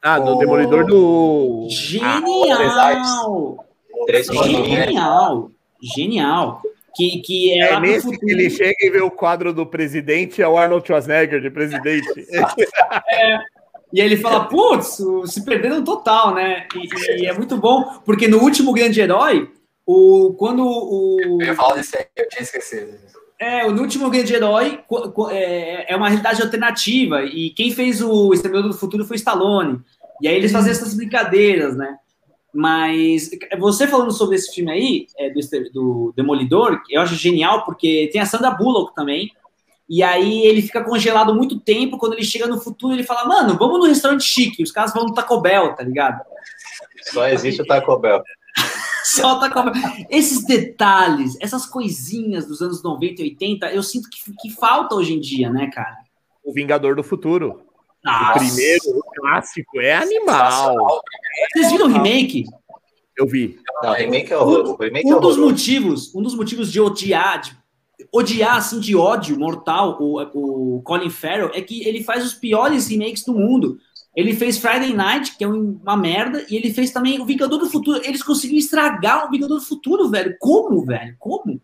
[0.00, 1.66] Ah, do Demolidor do...
[1.68, 2.46] Genial!
[2.50, 4.22] Ah,
[4.64, 5.50] Genial!
[5.82, 6.62] Genial!
[6.94, 10.48] Que, que é, é nesse que ele chega e vê o quadro do presidente, é
[10.48, 12.06] o Arnold Schwarzenegger de presidente.
[13.10, 13.38] é,
[13.92, 16.66] e aí ele fala, putz, se perderam total, né?
[16.74, 19.50] E, e, é muito bom, porque no último grande herói,
[19.86, 21.18] o, quando o.
[21.40, 22.92] Eu ia falar disso aí, eu tinha esquecido.
[23.38, 24.80] É, no último grande herói
[25.30, 27.24] é, é uma realidade alternativa.
[27.24, 29.80] E quem fez o Exterminador do Futuro foi Stallone.
[30.20, 31.96] E aí eles faziam essas brincadeiras, né?
[32.54, 35.40] Mas você falando sobre esse filme aí, é, do,
[35.72, 39.30] do Demolidor, eu acho genial, porque tem a Sandra Bullock também.
[39.88, 41.98] E aí ele fica congelado muito tempo.
[41.98, 44.62] Quando ele chega no futuro, ele fala: Mano, vamos no restaurante chique.
[44.62, 46.22] Os caras vão no Taco Bell, tá ligado?
[47.02, 48.22] Só existe o Taco Bell.
[49.04, 50.06] Só Taco Bell.
[50.08, 55.14] Esses detalhes, essas coisinhas dos anos 90 e 80, eu sinto que, que falta hoje
[55.14, 55.96] em dia, né, cara?
[56.44, 57.62] O Vingador do Futuro.
[58.04, 58.30] Nossa.
[58.30, 60.76] O primeiro, o clássico, é animal.
[61.52, 62.44] Vocês viram o remake?
[63.16, 63.58] Eu vi.
[63.82, 64.76] Não, remake é horror.
[64.80, 67.56] Um, um é dos motivos, um dos motivos de odiar, de
[68.12, 72.88] odiar assim de ódio mortal o, o Colin Farrell é que ele faz os piores
[72.88, 73.78] remakes do mundo.
[74.14, 77.70] Ele fez Friday Night, que é uma merda, e ele fez também o Vingador do
[77.70, 78.02] Futuro.
[78.04, 80.36] Eles conseguiram estragar o Vingador do Futuro, velho.
[80.38, 81.16] Como, velho?
[81.18, 81.60] Como?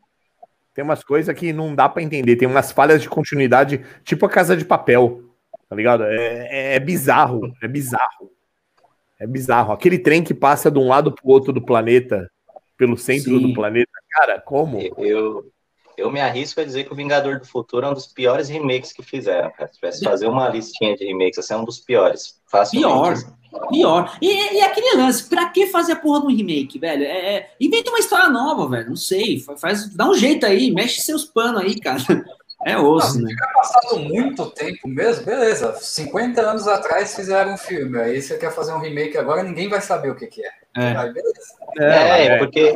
[0.75, 2.37] Tem umas coisas que não dá para entender.
[2.37, 5.28] Tem umas falhas de continuidade, tipo a Casa de Papel.
[5.69, 6.05] Tá ligado?
[6.05, 7.53] É, é, é bizarro.
[7.63, 8.31] É bizarro.
[9.19, 9.73] É bizarro.
[9.73, 12.31] Aquele trem que passa de um lado pro outro do planeta,
[12.77, 13.49] pelo centro Sim.
[13.49, 13.91] do planeta.
[14.13, 14.81] Cara, como?
[14.97, 15.51] Eu,
[15.97, 18.93] eu me arrisco a dizer que o Vingador do Futuro é um dos piores remakes
[18.93, 19.69] que fizeram, cara.
[19.69, 22.41] Se tivesse fazer uma listinha de remakes, assim, é um dos piores.
[22.71, 23.17] Pior.
[23.69, 24.17] Pior.
[24.23, 27.03] E, e aquele lance, pra que fazer a porra de um remake, velho?
[27.03, 28.91] É, é, inventa uma história nova, velho.
[28.91, 29.41] Não sei.
[29.59, 31.99] Faz, dá um jeito aí, mexe seus panos aí, cara.
[32.65, 33.35] É osso, não, né?
[33.55, 35.75] passado muito tempo mesmo, beleza.
[35.75, 38.01] 50 anos atrás fizeram um filme.
[38.01, 40.51] Aí você quer fazer um remake agora, ninguém vai saber o que, que é.
[40.77, 41.55] É, aí, beleza.
[41.79, 42.75] É, é, porque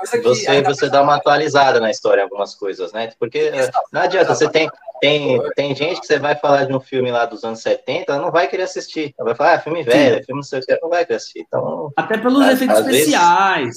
[0.00, 3.12] você, você dá uma atualizada na história algumas coisas, né?
[3.18, 3.52] Porque
[3.92, 4.70] não adianta, você tem,
[5.02, 8.22] tem, tem gente que você vai falar de um filme lá dos anos 70, ela
[8.22, 9.14] não vai querer assistir.
[9.18, 10.24] Ela vai falar, ah, filme velho, Sim.
[10.24, 11.40] filme não sei o que, não vai querer assistir.
[11.40, 13.76] Então, Até pelos efeitos especiais.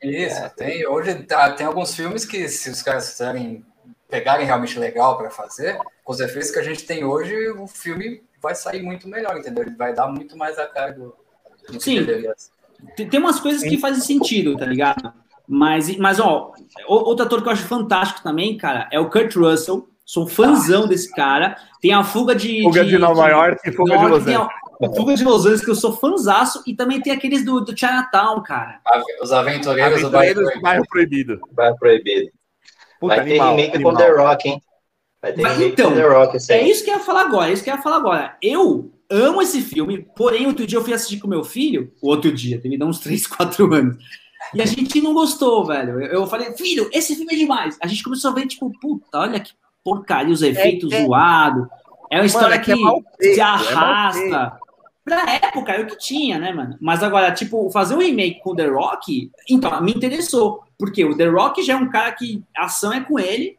[0.00, 0.32] Vezes...
[0.32, 3.64] Isso, tem, hoje tá, tem alguns filmes que, se os caras quiserem
[4.08, 8.22] pegarem realmente legal para fazer, com os efeitos que a gente tem hoje, o filme
[8.40, 9.64] vai sair muito melhor, entendeu?
[9.64, 11.14] Ele vai dar muito mais a cara do,
[11.68, 12.06] do Sim.
[12.96, 15.12] Tem umas coisas que fazem sentido, tá ligado?
[15.48, 16.52] Mas, mas, ó,
[16.86, 19.88] outro ator que eu acho fantástico também, cara, é o Kurt Russell.
[20.04, 21.56] Sou fãzão desse cara.
[21.80, 22.62] Tem a Fuga de.
[22.62, 24.48] Fuga de, de Nova de, York e Fuga de Los Angeles.
[24.82, 26.62] A, Fuga de Los Angeles, que eu sou fãzaço.
[26.66, 28.80] E também tem aqueles do, do Chinatown, cara.
[29.22, 31.40] Os Aventureiros, Aventureiros do Bairro Proibido.
[31.52, 32.30] Bairro Proibido.
[33.04, 33.92] Puta, Vai ter animal, remake animal.
[33.92, 34.62] com The Rock, hein?
[35.20, 36.36] Vai ter Mas, remake então, com The Rock.
[36.36, 36.52] Assim.
[36.54, 37.50] É isso que eu ia falar agora.
[37.50, 38.36] É isso que eu ia falar agora.
[38.42, 41.92] Eu amo esse filme, porém, outro dia eu fui assistir com meu filho.
[42.00, 43.96] Outro dia, teve uns 3, 4 anos.
[44.54, 46.00] E a gente não gostou, velho.
[46.00, 47.76] Eu falei, filho, esse filme é demais.
[47.82, 49.52] A gente começou a ver, tipo, puta, olha que
[49.82, 51.04] porcaria, os efeitos é, é...
[51.04, 51.66] zoados.
[52.10, 54.58] É uma história mano, é que, é se arrasta.
[55.04, 56.76] pra época, é o que tinha, né, mano?
[56.80, 60.62] Mas agora, tipo, fazer um remake com o The Rock, então, me interessou.
[60.78, 63.56] Porque o The Rock já é um cara que a ação é com ele.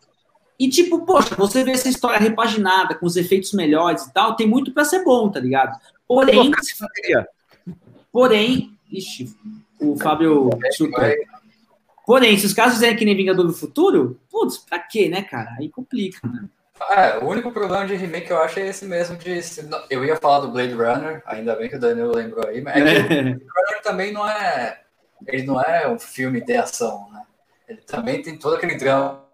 [0.59, 4.47] E, tipo, poxa, você vê essa história repaginada, com os efeitos melhores e tal, tem
[4.47, 5.77] muito pra ser bom, tá ligado?
[6.07, 6.51] Porém.
[8.11, 8.71] Porém.
[8.91, 9.35] Ixi,
[9.79, 10.49] o Fábio
[12.05, 15.55] Porém, se os casos fizerem que nem Vingador do Futuro, putz, pra quê, né, cara?
[15.57, 16.47] Aí complica, né?
[16.91, 19.39] É, o único problema de remake que eu acho é esse mesmo de.
[19.89, 22.95] Eu ia falar do Blade Runner, ainda bem que o Danilo lembrou aí, mas é
[22.95, 24.81] que o Blade Runner também não é.
[25.27, 27.21] Ele não é um filme de ação, né?
[27.67, 29.25] Ele também tem todo aquele drama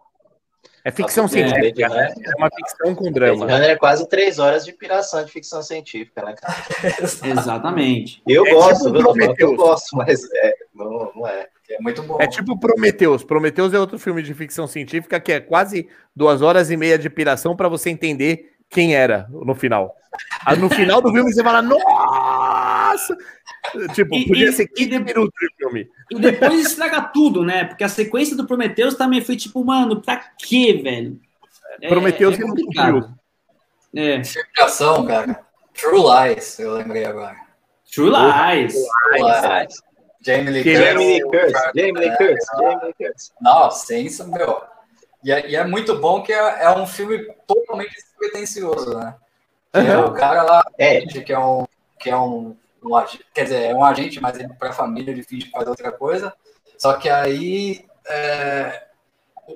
[0.83, 2.11] é ficção científica, né?
[2.25, 3.45] É uma ficção com drama.
[3.45, 6.55] Blade é quase três horas de piração de ficção científica, né, cara?
[7.29, 8.21] Exatamente.
[8.27, 11.47] Eu é gosto, tipo eu, gosto, mas é, não, não é.
[11.69, 12.17] É muito bom.
[12.19, 13.23] É tipo Prometheus.
[13.23, 17.09] Prometheus é outro filme de ficção científica que é quase duas horas e meia de
[17.09, 19.95] piração para você entender quem era no final.
[20.57, 22.40] No final do filme você fala, nossa!
[23.93, 25.89] Tipo, e, podia e, ser 15 minutos de filme.
[26.09, 27.65] E depois estraga tudo, né?
[27.65, 31.19] Porque a sequência do Prometheus também foi tipo, mano, pra quê, velho?
[31.81, 33.13] É, Prometheus é complicado.
[33.95, 34.17] É.
[34.17, 35.45] Explicação, cara.
[35.73, 37.35] True Lies, eu lembrei agora.
[37.93, 38.73] True Lies.
[38.73, 39.81] True Lies.
[40.23, 40.79] Jamie Lee Curtis.
[40.79, 41.53] Jamie Lee Curtis.
[41.75, 42.45] Jamie Lee Curtis.
[42.55, 43.33] Jamie Lee Curtis.
[43.41, 44.61] Nossa, isso, meu.
[45.23, 49.15] E é, e é, muito bom que é, é um filme totalmente despretensioso, né?
[49.75, 49.81] Uhum.
[49.81, 51.01] É o cara lá, é.
[51.01, 51.65] que é um,
[51.99, 55.11] que é um um agente, quer dizer, é um agente, mas ele para a família
[55.11, 56.33] ele finge que faz outra coisa.
[56.77, 58.83] Só que aí é,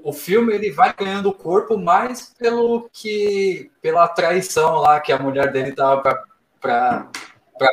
[0.04, 5.52] o filme ele vai ganhando corpo mais pelo que pela traição lá que a mulher
[5.52, 6.02] dele tava
[6.62, 7.10] para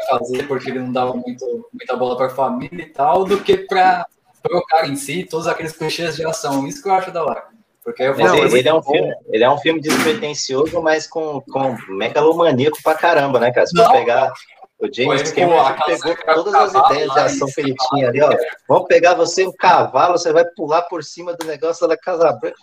[0.09, 3.59] fazer porque ele não dava muito, muita bola para a família e tal, do que
[3.59, 4.07] para
[4.43, 6.66] pro cara em si, todos aqueles clichês de ação.
[6.66, 7.45] Isso que eu acho da hora.
[7.85, 11.41] Porque eu mas ele, ele, é um filme, ele é um filme despretensioso, mas com,
[11.41, 13.66] com megalomaníaco pra caramba, né, cara?
[13.66, 14.33] Se for pegar
[14.82, 18.30] o James Cameron pegou todas as ideias de ação que ele tinha ali, ó.
[18.68, 22.59] Vamos pegar você um cavalo, você vai pular por cima do negócio da Casa Branca.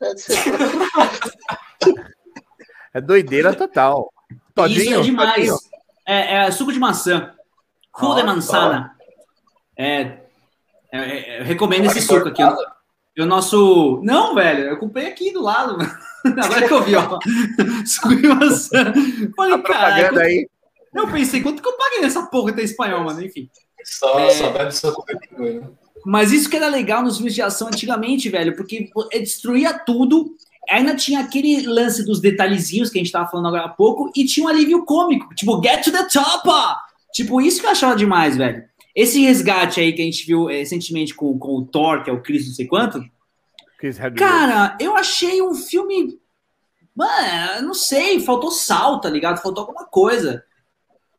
[2.94, 4.10] É doideira total.
[4.54, 5.50] Todinho, Isso é demais.
[6.06, 7.34] É, é, suco de maçã.
[7.92, 8.96] Cu de manzana.
[9.76, 12.42] É, é, é, eu recomendo esse suco aqui.
[13.18, 14.00] O nosso.
[14.02, 15.76] Não, velho, eu comprei aqui do lado.
[16.24, 17.18] Agora que eu vi, ó.
[17.84, 18.94] Suco de maçã.
[19.36, 20.22] Falei, cara.
[20.22, 20.48] aí.
[20.96, 23.22] Eu pensei, quanto que eu paguei nessa porra de espanhol, mano?
[23.22, 23.48] Enfim.
[23.84, 24.30] Só, é...
[24.30, 24.94] só bebe seu
[25.38, 25.68] né?
[26.04, 30.36] Mas isso que era legal nos filmes de ação antigamente, velho, porque destruía tudo.
[30.70, 34.24] Ainda tinha aquele lance dos detalhezinhos que a gente tava falando agora há pouco, e
[34.24, 36.48] tinha um alívio cômico, tipo, get to the top!
[37.12, 38.64] Tipo, isso que eu achava demais, velho.
[38.94, 42.12] Esse resgate aí que a gente viu é, recentemente com, com o Thor, que é
[42.12, 43.02] o Chris não sei quanto.
[44.18, 46.18] Cara, eu achei um filme.
[46.94, 49.42] Mano, não sei, faltou sal, tá ligado?
[49.42, 50.44] Faltou alguma coisa.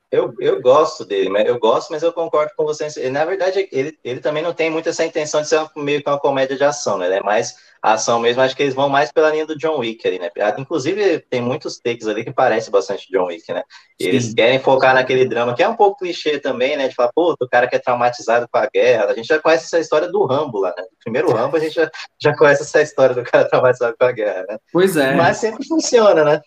[0.10, 2.88] Eu, eu gosto dele, mas eu gosto, mas eu concordo com você.
[3.10, 6.20] Na verdade, ele, ele também não tem muito essa intenção de ser meio que uma
[6.20, 7.08] comédia de ação, né?
[7.08, 8.42] Ele é mais ação mesmo.
[8.42, 10.32] Acho que eles vão mais pela linha do John Wick ali, né?
[10.58, 13.64] Inclusive, tem muitos takes ali que parecem bastante John Wick, né?
[14.00, 14.36] Eles Sim.
[14.36, 16.88] querem focar naquele drama, que é um pouco clichê também, né?
[16.88, 19.08] De falar, pô, o cara que é traumatizado com a guerra.
[19.08, 20.86] A gente já conhece essa história do Rambo lá, né?
[21.04, 24.46] Primeiro Rambo, a gente já, já conhece essa história do cara traumatizado com a guerra,
[24.48, 24.58] né?
[24.72, 25.16] Pois é.
[25.16, 26.42] Mas sempre funciona, né?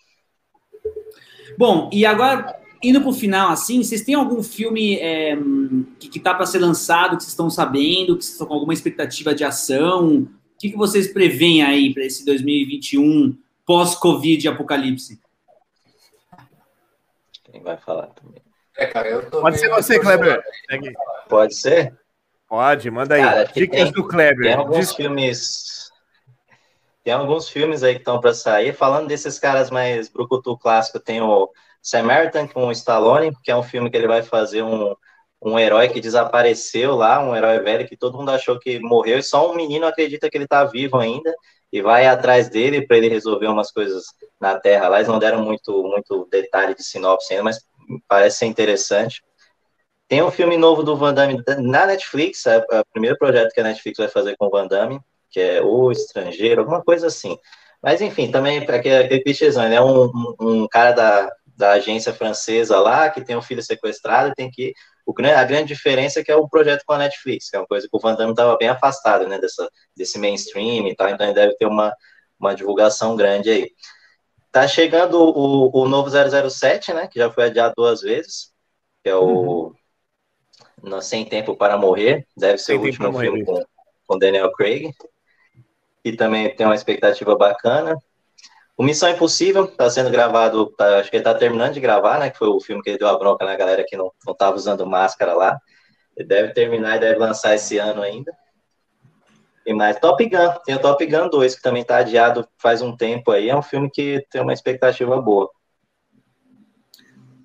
[1.59, 5.37] Bom, e agora indo para o final, assim, vocês têm algum filme é,
[5.99, 9.35] que, está para ser lançado, que vocês estão sabendo, que vocês estão com alguma expectativa
[9.35, 10.23] de ação?
[10.23, 15.19] O que, que vocês preveem aí para esse 2021 pós-Covid apocalipse?
[17.43, 18.41] Quem vai falar também?
[18.77, 20.41] É, cara, eu tô Pode ser você, Kleber.
[21.29, 21.93] Pode ser?
[22.47, 23.21] Pode, manda aí.
[23.21, 24.45] Cara, Dicas tem, do Kleber.
[24.45, 24.95] Tem alguns Diz...
[24.95, 25.91] filmes.
[27.03, 28.73] Tem alguns filmes aí que estão para sair.
[28.73, 31.49] Falando desses caras mais brucutu clássico, tem o
[31.81, 34.95] Samaritan com o Stallone, que é um filme que ele vai fazer um,
[35.41, 39.23] um herói que desapareceu lá, um herói velho que todo mundo achou que morreu e
[39.23, 41.33] só um menino acredita que ele está vivo ainda
[41.71, 44.03] e vai atrás dele para ele resolver umas coisas
[44.39, 44.89] na Terra.
[44.89, 47.59] Lá eles não deram muito, muito detalhe de sinopse ainda, mas
[48.07, 49.23] parece ser interessante.
[50.07, 53.61] Tem um filme novo do Van Damme na Netflix, é, é o primeiro projeto que
[53.61, 54.99] a Netflix vai fazer com o Van Damme,
[55.29, 57.37] que é O Estrangeiro, alguma coisa assim.
[57.81, 61.31] Mas enfim, também aquele, clichêzão, ele é um, um cara da,
[61.61, 64.73] da agência francesa lá, que tem um filho sequestrado e tem que.
[65.05, 67.67] O, a grande diferença é que é o projeto com a Netflix, que é uma
[67.67, 71.25] coisa que o Van Damme estava bem afastado, né, dessa, desse mainstream e tal, então
[71.25, 71.93] ele deve ter uma,
[72.39, 73.71] uma divulgação grande aí.
[74.51, 78.51] Tá chegando o, o novo 007, né, que já foi adiado duas vezes,
[79.03, 79.73] que é o
[80.83, 81.01] uhum.
[81.01, 83.63] Sem Tempo para Morrer, deve ser Sem o último filme com,
[84.07, 84.91] com Daniel Craig,
[86.03, 87.95] e também tem uma expectativa bacana.
[88.77, 92.29] O Missão Impossível está sendo gravado, tá, acho que ele está terminando de gravar, né?
[92.29, 94.85] Que foi o filme que ele deu a bronca na galera que não estava usando
[94.85, 95.59] máscara lá.
[96.17, 98.31] Ele deve terminar e deve lançar esse ano ainda.
[99.65, 102.95] E mais Top Gun, tem o Top Gun 2, que também está adiado faz um
[102.95, 103.49] tempo aí.
[103.49, 105.49] É um filme que tem uma expectativa boa.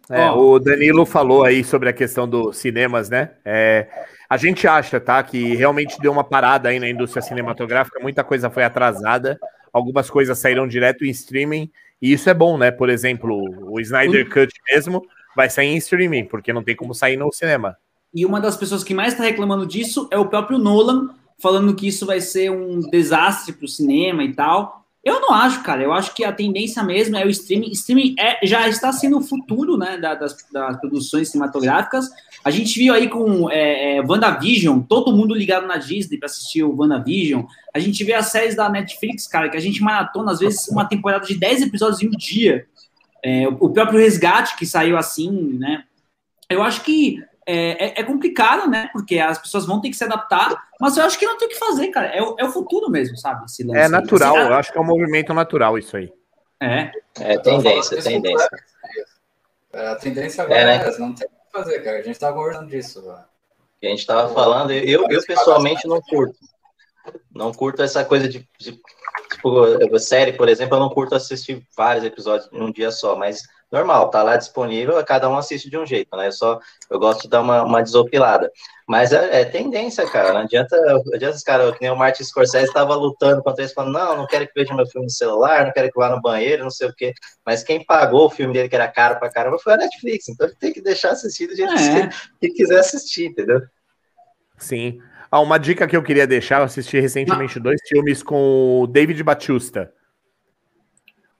[0.08, 0.52] É, oh.
[0.52, 3.32] O Danilo falou aí sobre a questão dos cinemas, né?
[3.44, 3.88] É,
[4.30, 8.48] a gente acha, tá, que realmente deu uma parada aí na indústria cinematográfica, muita coisa
[8.48, 9.38] foi atrasada
[9.76, 11.70] algumas coisas saíram direto em streaming,
[12.00, 12.70] e isso é bom, né?
[12.70, 15.02] Por exemplo, o Snyder Cut mesmo
[15.36, 17.76] vai sair em streaming, porque não tem como sair no cinema.
[18.14, 21.86] E uma das pessoas que mais está reclamando disso é o próprio Nolan, falando que
[21.86, 24.86] isso vai ser um desastre para o cinema e tal.
[25.04, 25.82] Eu não acho, cara.
[25.82, 27.70] Eu acho que a tendência mesmo é o streaming.
[27.72, 32.08] Streaming é, já está sendo o futuro né, das, das produções cinematográficas.
[32.44, 36.62] A gente viu aí com é, é, WandaVision, todo mundo ligado na Disney para assistir
[36.62, 37.44] o WandaVision.
[37.74, 40.84] A gente vê as séries da Netflix, cara, que a gente maratona, às vezes, uma
[40.84, 42.66] temporada de 10 episódios em um dia.
[43.24, 45.84] É, o próprio Resgate, que saiu assim, né?
[46.48, 48.90] Eu acho que é, é, é, complicado, né?
[48.92, 51.50] Porque as pessoas vão ter que se adaptar, mas eu acho que não tem o
[51.50, 52.08] que fazer, cara.
[52.08, 53.44] É o, é o futuro mesmo, sabe?
[53.74, 56.12] é natural, eu acho que é um movimento natural isso aí.
[56.60, 56.90] É.
[57.20, 58.48] É tendência, tendência.
[59.72, 60.96] É, a tendência agora é, né?
[60.98, 61.98] não tem fazer, cara.
[61.98, 63.04] A gente tava conversando disso.
[63.04, 63.24] Mano.
[63.82, 66.36] a gente tava falando, eu, eu pessoalmente não curto.
[67.32, 68.80] Não curto essa coisa de, de
[69.30, 73.42] tipo, série, por exemplo, eu não curto assistir vários episódios em um dia só, mas
[73.70, 76.28] normal, tá lá disponível, cada um assiste de um jeito, né?
[76.28, 76.58] Eu só
[76.90, 78.50] eu gosto de dar uma, uma desopilada.
[78.86, 80.32] Mas é, é tendência, cara.
[80.32, 83.72] Não adianta, não adianta os caras, que nem o Martin Scorsese estava lutando contra eles,
[83.72, 86.22] falando, não, não quero que veja meu filme no celular, não quero que vá no
[86.22, 87.12] banheiro, não sei o quê.
[87.44, 90.28] Mas quem pagou o filme dele, que era caro pra caramba, foi a Netflix.
[90.28, 92.08] Então tem que deixar assistir do jeito é.
[92.40, 93.60] que, que quiser assistir, entendeu?
[94.56, 95.00] Sim.
[95.30, 97.64] Ah, uma dica que eu queria deixar, eu assisti recentemente Não.
[97.64, 99.92] dois filmes com o David Batusta.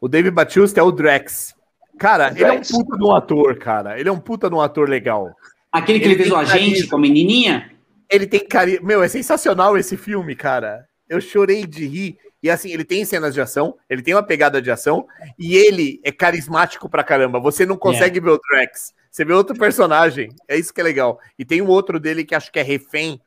[0.00, 1.54] O David Batusta é o Drex.
[1.96, 3.98] Cara, ele é um puta de um ator, cara.
[3.98, 5.34] Ele é um puta de um ator legal.
[5.76, 7.70] Aquele que ele, ele fez o agente com a menininha?
[8.10, 8.82] Ele tem carinho.
[8.84, 10.86] Meu, é sensacional esse filme, cara.
[11.08, 12.18] Eu chorei de rir.
[12.42, 15.06] E assim, ele tem cenas de ação, ele tem uma pegada de ação,
[15.38, 17.40] e ele é carismático pra caramba.
[17.40, 18.30] Você não consegue yeah.
[18.30, 18.94] ver o Drex.
[19.10, 20.28] Você vê outro personagem.
[20.46, 21.18] É isso que é legal.
[21.38, 23.20] E tem um outro dele que acho que é refém,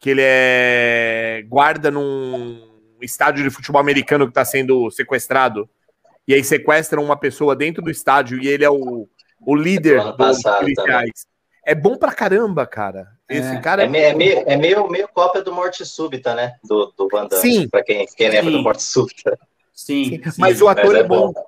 [0.00, 2.60] que ele é guarda num
[3.00, 5.68] estádio de futebol americano que está sendo sequestrado.
[6.26, 9.08] E aí sequestram uma pessoa dentro do estádio e ele é o,
[9.40, 11.26] o líder dos policiais.
[11.68, 13.08] É bom pra caramba, cara.
[13.28, 13.60] Esse é.
[13.60, 16.54] cara é, é, meio, é, meio, é meio, meio cópia do Morte Súbita, né?
[16.62, 17.42] Do, do Van Damme.
[17.42, 17.68] Sim.
[17.68, 18.56] Pra quem, quem lembra sim.
[18.56, 19.36] do Morte Súbita.
[19.72, 20.32] Sim, sim.
[20.38, 21.32] Mas o ator Mas é, é bom.
[21.32, 21.44] bom.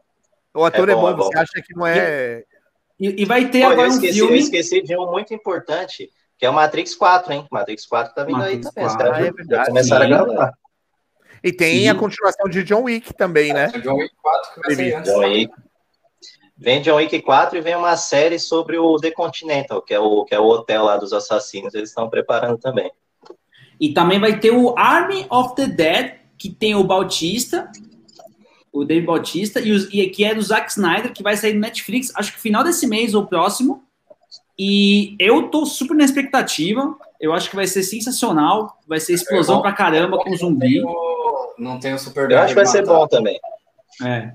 [0.54, 2.42] O ator é, é bom, é bom, você acha que não é.
[2.98, 4.32] E, e vai ter Pô, agora esqueci, um filme.
[4.32, 7.46] Eu esqueci de um muito importante, que é o Matrix 4, hein?
[7.48, 8.96] Matrix 4 tá vindo Matrix aí também.
[8.96, 9.66] 4, ah, é verdade.
[9.68, 10.52] Começaram a gravar.
[11.44, 11.88] E tem Sim.
[11.90, 13.68] a continuação de John Wick também, né?
[13.68, 15.12] John Wick 4 que vai ser antes.
[15.12, 15.54] John Wick.
[16.58, 20.24] Vem John Wick 4 e vem uma série sobre o The Continental, que é o,
[20.24, 21.72] que é o hotel lá dos assassinos.
[21.72, 22.90] Eles estão preparando também.
[23.80, 27.70] E também vai ter o Army of the Dead, que tem o Bautista,
[28.72, 31.60] o Dave Bautista, e, os, e que é do Zack Snyder, que vai sair no
[31.60, 33.84] Netflix, acho que final desse mês ou próximo.
[34.58, 36.96] E eu tô super na expectativa.
[37.20, 38.76] Eu acho que vai ser sensacional.
[38.88, 40.82] Vai ser explosão é pra caramba com zumbi.
[41.56, 43.38] Não tem o Super Eu acho que vai ser bom também.
[44.02, 44.32] É.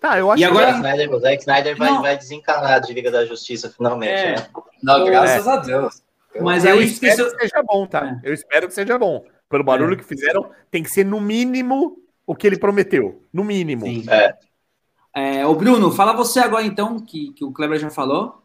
[0.00, 0.66] Tá, eu acho e agora...
[0.66, 4.12] que o Zack Snyder, o Zack Snyder vai, vai desencanar de Liga da Justiça finalmente.
[4.12, 4.36] É.
[4.36, 4.48] Né?
[4.82, 5.50] Não, graças é.
[5.50, 6.02] a Deus.
[6.40, 8.20] Mas eu aí espero que seja bom, tá?
[8.22, 8.28] É.
[8.28, 9.24] Eu espero que seja bom.
[9.48, 9.96] Pelo barulho é.
[9.96, 13.22] que fizeram, tem que ser no mínimo o que ele prometeu.
[13.32, 13.86] No mínimo.
[13.86, 14.04] Sim.
[14.08, 14.36] É.
[15.14, 18.42] É, o Bruno, fala você agora então, que, que o Kleber já falou.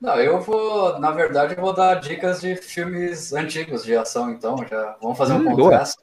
[0.00, 4.56] Não, eu vou, na verdade, eu vou dar dicas de filmes antigos de ação, então,
[4.68, 6.00] já vamos fazer um hum, contraste.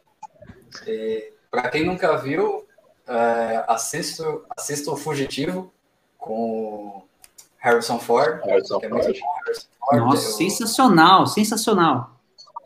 [1.49, 2.64] Para quem nunca viu,
[3.07, 5.71] é, assisto, assisto o Fugitivo
[6.17, 7.03] com
[7.57, 8.41] Harrison Ford.
[8.43, 9.03] Harrison que é Ford.
[9.03, 9.99] Harrison Ford.
[10.01, 10.31] Nossa, eu...
[10.33, 12.11] sensacional, sensacional.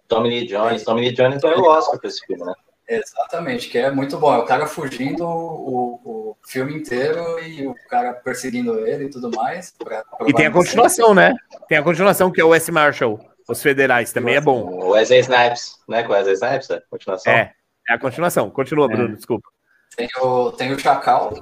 [0.08, 2.54] Tommy Lee Jones, Tommy Lee Jones ganhou o Oscar para esse filme, né?
[2.90, 4.34] Exatamente, que é muito bom.
[4.34, 9.30] É o cara fugindo o, o filme inteiro e o cara perseguindo ele e tudo
[9.30, 9.72] mais.
[9.78, 11.36] Pra, e tem a continuação, né?
[11.68, 12.72] Tem a continuação que é o S.
[12.72, 14.64] Marshall, os federais, também é bom.
[14.64, 16.02] O Wesley Snipes, né?
[16.02, 17.32] Com o Wesley Snipes, é continuação.
[17.32, 17.54] É,
[17.88, 18.50] é a continuação.
[18.50, 18.96] Continua, é.
[18.96, 19.48] Bruno, desculpa.
[19.96, 21.34] Tem o, tem o Chacal,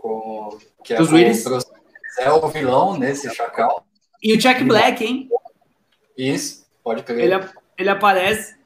[0.00, 1.16] com, que é Os o,
[2.18, 3.86] é o vilão nesse Chacal.
[4.22, 5.28] E o Jack Black, hein?
[6.16, 7.32] Isso, pode crer.
[7.32, 7.48] Ele,
[7.78, 8.60] ele aparece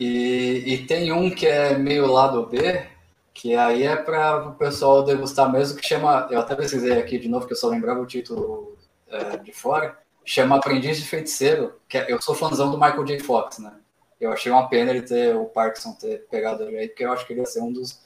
[0.00, 2.86] e, e tem um que é meio lado B,
[3.34, 7.28] que aí é para o pessoal degustar mesmo, que chama, eu até pesquisei aqui de
[7.28, 8.78] novo, que eu só lembrava o título
[9.08, 13.18] é, de fora, chama Aprendiz de Feiticeiro, que é, eu sou fãzão do Michael J.
[13.20, 13.74] Fox, né?
[14.20, 17.26] Eu achei uma pena ele ter, o Parkinson ter pegado ele aí, porque eu acho
[17.26, 18.00] que ele ia ser um dos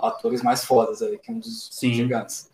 [0.00, 1.92] atores mais fodas aí, que um dos Sim.
[1.92, 2.48] gigantes.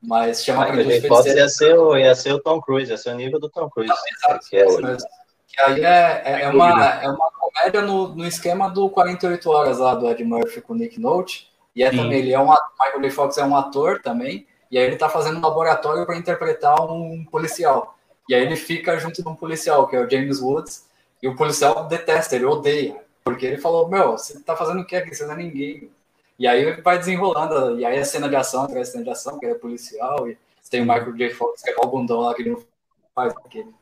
[0.00, 1.08] Mas chama Michael J.
[1.08, 3.68] Fox ia ser, o, ia ser o Tom Cruise, ia ser o nível do Tom
[3.70, 3.92] Cruise.
[3.92, 4.66] Exato, que é.
[4.66, 9.78] Que aí é, é, é, uma, é uma comédia no, no esquema do 48 Horas
[9.78, 11.48] lá do Ed Murphy com o Nick Note.
[11.74, 11.96] E é Sim.
[11.96, 13.10] também, ele é um Michael J.
[13.10, 17.24] Fox é um ator também, e aí ele tá fazendo um laboratório para interpretar um
[17.24, 17.96] policial.
[18.28, 20.86] E aí ele fica junto de um policial, que é o James Woods,
[21.24, 24.94] e o policial detesta, ele odeia, porque ele falou, meu, você tá fazendo o que
[24.94, 25.14] aqui?
[25.14, 25.90] Você não é ninguém.
[26.38, 29.46] E aí vai desenrolando, e aí a cena de ação, atrás cena de ação, que
[29.46, 30.36] ele é policial, e
[30.68, 31.30] tem o Michael J.
[31.30, 32.62] Fox, que é o bundão lá, que ele não
[33.14, 33.72] faz aquele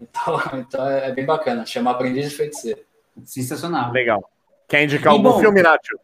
[0.00, 1.66] então, então é bem bacana.
[1.66, 2.80] Chama Aprendiz de Feiticeiro.
[3.24, 3.90] Sensacional.
[3.90, 4.30] Legal.
[4.68, 5.98] Quer indicar e algum bom, filme, Nacho?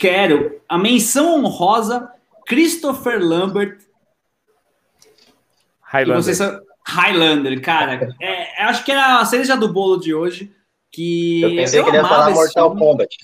[0.00, 0.62] Quero.
[0.66, 2.10] A menção honrosa,
[2.46, 3.80] Christopher Lambert.
[5.82, 6.34] Highlander.
[6.34, 6.65] São...
[6.86, 8.14] Highlander, cara.
[8.20, 10.52] É, acho que era a cereja do bolo de hoje.
[10.92, 12.80] Que eu pensei eu que ele ia falar Mortal filme.
[12.80, 13.16] Kombat.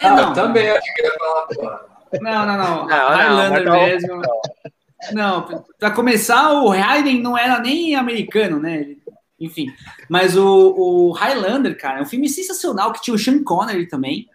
[0.00, 1.86] É, não, ah, também acho que ele ia falar.
[2.20, 2.86] Não, não, não.
[2.86, 4.22] não Highlander não, mesmo.
[5.12, 8.96] Não, para começar, o Raiden não era nem americano, né?
[9.38, 9.66] Enfim,
[10.08, 14.26] mas o, o Highlander, cara, é um filme sensacional que tinha o Sean Connery também.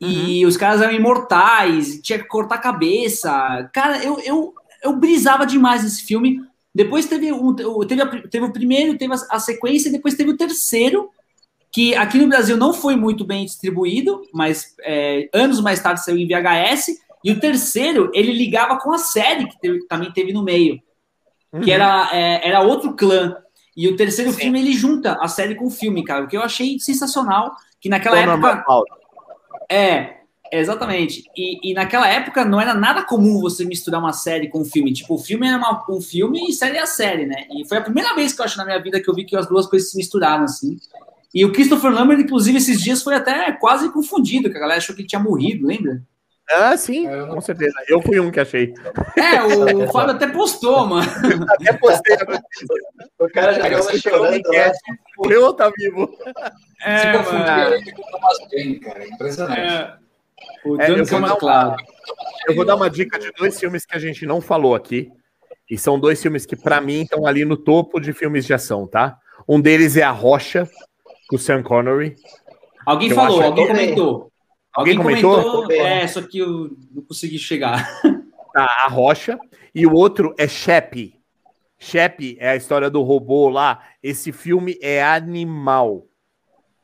[0.00, 0.08] Uhum.
[0.08, 3.68] E os caras eram imortais, tinha que cortar a cabeça.
[3.72, 6.40] Cara, eu, eu, eu brisava demais esse filme.
[6.76, 7.54] Depois teve, um,
[7.86, 11.08] teve, a, teve o primeiro, teve a, a sequência, depois teve o terceiro,
[11.72, 16.18] que aqui no Brasil não foi muito bem distribuído, mas é, anos mais tarde saiu
[16.18, 16.98] em VHS.
[17.24, 20.78] E o terceiro, ele ligava com a série que teve, também teve no meio,
[21.50, 21.62] uhum.
[21.62, 23.34] que era, é, era outro clã.
[23.74, 24.40] E o terceiro Sim.
[24.40, 27.56] filme ele junta a série com o filme, cara, o que eu achei sensacional.
[27.80, 28.54] Que naquela Tô época.
[28.54, 28.84] Normal.
[29.70, 30.15] É.
[30.52, 31.24] Exatamente.
[31.36, 34.92] E, e, naquela época não era nada comum você misturar uma série com um filme.
[34.92, 37.46] Tipo, o filme era uma, um filme e série é a série, né?
[37.50, 39.36] E foi a primeira vez que eu acho na minha vida que eu vi que
[39.36, 40.78] as duas coisas se misturaram assim.
[41.34, 44.94] E o Christopher Lambert, inclusive, esses dias foi até quase confundido, que a galera achou
[44.94, 46.02] que ele tinha morrido, lembra?
[46.48, 47.74] Ah, sim, é, com certeza.
[47.88, 48.72] Eu fui um que achei.
[49.16, 51.10] É, o Fábio até postou, mano.
[51.50, 52.16] até postei.
[53.18, 54.42] o cara já estava chorando.
[55.18, 56.08] Morreu ou tá vivo?
[56.82, 59.08] É, Se confundiu, cara.
[59.08, 59.60] Impressionante.
[59.60, 60.05] É.
[60.64, 61.76] O é, eu, vou uma, claro.
[62.46, 65.10] eu vou dar uma dica de dois filmes que a gente não falou aqui.
[65.68, 68.86] E são dois filmes que, para mim, estão ali no topo de filmes de ação,
[68.86, 69.18] tá?
[69.48, 70.68] Um deles é A Rocha,
[71.28, 72.16] com o Sean Connery.
[72.84, 74.32] Alguém falou, alguém comentou.
[74.72, 75.42] Alguém, comentou?
[75.42, 75.72] comentou?
[75.72, 77.88] É, só que eu não consegui chegar.
[78.52, 79.38] Tá, a Rocha.
[79.74, 81.14] E o outro é Shep.
[81.78, 83.82] Shep é a história do robô lá.
[84.02, 86.06] Esse filme é animal.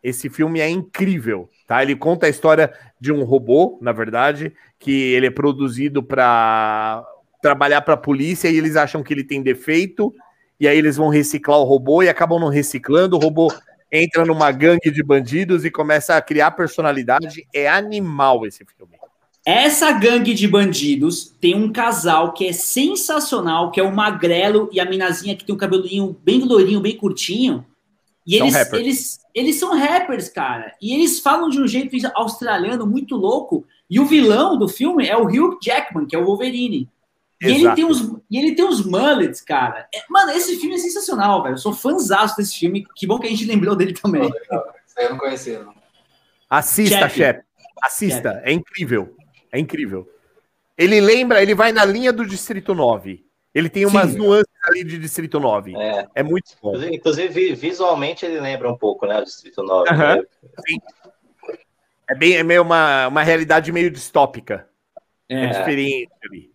[0.03, 1.83] Esse filme é incrível, tá?
[1.83, 2.71] Ele conta a história
[3.03, 7.05] de um robô, na verdade, que ele é produzido para
[7.43, 10.15] trabalhar para a polícia e eles acham que ele tem defeito
[10.61, 13.17] e aí eles vão reciclar o robô e acabam não reciclando.
[13.17, 13.53] O robô
[13.91, 17.45] entra numa gangue de bandidos e começa a criar personalidade.
[17.53, 18.93] É animal esse filme.
[19.45, 24.79] Essa gangue de bandidos tem um casal que é sensacional, que é o Magrelo e
[24.79, 27.67] a minazinha que tem um cabelinho bem loirinho, bem curtinho.
[28.25, 30.75] E são eles, eles, eles são rappers, cara.
[30.81, 33.67] E eles falam de um jeito australiano muito louco.
[33.89, 36.89] E o vilão do filme é o Hugh Jackman, que é o Wolverine.
[37.41, 38.01] E ele, tem uns,
[38.31, 39.89] e ele tem uns mullets, cara.
[39.93, 41.55] É, mano, esse filme é sensacional, velho.
[41.55, 42.87] Eu sou fãzaço desse filme.
[42.95, 44.29] Que bom que a gente lembrou dele também.
[44.29, 45.75] Isso aí eu não conhecia, não.
[46.49, 47.43] Assista, chefe.
[47.83, 48.35] Assista.
[48.35, 48.49] Chef.
[48.49, 49.17] É incrível.
[49.51, 50.09] É incrível.
[50.79, 53.25] Ele lembra, ele vai na linha do Distrito 9.
[53.55, 54.19] Ele tem umas Sim.
[54.19, 55.75] nuances ali de Distrito 9.
[55.77, 56.77] É, é muito bom.
[56.77, 59.19] Inclusive, visualmente, ele lembra um pouco, né?
[59.19, 59.91] O Distrito 9.
[59.91, 59.99] Uhum.
[59.99, 60.23] Né?
[62.09, 64.69] É bem é meio uma, uma realidade meio distópica.
[65.29, 66.53] É, é diferente ali.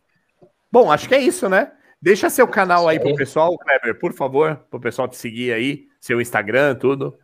[0.72, 1.72] Bom, acho que é isso, né?
[2.02, 6.22] Deixa seu canal aí pro pessoal, Kleber, por favor, pro pessoal te seguir aí, seu
[6.22, 7.18] Instagram, tudo.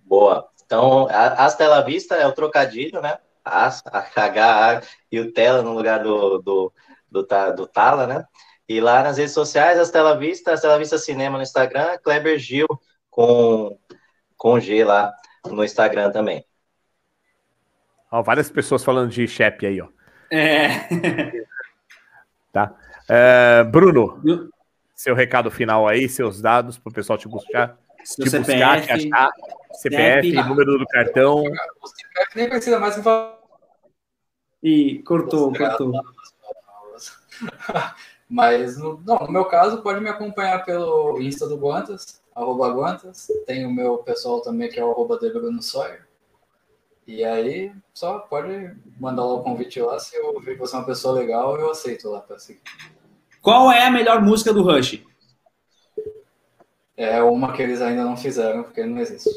[0.00, 0.48] Boa.
[0.66, 3.18] Então, as Tela Vista é o trocadilho, né?
[3.44, 6.72] As, H, e o Tela no lugar do, do,
[7.10, 7.26] do,
[7.56, 8.24] do Tala, né?
[8.68, 12.38] E lá nas redes sociais, as Tela Vista, as Tela Vista Cinema no Instagram, Kleber
[12.38, 12.68] Gil
[13.10, 13.78] com,
[14.36, 15.14] com G lá
[15.46, 16.44] no Instagram também.
[18.10, 19.88] Ó, várias pessoas falando de Shep aí, ó.
[20.30, 20.68] É.
[22.50, 22.74] Tá?
[23.08, 24.50] É, Bruno,
[24.94, 28.82] seu recado final aí, seus dados para o pessoal te buscar, Seu te CPF, buscar,
[28.82, 29.30] te achar,
[29.74, 31.42] CPF, CEP, número do cartão.
[31.82, 32.96] O CPF nem precisa mais
[34.62, 35.92] e cortou, cortou.
[38.28, 43.28] Mas no, não, no meu caso, pode me acompanhar pelo Insta do Guantas, arroba Guantas.
[43.46, 46.06] Tem o meu pessoal também, que é o arroba Bruno Sawyer.
[47.06, 49.98] E aí, só pode mandar lá o convite lá.
[49.98, 52.60] Se eu ver que você é uma pessoa legal, eu aceito lá para seguir.
[53.40, 55.02] Qual é a melhor música do Rush?
[56.94, 59.30] É uma que eles ainda não fizeram, porque não existe.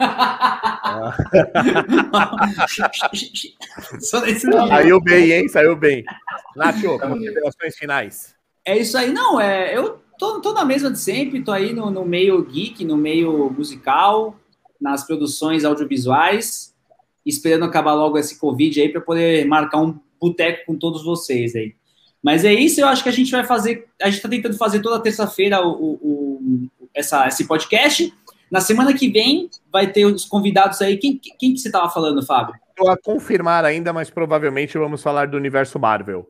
[4.68, 5.48] Saiu bem, hein?
[5.48, 6.04] Saiu bem.
[6.56, 8.34] Nacho, considerações finais.
[8.64, 9.12] É isso aí.
[9.12, 12.84] Não, é, eu tô, tô na mesma de sempre, tô aí no, no meio geek,
[12.84, 14.36] no meio musical,
[14.80, 16.72] nas produções audiovisuais
[17.24, 21.74] esperando acabar logo esse Covid aí para poder marcar um boteco com todos vocês aí.
[22.22, 23.88] Mas é isso, eu acho que a gente vai fazer.
[24.00, 28.12] A gente está tentando fazer toda terça-feira o, o, o, essa, esse podcast.
[28.52, 30.98] Na semana que vem vai ter os convidados aí.
[30.98, 32.54] Quem, quem que você estava falando, Fábio?
[32.68, 36.28] Estou a confirmar ainda, mas provavelmente vamos falar do universo Marvel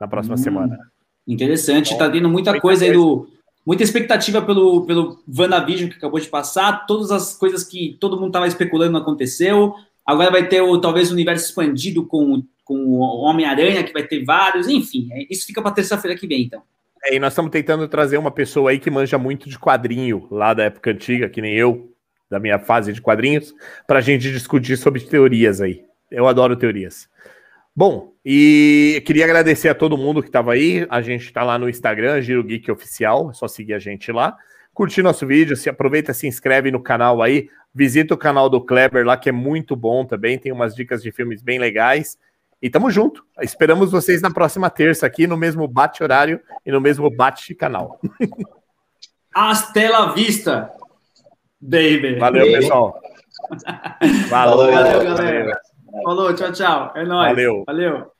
[0.00, 0.78] na próxima hum, semana.
[1.24, 3.28] Interessante, está tendo muita coisa aí do.
[3.64, 8.28] Muita expectativa pelo, pelo WandaVision que acabou de passar, todas as coisas que todo mundo
[8.28, 9.74] estava especulando não aconteceu.
[10.04, 14.24] Agora vai ter o, talvez o universo expandido com, com o Homem-Aranha, que vai ter
[14.24, 15.08] vários, enfim.
[15.12, 16.62] É, isso fica para terça-feira que vem, então.
[17.04, 20.52] É, e nós estamos tentando trazer uma pessoa aí que manja muito de quadrinho, lá
[20.52, 21.92] da época antiga, que nem eu,
[22.30, 23.54] da minha fase de quadrinhos,
[23.86, 25.84] para a gente discutir sobre teorias aí.
[26.10, 27.08] Eu adoro teorias.
[27.74, 30.86] Bom, e queria agradecer a todo mundo que estava aí.
[30.90, 34.36] A gente está lá no Instagram, Giro Geek Oficial, é só seguir a gente lá.
[34.74, 39.06] Curtir nosso vídeo, se aproveita, se inscreve no canal aí, Visita o canal do Kleber
[39.06, 40.36] lá, que é muito bom também.
[40.36, 42.18] Tem umas dicas de filmes bem legais.
[42.62, 43.24] E tamo junto.
[43.40, 47.98] Esperamos vocês na próxima terça aqui no mesmo bate-horário e no mesmo bate-canal.
[49.34, 49.80] Hasta
[50.12, 50.70] vista,
[51.60, 52.18] baby.
[52.18, 53.00] Valeu, pessoal.
[54.28, 55.60] Valeu, Valeu galera.
[56.04, 56.92] Falou, tchau, tchau.
[56.94, 57.30] É nóis.
[57.30, 57.64] Valeu.
[57.66, 58.12] Valeu.